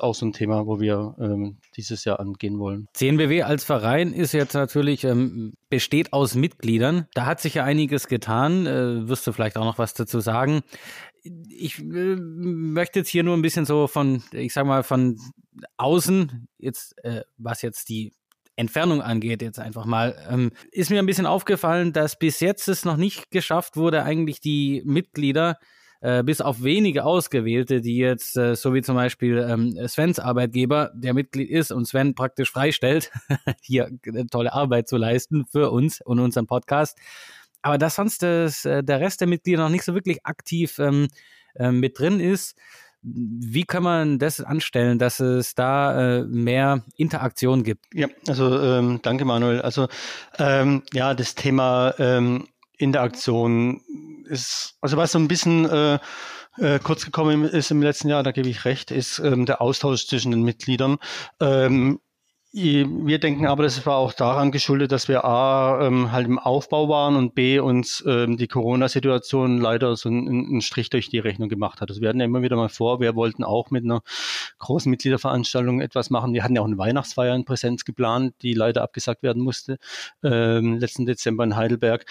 auch 0.00 0.14
so 0.14 0.26
ein 0.26 0.32
Thema, 0.32 0.66
wo 0.66 0.80
wir 0.80 1.14
ähm, 1.18 1.58
dieses 1.76 2.04
Jahr 2.04 2.20
angehen 2.20 2.58
wollen. 2.58 2.88
CNBW 2.94 3.42
als 3.42 3.64
Verein 3.64 4.12
ist 4.12 4.32
jetzt 4.32 4.54
natürlich, 4.54 5.04
ähm, 5.04 5.54
besteht 5.68 6.12
aus 6.12 6.34
Mitgliedern. 6.34 7.06
Da 7.14 7.26
hat 7.26 7.40
sich 7.40 7.54
ja 7.54 7.64
einiges 7.64 8.08
getan. 8.08 8.66
Äh, 8.66 9.08
wirst 9.08 9.26
du 9.26 9.32
vielleicht 9.32 9.56
auch 9.56 9.64
noch 9.64 9.78
was 9.78 9.94
dazu 9.94 10.20
sagen? 10.20 10.62
Ich 11.22 11.78
äh, 11.80 12.16
möchte 12.16 13.00
jetzt 13.00 13.08
hier 13.08 13.22
nur 13.22 13.36
ein 13.36 13.42
bisschen 13.42 13.64
so 13.64 13.86
von, 13.86 14.22
ich 14.32 14.52
sag 14.52 14.66
mal, 14.66 14.82
von 14.82 15.18
außen, 15.76 16.48
jetzt, 16.58 16.94
äh, 17.04 17.22
was 17.38 17.62
jetzt 17.62 17.88
die 17.88 18.12
Entfernung 18.56 19.02
angeht, 19.02 19.42
jetzt 19.42 19.58
einfach 19.58 19.84
mal, 19.84 20.16
ähm, 20.30 20.52
ist 20.70 20.90
mir 20.90 21.00
ein 21.00 21.06
bisschen 21.06 21.26
aufgefallen, 21.26 21.92
dass 21.92 22.18
bis 22.18 22.40
jetzt 22.40 22.68
es 22.68 22.84
noch 22.84 22.96
nicht 22.96 23.30
geschafft 23.30 23.76
wurde, 23.76 24.04
eigentlich 24.04 24.40
die 24.40 24.82
Mitglieder 24.84 25.58
äh, 26.04 26.22
bis 26.22 26.42
auf 26.42 26.62
wenige 26.62 27.06
Ausgewählte, 27.06 27.80
die 27.80 27.96
jetzt, 27.96 28.36
äh, 28.36 28.54
so 28.56 28.74
wie 28.74 28.82
zum 28.82 28.94
Beispiel 28.94 29.38
ähm, 29.38 29.88
Svens 29.88 30.18
Arbeitgeber, 30.18 30.92
der 30.94 31.14
Mitglied 31.14 31.48
ist 31.48 31.72
und 31.72 31.86
Sven 31.86 32.14
praktisch 32.14 32.50
freistellt, 32.50 33.10
hier 33.62 33.88
tolle 34.30 34.52
Arbeit 34.52 34.86
zu 34.86 34.98
leisten 34.98 35.46
für 35.50 35.70
uns 35.70 36.02
und 36.02 36.20
unseren 36.20 36.46
Podcast. 36.46 36.98
Aber 37.62 37.78
dass 37.78 37.94
sonst 37.94 38.22
das, 38.22 38.66
äh, 38.66 38.84
der 38.84 39.00
Rest 39.00 39.22
der 39.22 39.28
Mitglieder 39.28 39.62
noch 39.62 39.70
nicht 39.70 39.82
so 39.84 39.94
wirklich 39.94 40.26
aktiv 40.26 40.78
ähm, 40.78 41.08
äh, 41.54 41.72
mit 41.72 41.98
drin 41.98 42.20
ist, 42.20 42.54
wie 43.00 43.64
kann 43.64 43.82
man 43.82 44.18
das 44.18 44.42
anstellen, 44.42 44.98
dass 44.98 45.20
es 45.20 45.54
da 45.54 46.18
äh, 46.18 46.24
mehr 46.24 46.84
Interaktion 46.96 47.62
gibt? 47.62 47.86
Ja, 47.94 48.08
also 48.28 48.60
ähm, 48.60 49.00
danke 49.02 49.24
Manuel. 49.24 49.62
Also 49.62 49.88
ähm, 50.38 50.82
ja, 50.92 51.14
das 51.14 51.34
Thema 51.34 51.94
ähm, 51.98 52.46
Interaktion 52.78 53.80
ist, 54.24 54.76
also 54.80 54.96
was 54.96 55.12
so 55.12 55.18
ein 55.18 55.28
bisschen 55.28 55.68
äh, 55.68 55.98
äh, 56.58 56.78
kurz 56.78 57.04
gekommen 57.04 57.44
ist 57.44 57.70
im 57.70 57.82
letzten 57.82 58.08
Jahr, 58.08 58.22
da 58.22 58.32
gebe 58.32 58.48
ich 58.48 58.64
recht, 58.64 58.90
ist 58.90 59.18
ähm, 59.18 59.46
der 59.46 59.60
Austausch 59.60 60.06
zwischen 60.06 60.30
den 60.30 60.42
Mitgliedern. 60.42 60.98
Ähm, 61.40 62.00
wir 62.56 63.18
denken 63.18 63.46
aber, 63.46 63.64
das 63.64 63.84
war 63.84 63.96
auch 63.96 64.12
daran 64.12 64.52
geschuldet, 64.52 64.92
dass 64.92 65.08
wir 65.08 65.24
A, 65.24 65.84
ähm, 65.84 66.12
halt 66.12 66.28
im 66.28 66.38
Aufbau 66.38 66.88
waren 66.88 67.16
und 67.16 67.34
B, 67.34 67.58
uns 67.58 68.04
ähm, 68.06 68.36
die 68.36 68.46
Corona-Situation 68.46 69.58
leider 69.58 69.96
so 69.96 70.08
einen, 70.08 70.28
einen, 70.28 70.60
Strich 70.60 70.88
durch 70.88 71.08
die 71.08 71.18
Rechnung 71.18 71.48
gemacht 71.48 71.80
hat. 71.80 71.90
Also 71.90 72.00
wir 72.00 72.08
hatten 72.08 72.20
ja 72.20 72.26
immer 72.26 72.42
wieder 72.42 72.54
mal 72.54 72.68
vor, 72.68 73.00
wir 73.00 73.16
wollten 73.16 73.42
auch 73.42 73.72
mit 73.72 73.82
einer 73.82 74.02
großen 74.60 74.88
Mitgliederveranstaltung 74.88 75.80
etwas 75.80 76.10
machen. 76.10 76.32
Wir 76.32 76.44
hatten 76.44 76.54
ja 76.54 76.62
auch 76.62 76.66
eine 76.66 76.78
Weihnachtsfeier 76.78 77.34
in 77.34 77.44
Präsenz 77.44 77.84
geplant, 77.84 78.34
die 78.42 78.54
leider 78.54 78.82
abgesagt 78.82 79.24
werden 79.24 79.42
musste, 79.42 79.78
ähm, 80.22 80.78
letzten 80.78 81.06
Dezember 81.06 81.42
in 81.42 81.56
Heidelberg. 81.56 82.06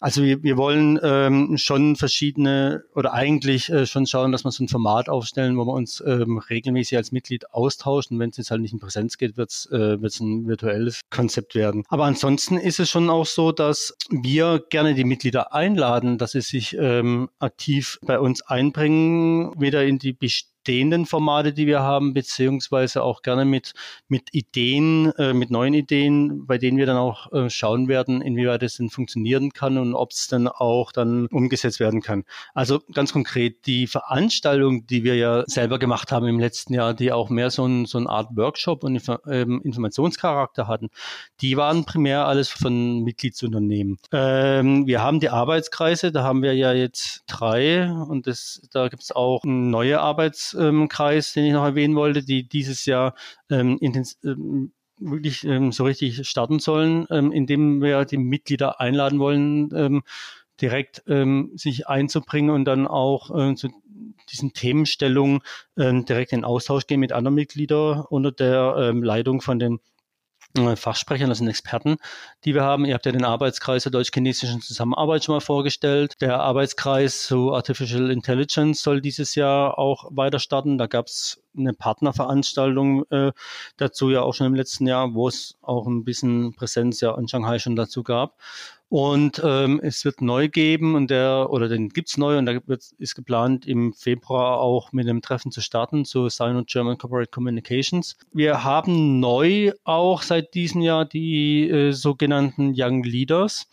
Also 0.00 0.22
wir, 0.22 0.42
wir 0.42 0.56
wollen 0.56 0.98
ähm, 1.02 1.58
schon 1.58 1.96
verschiedene 1.96 2.84
oder 2.94 3.12
eigentlich 3.12 3.68
äh, 3.68 3.84
schon 3.84 4.06
schauen, 4.06 4.32
dass 4.32 4.44
wir 4.44 4.52
so 4.52 4.64
ein 4.64 4.68
Format 4.68 5.10
aufstellen, 5.10 5.58
wo 5.58 5.66
wir 5.66 5.74
uns 5.74 6.02
ähm, 6.06 6.38
regelmäßig 6.38 6.96
als 6.96 7.12
Mitglied 7.12 7.50
austauschen. 7.50 8.18
Wenn 8.18 8.30
es 8.30 8.38
jetzt 8.38 8.50
halt 8.50 8.62
nicht 8.62 8.72
in 8.72 8.80
Präsenz 8.80 9.18
geht, 9.18 9.36
wird 9.36 9.50
es 9.50 9.66
äh, 9.66 9.81
wird 9.82 10.12
es 10.12 10.20
ein 10.20 10.46
virtuelles 10.46 11.00
Konzept 11.10 11.54
werden. 11.54 11.84
Aber 11.88 12.04
ansonsten 12.04 12.56
ist 12.56 12.80
es 12.80 12.90
schon 12.90 13.10
auch 13.10 13.26
so, 13.26 13.52
dass 13.52 13.94
wir 14.10 14.62
gerne 14.70 14.94
die 14.94 15.04
Mitglieder 15.04 15.52
einladen, 15.52 16.18
dass 16.18 16.32
sie 16.32 16.40
sich 16.40 16.76
ähm, 16.78 17.28
aktiv 17.38 17.98
bei 18.02 18.18
uns 18.18 18.42
einbringen, 18.42 19.52
weder 19.60 19.84
in 19.84 19.98
die 19.98 20.12
Best 20.12 20.51
bestehenden 20.62 21.06
Formate, 21.06 21.52
die 21.52 21.66
wir 21.66 21.80
haben, 21.80 22.14
beziehungsweise 22.14 23.02
auch 23.02 23.22
gerne 23.22 23.44
mit, 23.44 23.72
mit 24.06 24.28
Ideen, 24.32 25.12
äh, 25.18 25.32
mit 25.32 25.50
neuen 25.50 25.74
Ideen, 25.74 26.46
bei 26.46 26.56
denen 26.56 26.78
wir 26.78 26.86
dann 26.86 26.96
auch 26.96 27.32
äh, 27.32 27.50
schauen 27.50 27.88
werden, 27.88 28.22
inwieweit 28.22 28.62
es 28.62 28.76
denn 28.76 28.88
funktionieren 28.88 29.52
kann 29.52 29.76
und 29.76 29.94
ob 29.94 30.12
es 30.12 30.28
dann 30.28 30.46
auch 30.46 30.92
dann 30.92 31.26
umgesetzt 31.26 31.80
werden 31.80 32.00
kann. 32.00 32.22
Also 32.54 32.80
ganz 32.94 33.12
konkret, 33.12 33.66
die 33.66 33.88
Veranstaltung, 33.88 34.86
die 34.86 35.02
wir 35.02 35.16
ja 35.16 35.42
selber 35.46 35.80
gemacht 35.80 36.12
haben 36.12 36.26
im 36.26 36.38
letzten 36.38 36.74
Jahr, 36.74 36.94
die 36.94 37.10
auch 37.10 37.28
mehr 37.28 37.50
so, 37.50 37.66
ein, 37.66 37.86
so 37.86 37.98
eine 37.98 38.08
Art 38.08 38.28
Workshop 38.36 38.84
und 38.84 39.02
ähm, 39.28 39.60
Informationscharakter 39.64 40.68
hatten, 40.68 40.90
die 41.40 41.56
waren 41.56 41.84
primär 41.84 42.26
alles 42.26 42.48
von 42.50 43.02
Mitgliedsunternehmen. 43.02 43.98
Ähm, 44.12 44.86
wir 44.86 45.02
haben 45.02 45.18
die 45.18 45.30
Arbeitskreise, 45.30 46.12
da 46.12 46.22
haben 46.22 46.42
wir 46.42 46.54
ja 46.54 46.72
jetzt 46.72 47.24
drei 47.26 47.90
und 47.90 48.28
das, 48.28 48.62
da 48.72 48.86
gibt 48.86 49.02
es 49.02 49.10
auch 49.10 49.40
neue 49.44 50.00
Arbeitskreise, 50.00 50.51
Kreis, 50.88 51.32
den 51.32 51.44
ich 51.44 51.52
noch 51.52 51.64
erwähnen 51.64 51.94
wollte, 51.96 52.22
die 52.22 52.48
dieses 52.48 52.86
Jahr 52.86 53.14
ähm, 53.50 53.78
ähm, 54.24 54.72
wirklich 54.98 55.44
ähm, 55.44 55.72
so 55.72 55.84
richtig 55.84 56.26
starten 56.28 56.58
sollen, 56.58 57.06
indem 57.06 57.82
wir 57.82 58.04
die 58.04 58.18
Mitglieder 58.18 58.80
einladen 58.80 59.18
wollen, 59.18 60.02
direkt 60.60 61.02
sich 61.54 61.88
einzubringen 61.88 62.50
und 62.50 62.64
dann 62.66 62.86
auch 62.86 63.36
äh, 63.36 63.54
zu 63.56 63.68
diesen 64.30 64.52
Themenstellungen 64.52 65.40
direkt 65.76 66.32
in 66.32 66.44
Austausch 66.44 66.86
gehen 66.86 67.00
mit 67.00 67.12
anderen 67.12 67.34
Mitgliedern 67.34 68.04
unter 68.08 68.30
der 68.30 68.92
Leitung 68.94 69.40
von 69.40 69.58
den 69.58 69.80
Fachsprechern, 70.76 71.28
das 71.28 71.38
sind 71.38 71.48
Experten, 71.48 71.96
die 72.44 72.54
wir 72.54 72.62
haben. 72.62 72.84
Ihr 72.84 72.94
habt 72.94 73.06
ja 73.06 73.12
den 73.12 73.24
Arbeitskreis 73.24 73.84
der 73.84 73.92
deutsch-chinesischen 73.92 74.60
Zusammenarbeit 74.60 75.24
schon 75.24 75.34
mal 75.34 75.40
vorgestellt. 75.40 76.20
Der 76.20 76.40
Arbeitskreis 76.40 77.22
zu 77.22 77.54
Artificial 77.54 78.10
Intelligence 78.10 78.82
soll 78.82 79.00
dieses 79.00 79.34
Jahr 79.34 79.78
auch 79.78 80.04
weiter 80.10 80.38
starten. 80.38 80.76
Da 80.76 80.86
gab 80.86 81.06
es 81.06 81.42
eine 81.56 81.72
Partnerveranstaltung 81.72 83.04
äh, 83.10 83.32
dazu 83.76 84.10
ja 84.10 84.22
auch 84.22 84.34
schon 84.34 84.46
im 84.46 84.54
letzten 84.54 84.86
Jahr, 84.86 85.14
wo 85.14 85.28
es 85.28 85.56
auch 85.62 85.86
ein 85.86 86.04
bisschen 86.04 86.54
Präsenz 86.54 87.00
ja 87.00 87.16
in 87.16 87.28
Shanghai 87.28 87.58
schon 87.58 87.76
dazu 87.76 88.02
gab. 88.02 88.36
Und 88.92 89.40
ähm, 89.42 89.80
es 89.82 90.04
wird 90.04 90.20
neu 90.20 90.50
geben 90.50 90.96
und 90.96 91.10
der, 91.10 91.48
oder 91.48 91.66
den 91.66 91.88
gibt's 91.88 92.18
neu 92.18 92.36
und 92.36 92.44
da 92.44 92.60
wird, 92.66 92.84
ist 92.98 93.14
geplant, 93.14 93.66
im 93.66 93.94
Februar 93.94 94.60
auch 94.60 94.92
mit 94.92 95.08
einem 95.08 95.22
Treffen 95.22 95.50
zu 95.50 95.62
starten 95.62 96.04
zu 96.04 96.28
Sino 96.28 96.62
German 96.66 96.98
Corporate 96.98 97.30
Communications. 97.30 98.18
Wir 98.34 98.64
haben 98.64 99.18
neu 99.18 99.72
auch 99.84 100.20
seit 100.20 100.52
diesem 100.52 100.82
Jahr 100.82 101.06
die 101.06 101.70
äh, 101.70 101.92
sogenannten 101.92 102.74
Young 102.76 103.02
Leaders. 103.02 103.66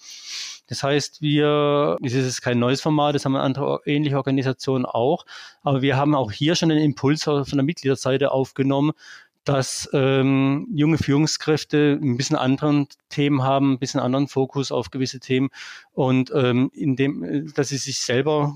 Das 0.68 0.84
heißt, 0.84 1.22
wir, 1.22 1.98
das 2.02 2.14
ist 2.14 2.42
kein 2.42 2.60
neues 2.60 2.80
Format, 2.80 3.14
das 3.14 3.26
haben 3.26 3.36
andere 3.36 3.82
ähnliche 3.86 4.16
Organisationen 4.16 4.86
auch, 4.86 5.26
aber 5.64 5.82
wir 5.82 5.98
haben 5.98 6.16
auch 6.16 6.32
hier 6.32 6.56
schon 6.56 6.72
einen 6.72 6.80
Impuls 6.80 7.24
von 7.24 7.44
der 7.44 7.64
Mitgliederseite 7.64 8.32
aufgenommen, 8.32 8.94
dass 9.44 9.90
ähm, 9.94 10.68
junge 10.74 10.98
Führungskräfte 10.98 11.98
ein 12.02 12.18
bisschen 12.18 12.36
anderen 12.36 12.88
Themen 13.10 13.44
haben, 13.44 13.74
ein 13.74 13.80
bisschen 13.80 14.00
anderen 14.00 14.28
Fokus 14.28 14.72
auf 14.72 14.92
gewisse 14.92 15.20
Themen 15.20 15.50
und 15.92 16.32
ähm, 16.36 16.70
in 16.74 16.96
dem, 16.96 17.52
dass 17.54 17.70
sie 17.70 17.78
sich 17.78 18.00
selber 18.00 18.54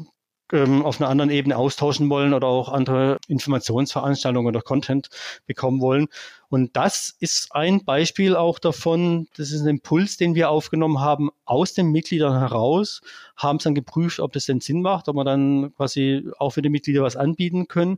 ähm, 0.54 0.84
auf 0.84 1.02
einer 1.02 1.10
anderen 1.10 1.32
Ebene 1.32 1.58
austauschen 1.58 2.10
wollen 2.10 2.34
oder 2.34 2.48
auch 2.48 2.70
andere 2.70 3.18
Informationsveranstaltungen 3.28 4.48
oder 4.48 4.62
Content 4.62 5.10
bekommen 5.48 5.82
wollen. 5.82 6.08
Und 6.50 6.76
das 6.76 7.16
ist 7.20 7.48
ein 7.56 7.84
Beispiel 7.84 8.36
auch 8.36 8.60
davon, 8.60 9.28
das 9.36 9.52
ist 9.52 9.62
ein 9.62 9.68
Impuls, 9.68 10.18
den 10.18 10.36
wir 10.36 10.52
aufgenommen 10.52 11.00
haben 11.00 11.32
aus 11.46 11.74
den 11.74 11.88
Mitgliedern 11.88 12.38
heraus, 12.38 13.02
haben 13.36 13.58
es 13.58 13.64
dann 13.64 13.74
geprüft, 13.74 14.20
ob 14.20 14.34
das 14.34 14.46
denn 14.46 14.60
Sinn 14.60 14.84
macht, 14.84 15.10
ob 15.10 15.16
wir 15.16 15.24
dann 15.24 15.74
quasi 15.76 16.30
auch 16.38 16.52
für 16.52 16.62
die 16.62 16.70
Mitglieder 16.70 17.02
was 17.02 17.16
anbieten 17.16 17.68
können 17.68 17.98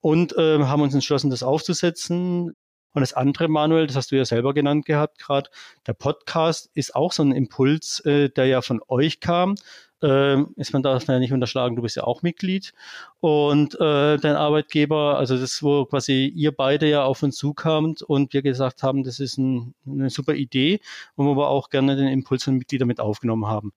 und 0.00 0.36
äh, 0.36 0.58
haben 0.64 0.82
uns 0.82 0.94
entschlossen, 0.94 1.30
das 1.30 1.42
aufzusetzen. 1.42 2.54
Und 2.92 3.02
das 3.02 3.12
andere, 3.12 3.48
Manuel, 3.48 3.86
das 3.86 3.94
hast 3.96 4.10
du 4.10 4.16
ja 4.16 4.24
selber 4.24 4.52
genannt 4.52 4.84
gehabt 4.84 5.18
gerade, 5.18 5.48
der 5.86 5.92
Podcast 5.92 6.70
ist 6.74 6.96
auch 6.96 7.12
so 7.12 7.22
ein 7.22 7.32
Impuls, 7.32 8.00
äh, 8.04 8.30
der 8.30 8.46
ja 8.46 8.62
von 8.62 8.80
euch 8.88 9.20
kam. 9.20 9.54
Äh, 10.02 10.42
ist 10.56 10.72
man 10.72 10.82
darf 10.82 11.06
man 11.06 11.16
ja 11.16 11.20
nicht 11.20 11.32
unterschlagen, 11.32 11.76
du 11.76 11.82
bist 11.82 11.96
ja 11.96 12.04
auch 12.04 12.22
Mitglied 12.22 12.72
und 13.20 13.74
äh, 13.74 14.16
dein 14.16 14.34
Arbeitgeber, 14.34 15.18
also 15.18 15.36
das, 15.36 15.62
wo 15.62 15.84
quasi 15.84 16.26
ihr 16.34 16.52
beide 16.52 16.88
ja 16.88 17.04
auf 17.04 17.22
uns 17.22 17.36
zukamt 17.36 18.00
und 18.02 18.32
wir 18.32 18.40
gesagt 18.40 18.82
haben, 18.82 19.04
das 19.04 19.20
ist 19.20 19.36
ein, 19.36 19.74
eine 19.86 20.08
super 20.08 20.34
Idee 20.34 20.80
und 21.16 21.26
wo 21.26 21.36
wir 21.36 21.48
auch 21.48 21.68
gerne 21.68 21.96
den 21.96 22.08
Impuls 22.08 22.44
von 22.44 22.56
Mitgliedern 22.56 22.88
mit 22.88 22.98
aufgenommen 22.98 23.46
haben. 23.46 23.72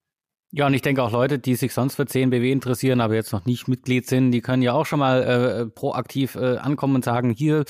Ja, 0.56 0.68
und 0.68 0.76
ich 0.76 0.84
denke 0.84 1.01
auch 1.01 1.12
Leute, 1.12 1.39
die 1.39 1.56
sich 1.56 1.74
sonst 1.74 1.95
für 1.95 2.06
CNBW 2.06 2.51
interessieren, 2.51 3.01
aber 3.01 3.16
jetzt 3.16 3.34
noch 3.34 3.45
nicht 3.45 3.68
Mitglied 3.68 4.08
sind, 4.08 4.30
die 4.30 4.41
können 4.41 4.62
ja 4.62 4.74
auch 4.74 4.86
schon 4.86 4.99
mal 4.99 5.24
äh, 5.24 5.66
proaktiv 5.66 6.36
äh, 6.36 6.58
ankommen 6.58 6.93
und 6.93 7.04
sagen, 7.04 7.32
hier, 7.32 7.66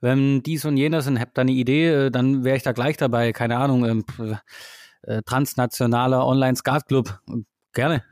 wenn 0.00 0.42
dies 0.42 0.64
und 0.64 0.78
jenes 0.78 1.06
und 1.06 1.20
habt 1.20 1.36
da 1.36 1.42
eine 1.42 1.52
Idee, 1.52 2.06
äh, 2.06 2.10
dann 2.10 2.42
wäre 2.42 2.56
ich 2.56 2.62
da 2.62 2.72
gleich 2.72 2.96
dabei. 2.96 3.32
Keine 3.32 3.58
Ahnung, 3.58 3.84
ähm, 3.84 4.04
äh, 5.02 5.20
transnationaler 5.26 6.26
Online-Skat-Club. 6.26 7.20
Gerne. 7.74 8.02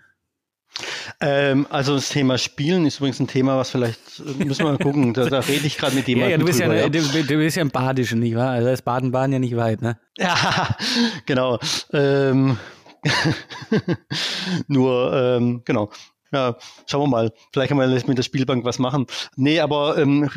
Ähm, 1.20 1.66
also 1.70 1.94
das 1.94 2.10
Thema 2.10 2.36
Spielen 2.36 2.84
ist 2.84 2.98
übrigens 2.98 3.20
ein 3.20 3.26
Thema, 3.26 3.56
was 3.56 3.70
vielleicht, 3.70 4.20
äh, 4.20 4.44
müssen 4.44 4.64
wir 4.64 4.72
mal 4.72 4.78
gucken, 4.78 5.14
da, 5.14 5.30
da 5.30 5.40
rede 5.40 5.66
ich 5.66 5.78
gerade 5.78 5.96
mit 5.96 6.06
jemandem. 6.06 6.30
Ja, 6.30 6.36
ja, 6.36 6.38
du, 6.38 6.44
bist 6.44 6.60
drüber, 6.60 6.74
ja, 6.74 6.82
ja. 6.82 6.88
Du, 6.88 7.00
du 7.00 7.36
bist 7.38 7.56
ja 7.56 7.62
im 7.62 7.70
Badischen, 7.70 8.20
nicht 8.20 8.36
wahr? 8.36 8.50
Also 8.50 8.68
ist 8.68 8.82
Baden-Baden 8.82 9.32
ja 9.32 9.38
nicht 9.38 9.56
weit, 9.56 9.80
ne? 9.80 9.98
Ja, 10.18 10.76
genau. 11.24 11.58
Ähm, 11.92 12.58
Nur, 14.68 15.12
ähm, 15.14 15.62
genau. 15.64 15.90
Ja, 16.32 16.56
schauen 16.86 17.02
wir 17.02 17.08
mal. 17.08 17.32
Vielleicht 17.52 17.68
kann 17.68 17.78
man 17.78 17.92
mit 17.92 18.18
der 18.18 18.22
Spielbank 18.22 18.64
was 18.64 18.78
machen. 18.78 19.06
Nee, 19.36 19.60
aber 19.60 19.98
ähm, 19.98 20.30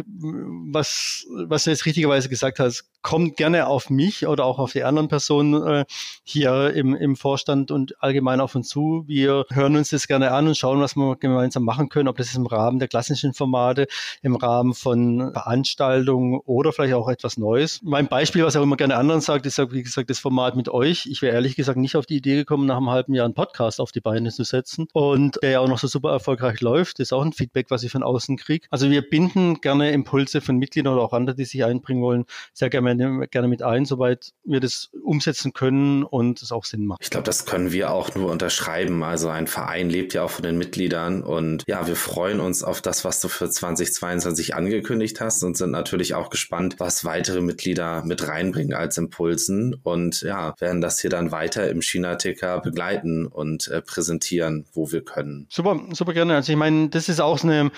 was, 0.72 1.26
was 1.46 1.66
du 1.66 1.70
jetzt 1.70 1.86
richtigerweise 1.86 2.30
gesagt 2.30 2.60
hast, 2.60 2.86
kommt 3.04 3.38
gerne 3.38 3.68
auf 3.68 3.90
mich 3.90 4.26
oder 4.26 4.46
auch 4.46 4.58
auf 4.58 4.72
die 4.72 4.84
anderen 4.84 5.10
Personen 5.10 5.62
äh, 5.62 5.86
hier 6.24 6.74
im, 6.74 6.96
im 6.96 7.16
Vorstand 7.16 7.70
und 7.70 8.02
allgemein 8.02 8.40
auf 8.40 8.56
uns 8.56 8.70
zu. 8.70 9.04
Wir 9.08 9.46
hören 9.52 9.76
uns 9.76 9.90
das 9.90 10.08
gerne 10.08 10.32
an 10.32 10.48
und 10.48 10.58
schauen, 10.58 10.80
was 10.80 10.96
wir 10.96 11.18
gemeinsam 11.18 11.64
machen 11.64 11.90
können, 11.90 12.08
ob 12.08 12.18
das 12.18 12.28
ist 12.28 12.38
im 12.38 12.48
Rahmen 12.48 12.80
der 12.80 12.88
klassischen 12.88 13.34
Formate, 13.34 13.88
im 14.22 14.36
Rahmen 14.36 14.74
von 14.74 15.32
Veranstaltungen 15.34 16.40
oder 16.46 16.72
vielleicht 16.72 16.94
auch 16.96 17.10
etwas 17.10 17.38
Neues. 17.38 17.82
Mein 17.84 18.08
Beispiel, 18.08 18.46
was 18.46 18.56
ich 18.56 18.60
auch 18.60 18.64
immer 18.64 18.78
gerne 18.78 18.96
anderen 18.96 19.22
sagt, 19.22 19.46
ist, 19.46 19.60
wie 19.72 19.84
gesagt, 19.84 20.10
das 20.10 20.20
Format 20.20 20.56
mit 20.56 20.70
euch. 20.70 21.06
Ich 21.06 21.22
wäre 21.22 21.36
ehrlich 21.36 21.56
gesagt 21.56 21.78
nicht 21.78 21.98
auf 21.98 22.06
die 22.06 22.16
Idee 22.16 22.36
gekommen, 22.36 22.66
nach 22.66 22.78
einem 22.78 22.90
halben 22.90 23.14
Jahr 23.14 23.26
einen 23.26 23.34
Podcast 23.34 23.82
auf 23.82 23.92
die 23.92 24.02
Beine 24.02 24.32
zu 24.32 24.44
setzen 24.44 24.88
und 24.94 25.38
der 25.44 25.52
ja 25.52 25.60
auch 25.60 25.68
noch 25.68 25.83
so 25.84 26.00
super 26.00 26.12
erfolgreich 26.12 26.62
läuft. 26.62 27.00
Das 27.00 27.08
ist 27.08 27.14
auch 27.14 27.24
ein 27.24 27.34
Feedback, 27.34 27.68
was 27.70 27.84
ich 27.84 27.92
von 27.92 28.04
außen 28.04 28.38
kriege. 28.38 28.68
Also 28.70 28.90
wir 28.90 29.02
binden 29.02 29.62
gerne 29.62 29.92
Impulse 29.92 30.42
von 30.42 30.58
Mitgliedern 30.58 30.94
oder 30.94 31.04
auch 31.04 31.14
andere, 31.14 31.36
die 31.36 31.46
sich 31.46 31.64
einbringen 31.64 32.02
wollen, 32.02 32.26
sehr 32.54 32.70
gerne 32.70 33.28
gerne 33.28 33.48
mit 33.48 33.62
ein, 33.62 33.86
soweit 33.86 34.34
wir 34.46 34.60
das 34.60 34.90
umsetzen 35.04 35.54
können 35.54 36.04
und 36.04 36.42
es 36.42 36.52
auch 36.52 36.66
Sinn 36.66 36.86
macht. 36.86 37.02
Ich 37.04 37.10
glaube, 37.10 37.26
das 37.26 37.46
können 37.46 37.72
wir 37.72 37.92
auch 37.92 38.16
nur 38.16 38.32
unterschreiben. 38.32 39.04
Also 39.04 39.30
ein 39.30 39.48
Verein 39.48 39.90
lebt 39.90 40.14
ja 40.14 40.24
auch 40.24 40.32
von 40.32 40.44
den 40.44 40.58
Mitgliedern 40.58 41.22
und 41.22 41.64
ja, 41.68 41.88
wir 41.88 41.96
freuen 41.96 42.40
uns 42.40 42.64
auf 42.64 42.82
das, 42.82 43.04
was 43.04 43.20
du 43.20 43.28
für 43.28 43.50
2022 43.50 44.56
angekündigt 44.56 45.20
hast 45.20 45.44
und 45.44 45.58
sind 45.58 45.72
natürlich 45.72 46.16
auch 46.16 46.30
gespannt, 46.30 46.76
was 46.80 47.06
weitere 47.06 47.42
Mitglieder 47.42 48.04
mit 48.06 48.28
reinbringen 48.28 48.74
als 48.74 48.98
Impulsen 48.98 49.76
und 49.84 50.22
ja, 50.22 50.56
werden 50.60 50.82
das 50.82 51.00
hier 51.00 51.10
dann 51.10 51.32
weiter 51.32 51.70
im 51.70 51.82
China-Ticker 51.82 52.62
begleiten 52.62 53.26
und 53.26 53.68
äh, 53.68 53.82
präsentieren, 53.82 54.66
wo 54.74 54.92
wir 54.92 55.04
können. 55.04 55.48
Super, 55.50 55.73
super 55.92 56.14
gerne. 56.14 56.36
Also 56.36 56.52
ich 56.52 56.58
meine, 56.58 56.90
das 56.90 57.10
ist 57.10 57.20
auch 57.20 57.44
eine 57.44 57.72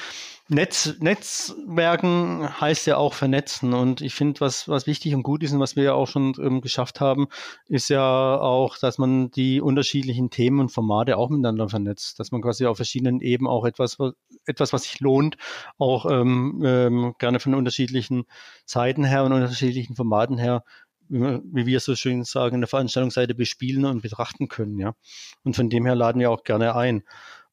Netz, 0.47 0.93
Netzwerken 0.99 2.47
heißt 2.61 2.85
ja 2.85 2.97
auch 2.97 3.15
vernetzen 3.15 3.73
und 3.73 4.01
ich 4.01 4.13
finde, 4.13 4.41
was, 4.41 4.67
was 4.67 4.85
wichtig 4.85 5.15
und 5.15 5.23
gut 5.23 5.41
ist 5.41 5.53
und 5.53 5.59
was 5.59 5.75
wir 5.75 5.83
ja 5.83 5.93
auch 5.93 6.07
schon 6.07 6.35
ähm, 6.39 6.61
geschafft 6.61 7.01
haben, 7.01 7.27
ist 7.67 7.89
ja 7.89 8.37
auch, 8.39 8.77
dass 8.77 8.99
man 8.99 9.31
die 9.31 9.59
unterschiedlichen 9.59 10.29
Themen 10.29 10.59
und 10.59 10.69
Formate 10.69 11.17
auch 11.17 11.31
miteinander 11.31 11.67
vernetzt, 11.67 12.19
dass 12.19 12.31
man 12.31 12.43
quasi 12.43 12.67
auf 12.67 12.75
verschiedenen 12.77 13.21
Ebenen 13.21 13.49
auch 13.49 13.65
etwas, 13.65 13.97
etwas 14.45 14.71
was 14.71 14.83
sich 14.83 14.99
lohnt, 14.99 15.35
auch 15.79 16.05
ähm, 16.11 16.61
ähm, 16.63 17.15
gerne 17.17 17.39
von 17.39 17.55
unterschiedlichen 17.55 18.25
Seiten 18.65 19.03
her 19.03 19.23
und 19.23 19.33
unterschiedlichen 19.33 19.95
Formaten 19.95 20.37
her 20.37 20.63
wie 21.07 21.67
wir 21.67 21.79
so 21.79 21.95
schön 21.95 22.23
sagen, 22.23 22.55
eine 22.55 22.65
Veranstaltungsseite 22.67 23.35
bespielen 23.35 23.85
und 23.85 24.01
betrachten 24.01 24.47
können, 24.47 24.79
ja. 24.79 24.95
Und 25.43 25.55
von 25.55 25.69
dem 25.69 25.85
her 25.85 25.93
laden 25.95 26.19
wir 26.19 26.31
auch 26.31 26.43
gerne 26.43 26.75
ein. 26.75 27.03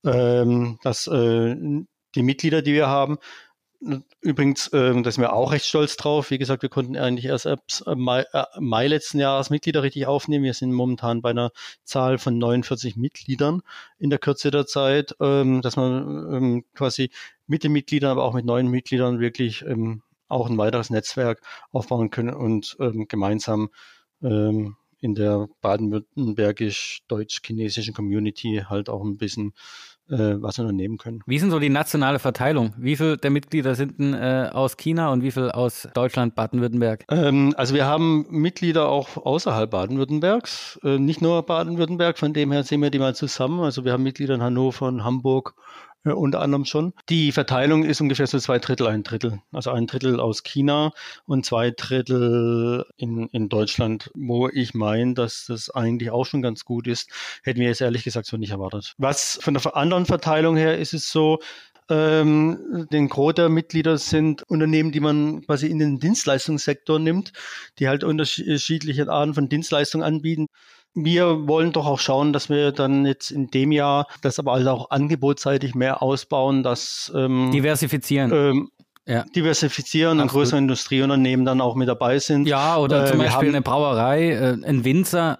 Ähm, 0.05 0.78
dass 0.82 1.07
äh, 1.07 1.57
die 2.14 2.22
Mitglieder, 2.22 2.62
die 2.62 2.74
wir 2.74 2.88
haben. 2.88 3.18
Übrigens, 4.20 4.70
ähm, 4.72 5.03
da 5.03 5.11
sind 5.11 5.22
wir 5.22 5.32
auch 5.32 5.50
recht 5.50 5.66
stolz 5.66 5.96
drauf. 5.96 6.30
Wie 6.30 6.38
gesagt, 6.38 6.62
wir 6.62 6.68
konnten 6.68 6.96
eigentlich 6.96 7.24
erst 7.24 7.48
ab 7.48 7.64
äh, 7.84 7.96
Mai, 7.96 8.24
äh, 8.32 8.44
Mai 8.61 8.86
letzten 8.86 9.18
Jahres 9.18 9.50
Mitglieder 9.50 9.82
richtig 9.82 10.07
aufnehmen. 10.07 10.44
Wir 10.44 10.55
sind 10.55 10.72
momentan 10.72 11.20
bei 11.20 11.30
einer 11.30 11.50
Zahl 11.82 12.18
von 12.18 12.38
49 12.38 12.94
Mitgliedern 12.96 13.62
in 13.98 14.11
der 14.11 14.20
Kürze 14.20 14.53
der 14.53 14.66
Zeit, 14.66 15.16
ähm, 15.20 15.62
dass 15.62 15.74
man 15.74 16.32
ähm, 16.32 16.64
quasi 16.74 17.11
mit 17.48 17.64
den 17.64 17.72
Mitgliedern, 17.72 18.12
aber 18.12 18.22
auch 18.22 18.34
mit 18.34 18.44
neuen 18.44 18.68
Mitgliedern 18.68 19.18
wirklich 19.18 19.62
ähm, 19.62 20.05
auch 20.28 20.48
ein 20.48 20.59
weiteres 20.59 20.90
Netzwerk 20.90 21.42
aufbauen 21.72 22.11
können 22.11 22.34
und 22.34 22.76
ähm, 22.78 23.09
gemeinsam 23.09 23.70
ähm, 24.22 24.76
in 25.00 25.16
der 25.16 25.48
baden-württembergisch-deutsch-chinesischen 25.61 27.94
Community 27.94 28.62
halt 28.68 28.88
auch 28.88 29.03
ein 29.03 29.18
bisschen 29.18 29.55
äh, 30.12 30.40
was 30.42 30.58
unternehmen 30.58 30.98
können. 30.98 31.22
Wie 31.26 31.38
sind 31.38 31.50
so 31.50 31.58
die 31.58 31.70
nationale 31.70 32.18
Verteilung? 32.18 32.74
Wie 32.76 32.96
viele 32.96 33.16
der 33.16 33.30
Mitglieder 33.30 33.74
sind 33.74 33.98
denn 33.98 34.14
äh, 34.14 34.50
aus 34.52 34.76
China 34.76 35.10
und 35.10 35.22
wie 35.22 35.30
viele 35.30 35.54
aus 35.54 35.88
Deutschland, 35.94 36.34
Baden-Württemberg? 36.34 37.04
Ähm, 37.10 37.54
also 37.56 37.74
wir 37.74 37.86
haben 37.86 38.26
Mitglieder 38.30 38.88
auch 38.88 39.16
außerhalb 39.16 39.70
Baden-Württembergs, 39.70 40.78
äh, 40.84 40.98
nicht 40.98 41.22
nur 41.22 41.42
Baden-Württemberg, 41.44 42.18
von 42.18 42.32
dem 42.32 42.52
her 42.52 42.62
sehen 42.62 42.82
wir 42.82 42.90
die 42.90 42.98
mal 42.98 43.14
zusammen. 43.14 43.60
Also 43.60 43.84
wir 43.84 43.92
haben 43.92 44.02
Mitglieder 44.02 44.34
in 44.34 44.42
Hannover 44.42 44.86
und 44.86 45.02
Hamburg, 45.02 45.54
äh, 46.05 46.11
unter 46.11 46.40
anderem 46.40 46.64
schon. 46.64 46.92
Die 47.09 47.32
Verteilung 47.32 47.84
ist 47.84 48.00
ungefähr 48.00 48.26
so 48.26 48.38
zwei 48.38 48.59
Drittel, 48.59 48.86
ein 48.86 49.03
Drittel. 49.03 49.40
Also 49.53 49.70
ein 49.70 49.86
Drittel 49.86 50.20
aus 50.20 50.42
China 50.42 50.92
und 51.26 51.46
zwei 51.46 51.70
Drittel 51.70 52.84
in, 52.96 53.28
in 53.28 53.48
Deutschland, 53.48 54.11
wo 54.14 54.48
ich 54.48 54.74
meine, 54.74 55.14
dass 55.14 55.46
das 55.46 55.70
eigentlich 55.70 56.11
auch 56.11 56.24
schon 56.24 56.42
ganz 56.42 56.64
gut 56.64 56.86
ist. 56.86 57.11
Hätten 57.42 57.61
wir 57.61 57.68
jetzt 57.68 57.80
ehrlich 57.80 58.05
gesagt 58.05 58.26
so 58.26 58.36
nicht 58.36 58.50
erwartet. 58.50 58.94
Was 58.98 59.38
von 59.42 59.55
der 59.55 59.76
anderen 59.76 60.07
Verteilung 60.07 60.57
her 60.57 60.78
ist 60.78 60.94
es 60.94 61.11
so, 61.11 61.38
ähm, 61.88 62.86
den 62.90 63.09
Gros 63.09 63.34
der 63.34 63.48
Mitglieder 63.48 63.98
sind 63.98 64.42
Unternehmen, 64.44 64.92
die 64.92 65.00
man 65.00 65.42
quasi 65.42 65.66
in 65.66 65.78
den 65.78 65.98
Dienstleistungssektor 65.98 66.98
nimmt, 66.98 67.32
die 67.78 67.88
halt 67.88 68.05
unterschiedliche 68.05 69.09
Arten 69.09 69.34
von 69.34 69.48
Dienstleistungen 69.48 70.07
anbieten. 70.07 70.46
Wir 70.95 71.49
wollen 71.49 71.72
doch 71.72 71.86
auch 71.86 71.99
schauen, 71.99 72.32
dass 72.32 72.49
wir 72.49 72.72
dann 72.72 73.07
jetzt 73.07 73.30
in 73.30 73.49
dem 73.49 73.72
Jahr 73.72 74.07
das 74.20 74.38
aber 74.38 74.53
also 74.53 74.70
auch 74.70 74.90
angebotsseitig 74.90 75.74
mehr 75.74 76.03
ausbauen, 76.03 76.62
dass 76.62 77.11
ähm, 77.14 77.51
diversifizieren. 77.51 78.32
Ähm, 78.32 78.70
ja. 79.07 79.24
diversifizieren 79.34 80.20
Absolut. 80.20 80.22
und 80.22 80.38
größere 80.38 80.59
Industrieunternehmen 80.59 81.45
dann 81.45 81.61
auch 81.61 81.74
mit 81.74 81.88
dabei 81.88 82.18
sind. 82.18 82.47
Ja, 82.47 82.76
oder 82.76 83.05
äh, 83.05 83.11
zum 83.11 83.18
Beispiel 83.18 83.49
eine 83.49 83.62
Brauerei, 83.62 84.30
äh, 84.30 84.57
ein 84.64 84.84
Winzer. 84.84 85.38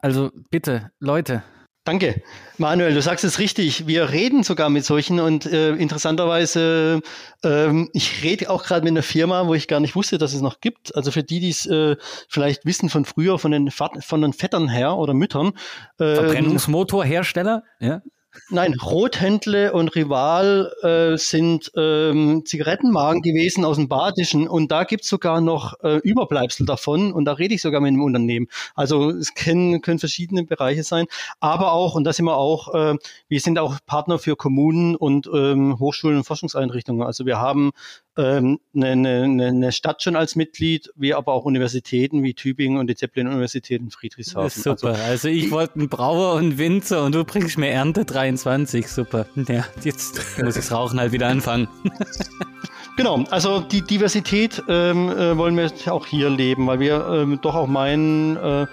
Also 0.00 0.30
bitte, 0.50 0.90
Leute, 0.98 1.42
Danke. 1.84 2.22
Manuel, 2.56 2.94
du 2.94 3.02
sagst 3.02 3.24
es 3.24 3.38
richtig. 3.38 3.86
Wir 3.86 4.08
reden 4.10 4.42
sogar 4.42 4.70
mit 4.70 4.86
solchen 4.86 5.20
und 5.20 5.44
äh, 5.44 5.74
interessanterweise, 5.74 7.02
ähm, 7.42 7.90
ich 7.92 8.22
rede 8.22 8.48
auch 8.48 8.64
gerade 8.64 8.84
mit 8.84 8.92
einer 8.92 9.02
Firma, 9.02 9.46
wo 9.46 9.54
ich 9.54 9.68
gar 9.68 9.80
nicht 9.80 9.94
wusste, 9.94 10.16
dass 10.16 10.32
es 10.32 10.40
noch 10.40 10.60
gibt. 10.60 10.96
Also 10.96 11.10
für 11.10 11.22
die, 11.22 11.40
die 11.40 11.50
es 11.50 11.66
äh, 11.66 11.96
vielleicht 12.28 12.64
wissen 12.64 12.88
von 12.88 13.04
früher, 13.04 13.38
von 13.38 13.50
den, 13.50 13.70
von 13.70 14.22
den 14.22 14.32
Vettern 14.32 14.70
her 14.70 14.96
oder 14.96 15.12
Müttern. 15.12 15.52
Ähm, 16.00 16.14
Verbrennungsmotorhersteller, 16.14 17.64
ja? 17.80 18.00
Nein, 18.50 18.74
Rothändle 18.74 19.72
und 19.72 19.94
Rival 19.94 20.72
äh, 20.82 21.16
sind 21.16 21.70
ähm, 21.76 22.42
Zigarettenmarken 22.44 23.22
gewesen 23.22 23.64
aus 23.64 23.76
dem 23.76 23.88
Badischen 23.88 24.48
und 24.48 24.70
da 24.70 24.84
gibt's 24.84 25.08
sogar 25.08 25.40
noch 25.40 25.74
äh, 25.82 25.98
Überbleibsel 25.98 26.66
davon 26.66 27.12
und 27.12 27.24
da 27.24 27.32
rede 27.32 27.54
ich 27.54 27.62
sogar 27.62 27.80
mit 27.80 27.92
dem 27.92 28.02
Unternehmen. 28.02 28.48
Also 28.74 29.10
es 29.10 29.34
können, 29.34 29.80
können 29.82 29.98
verschiedene 29.98 30.44
Bereiche 30.44 30.82
sein, 30.82 31.06
aber 31.40 31.72
auch, 31.72 31.94
und 31.94 32.04
da 32.04 32.12
sind 32.12 32.26
wir 32.26 32.36
auch, 32.36 32.74
äh, 32.74 32.96
wir 33.28 33.40
sind 33.40 33.58
auch 33.58 33.78
Partner 33.86 34.18
für 34.18 34.36
Kommunen 34.36 34.96
und 34.96 35.28
ähm, 35.32 35.78
Hochschulen 35.78 36.18
und 36.18 36.24
Forschungseinrichtungen. 36.24 37.06
Also 37.06 37.26
wir 37.26 37.38
haben 37.38 37.70
ähm, 38.16 38.60
eine, 38.74 38.90
eine, 38.90 39.46
eine 39.46 39.72
Stadt 39.72 40.02
schon 40.02 40.16
als 40.16 40.36
Mitglied, 40.36 40.90
wie 40.96 41.14
aber 41.14 41.32
auch 41.32 41.44
Universitäten 41.44 42.22
wie 42.22 42.34
Tübingen 42.34 42.78
und 42.78 42.88
die 42.88 42.94
Zeppelin-Universität 42.94 43.80
in 43.80 43.90
Friedrichshafen. 43.90 44.62
Super. 44.62 44.88
Also, 44.88 45.02
also 45.04 45.28
ich 45.28 45.50
wollte 45.50 45.76
einen 45.76 45.88
Brauer 45.88 46.34
und 46.34 46.58
Winzer 46.58 47.04
und 47.04 47.14
du 47.14 47.24
bringst 47.24 47.58
mir 47.58 47.70
Ernte 47.70 48.04
23. 48.04 48.88
Super. 48.88 49.26
Ja, 49.48 49.64
jetzt 49.82 50.20
muss 50.42 50.56
ich 50.56 50.70
Rauchen 50.70 51.00
halt 51.00 51.12
wieder 51.12 51.28
anfangen. 51.28 51.68
Genau, 52.96 53.24
also 53.30 53.58
die 53.58 53.82
Diversität 53.82 54.62
ähm, 54.68 55.08
äh, 55.08 55.36
wollen 55.36 55.56
wir 55.56 55.68
auch 55.92 56.06
hier 56.06 56.30
leben, 56.30 56.68
weil 56.68 56.78
wir 56.78 57.04
ähm, 57.08 57.40
doch 57.42 57.56
auch 57.56 57.66
meinen, 57.66 58.36
äh, 58.36 58.66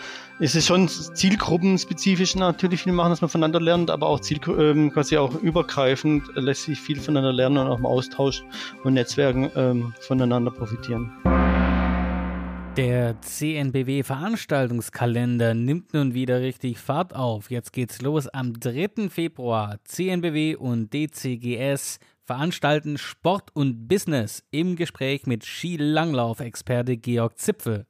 es 0.44 0.56
ist 0.56 0.66
schon 0.66 0.88
zielgruppenspezifisch 0.88 2.36
natürlich 2.36 2.82
viel 2.82 2.94
machen, 2.94 3.12
dass 3.12 3.22
man 3.22 3.30
voneinander 3.30 3.62
lernt, 3.62 3.92
aber 3.92 4.08
auch 4.08 4.20
Ziel, 4.20 4.40
ähm, 4.58 4.92
quasi 4.92 5.16
auch 5.18 5.36
übergreifend 5.36 6.24
lässt 6.34 6.64
sich 6.64 6.80
viel 6.80 7.00
voneinander 7.00 7.32
lernen 7.32 7.58
und 7.60 7.68
auch 7.68 7.78
im 7.78 7.86
Austausch 7.86 8.44
und 8.84 8.96
Netzwerken 8.96 9.52
ähm, 9.56 9.94
voneinander 10.00 10.50
profitieren. 10.50 11.12
Der 12.76 13.22
CNBW 13.22 14.02
Veranstaltungskalender 14.02 15.54
nimmt 15.54 15.94
nun 15.94 16.16
wieder 16.16 16.42
richtig 16.42 16.80
Fahrt 16.80 17.16
auf. 17.16 17.52
Jetzt 17.52 17.72
geht's 17.72 18.02
los 18.02 18.28
am 18.28 18.60
3. 18.60 19.10
Februar. 19.10 19.78
CNBW 19.84 20.56
und 20.56 20.92
DCGS 20.92 22.00
veranstalten 22.26 22.98
Sport 22.98 23.50
und 23.54 23.88
Business 23.88 24.44
im 24.50 24.76
Gespräch 24.76 25.28
mit 25.28 25.46
Skilanglauf-Experte 25.46 26.98
Georg 26.98 27.38
Zipfel. 27.38 27.86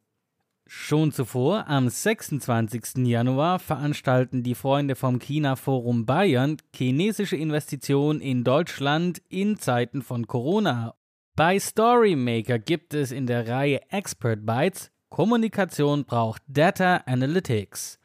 Schon 0.74 1.12
zuvor, 1.12 1.68
am 1.68 1.90
26. 1.90 3.06
Januar, 3.06 3.60
veranstalten 3.60 4.42
die 4.42 4.56
Freunde 4.56 4.96
vom 4.96 5.20
China 5.20 5.58
Forum 5.58 6.06
Bayern 6.06 6.56
chinesische 6.74 7.36
Investitionen 7.36 8.22
in 8.22 8.46
Deutschland 8.46 9.22
in 9.28 9.58
Zeiten 9.58 10.02
von 10.02 10.28
Corona. 10.28 10.96
Bei 11.36 11.60
Storymaker 11.60 12.58
gibt 12.58 12.94
es 12.94 13.12
in 13.12 13.28
der 13.28 13.50
Reihe 13.50 13.82
Expert 13.90 14.46
Bytes 14.46 14.92
Kommunikation 15.10 16.06
braucht 16.06 16.42
Data 16.48 17.04
Analytics. 17.06 18.00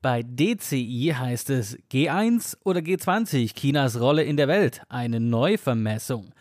Bei 0.00 0.22
DCI 0.22 1.14
heißt 1.18 1.50
es 1.50 1.76
G1 1.90 2.56
oder 2.62 2.78
G20 2.78 3.52
Chinas 3.52 3.98
Rolle 3.98 4.22
in 4.22 4.36
der 4.36 4.46
Welt, 4.46 4.80
eine 4.88 5.18
Neuvermessung. 5.18 6.32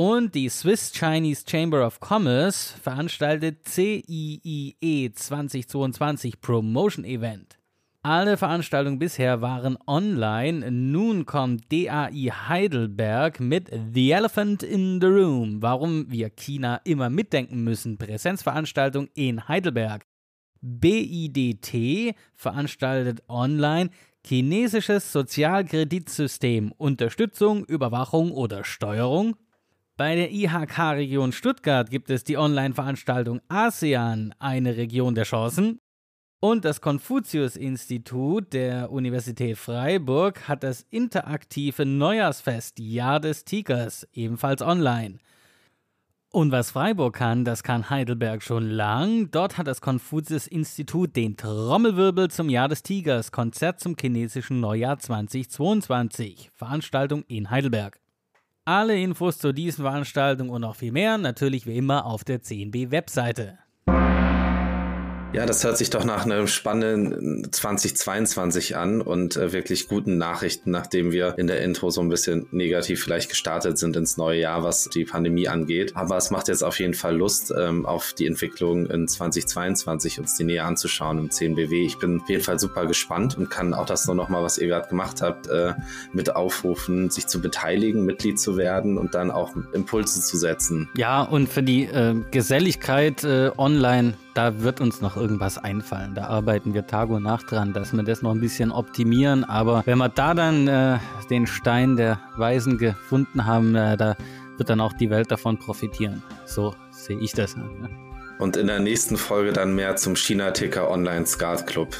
Und 0.00 0.36
die 0.36 0.48
Swiss 0.48 0.92
Chinese 0.92 1.42
Chamber 1.44 1.84
of 1.84 1.98
Commerce 1.98 2.78
veranstaltet 2.78 3.66
CIIE 3.66 5.10
2022 5.12 6.40
Promotion 6.40 7.04
Event. 7.04 7.58
Alle 8.02 8.36
Veranstaltungen 8.36 9.00
bisher 9.00 9.40
waren 9.40 9.76
online. 9.88 10.70
Nun 10.70 11.26
kommt 11.26 11.72
DAI 11.72 12.30
Heidelberg 12.48 13.40
mit 13.40 13.72
The 13.92 14.12
Elephant 14.12 14.62
in 14.62 15.00
the 15.00 15.08
Room. 15.08 15.62
Warum 15.62 16.08
wir 16.08 16.30
China 16.30 16.80
immer 16.84 17.10
mitdenken 17.10 17.64
müssen. 17.64 17.98
Präsenzveranstaltung 17.98 19.08
in 19.14 19.48
Heidelberg. 19.48 20.06
BIDT 20.60 22.14
veranstaltet 22.36 23.24
online 23.28 23.90
chinesisches 24.24 25.10
Sozialkreditsystem, 25.10 26.70
Unterstützung, 26.70 27.64
Überwachung 27.64 28.30
oder 28.30 28.62
Steuerung. 28.62 29.34
Bei 29.98 30.14
der 30.14 30.30
IHK-Region 30.30 31.32
Stuttgart 31.32 31.90
gibt 31.90 32.08
es 32.08 32.22
die 32.22 32.36
Online-Veranstaltung 32.36 33.40
ASEAN, 33.48 34.32
eine 34.38 34.76
Region 34.76 35.16
der 35.16 35.24
Chancen. 35.24 35.80
Und 36.38 36.64
das 36.64 36.80
Konfuzius-Institut 36.80 38.52
der 38.52 38.92
Universität 38.92 39.58
Freiburg 39.58 40.46
hat 40.46 40.62
das 40.62 40.86
interaktive 40.90 41.84
Neujahrsfest 41.84 42.78
Jahr 42.78 43.18
des 43.18 43.44
Tigers, 43.44 44.06
ebenfalls 44.12 44.62
online. 44.62 45.18
Und 46.30 46.52
was 46.52 46.70
Freiburg 46.70 47.16
kann, 47.16 47.44
das 47.44 47.64
kann 47.64 47.90
Heidelberg 47.90 48.44
schon 48.44 48.70
lang. 48.70 49.32
Dort 49.32 49.58
hat 49.58 49.66
das 49.66 49.80
Konfuzius-Institut 49.80 51.16
den 51.16 51.36
Trommelwirbel 51.36 52.30
zum 52.30 52.48
Jahr 52.50 52.68
des 52.68 52.84
Tigers, 52.84 53.32
Konzert 53.32 53.80
zum 53.80 53.96
chinesischen 54.00 54.60
Neujahr 54.60 55.00
2022, 55.00 56.52
Veranstaltung 56.54 57.24
in 57.26 57.50
Heidelberg. 57.50 57.98
Alle 58.68 59.00
Infos 59.00 59.38
zu 59.38 59.54
diesen 59.54 59.82
Veranstaltungen 59.82 60.50
und 60.50 60.60
noch 60.60 60.76
viel 60.76 60.92
mehr 60.92 61.16
natürlich 61.16 61.66
wie 61.66 61.78
immer 61.78 62.04
auf 62.04 62.22
der 62.22 62.42
CNB-Webseite. 62.42 63.56
Ja, 65.34 65.44
das 65.44 65.62
hört 65.62 65.76
sich 65.76 65.90
doch 65.90 66.04
nach 66.04 66.24
einem 66.24 66.46
spannenden 66.46 67.52
2022 67.52 68.76
an 68.76 69.02
und 69.02 69.36
äh, 69.36 69.52
wirklich 69.52 69.86
guten 69.86 70.16
Nachrichten, 70.16 70.70
nachdem 70.70 71.12
wir 71.12 71.34
in 71.36 71.46
der 71.46 71.60
Intro 71.60 71.90
so 71.90 72.00
ein 72.00 72.08
bisschen 72.08 72.46
negativ 72.50 73.02
vielleicht 73.02 73.28
gestartet 73.28 73.76
sind 73.76 73.94
ins 73.96 74.16
neue 74.16 74.40
Jahr, 74.40 74.64
was 74.64 74.88
die 74.88 75.04
Pandemie 75.04 75.46
angeht. 75.46 75.94
Aber 75.96 76.16
es 76.16 76.30
macht 76.30 76.48
jetzt 76.48 76.64
auf 76.64 76.80
jeden 76.80 76.94
Fall 76.94 77.14
Lust, 77.14 77.52
ähm, 77.56 77.84
auf 77.84 78.14
die 78.14 78.26
Entwicklung 78.26 78.86
in 78.86 79.06
2022 79.06 80.18
uns 80.18 80.34
die 80.36 80.44
näher 80.44 80.64
anzuschauen 80.64 81.18
im 81.18 81.28
10BW. 81.28 81.84
Ich 81.84 81.98
bin 81.98 82.22
auf 82.22 82.28
jeden 82.30 82.42
Fall 82.42 82.58
super 82.58 82.86
gespannt 82.86 83.36
und 83.36 83.50
kann 83.50 83.74
auch 83.74 83.86
das 83.86 84.06
nur 84.06 84.16
nochmal, 84.16 84.42
was 84.42 84.56
ihr 84.56 84.68
gerade 84.68 84.88
gemacht 84.88 85.20
habt, 85.20 85.46
äh, 85.48 85.74
mit 86.14 86.34
aufrufen, 86.34 87.10
sich 87.10 87.26
zu 87.26 87.42
beteiligen, 87.42 88.06
Mitglied 88.06 88.40
zu 88.40 88.56
werden 88.56 88.96
und 88.96 89.14
dann 89.14 89.30
auch 89.30 89.54
Impulse 89.74 90.22
zu 90.22 90.38
setzen. 90.38 90.88
Ja, 90.96 91.20
und 91.22 91.50
für 91.50 91.62
die 91.62 91.84
äh, 91.84 92.14
Geselligkeit 92.30 93.24
äh, 93.24 93.50
online 93.58 94.14
da 94.38 94.60
wird 94.60 94.80
uns 94.80 95.00
noch 95.00 95.16
irgendwas 95.16 95.58
einfallen. 95.58 96.14
Da 96.14 96.28
arbeiten 96.28 96.72
wir 96.72 96.86
Tag 96.86 97.08
und 97.08 97.24
Nacht 97.24 97.50
dran, 97.50 97.72
dass 97.72 97.92
wir 97.92 98.04
das 98.04 98.22
noch 98.22 98.30
ein 98.30 98.38
bisschen 98.38 98.70
optimieren. 98.70 99.42
Aber 99.42 99.82
wenn 99.84 99.98
wir 99.98 100.08
da 100.08 100.32
dann 100.32 100.68
äh, 100.68 100.98
den 101.28 101.48
Stein 101.48 101.96
der 101.96 102.20
Weisen 102.36 102.78
gefunden 102.78 103.46
haben, 103.46 103.74
äh, 103.74 103.96
da 103.96 104.14
wird 104.56 104.70
dann 104.70 104.80
auch 104.80 104.92
die 104.92 105.10
Welt 105.10 105.32
davon 105.32 105.58
profitieren. 105.58 106.22
So 106.46 106.72
sehe 106.92 107.18
ich 107.18 107.32
das. 107.32 107.56
Und 108.38 108.56
in 108.56 108.68
der 108.68 108.78
nächsten 108.78 109.16
Folge 109.16 109.52
dann 109.52 109.74
mehr 109.74 109.96
zum 109.96 110.14
China-Ticker 110.14 110.88
Online 110.88 111.26
Skat 111.26 111.66
Club. 111.66 111.96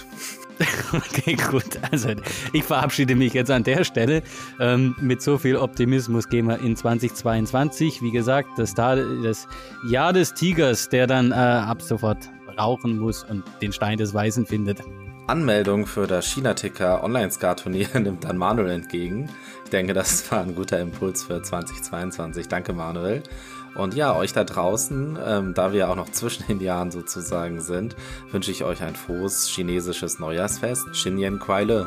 Okay, 0.93 1.37
gut. 1.51 1.79
Also 1.91 2.11
ich 2.53 2.65
verabschiede 2.65 3.15
mich 3.15 3.35
jetzt 3.35 3.51
an 3.51 3.65
der 3.65 3.85
Stelle. 3.85 4.23
Ähm, 4.61 4.95
mit 5.01 5.23
so 5.23 5.39
viel 5.39 5.57
Optimismus 5.57 6.29
gehen 6.29 6.47
wir 6.47 6.61
in 6.61 6.77
2022. 6.77 8.03
Wie 8.03 8.11
gesagt, 8.11 8.49
das, 8.57 8.75
das 8.75 9.47
Jahr 9.89 10.13
des 10.13 10.35
Tigers, 10.35 10.89
der 10.89 11.07
dann 11.07 11.33
äh, 11.33 11.35
ab 11.35 11.83
sofort 11.83 12.31
rauchen 12.59 12.99
muss 12.99 13.25
und 13.25 13.45
den 13.63 13.73
Stein 13.73 13.99
des 13.99 14.15
Weißen 14.15 14.47
findet. 14.47 14.81
Anmeldung 15.29 15.87
für 15.87 16.07
das 16.07 16.27
China-Ticker 16.27 17.05
Online-Skat-Turnier 17.05 17.89
nimmt 18.01 18.25
dann 18.25 18.39
Manuel 18.39 18.71
entgegen. 18.71 19.29
Ich 19.65 19.71
denke, 19.71 19.93
das 19.93 20.31
war 20.33 20.41
ein 20.41 20.55
guter 20.55 20.81
Impuls 20.81 21.25
für 21.25 21.43
2022. 21.43 22.49
Danke, 22.49 22.73
Manuel. 22.73 23.23
Und 23.75 23.95
ja, 23.95 24.15
euch 24.17 24.33
da 24.33 24.45
draußen, 24.45 25.19
ähm, 25.25 25.55
da 25.55 25.73
wir 25.73 25.91
auch 25.91 25.97
noch 25.97 26.11
zwischen 26.11 26.47
den 26.47 26.61
Jahren 26.61 26.91
sozusagen 26.91 27.61
sind, 27.61 27.97
wünsche 28.31 28.51
ich 28.51 28.65
euch 28.65 28.83
ein 28.83 28.97
frohes 28.97 29.47
chinesisches 29.49 30.19
Neujahrsfest. 30.19 30.91
Xinyan 30.93 31.39
Kuai 31.39 31.65
Le. 31.65 31.87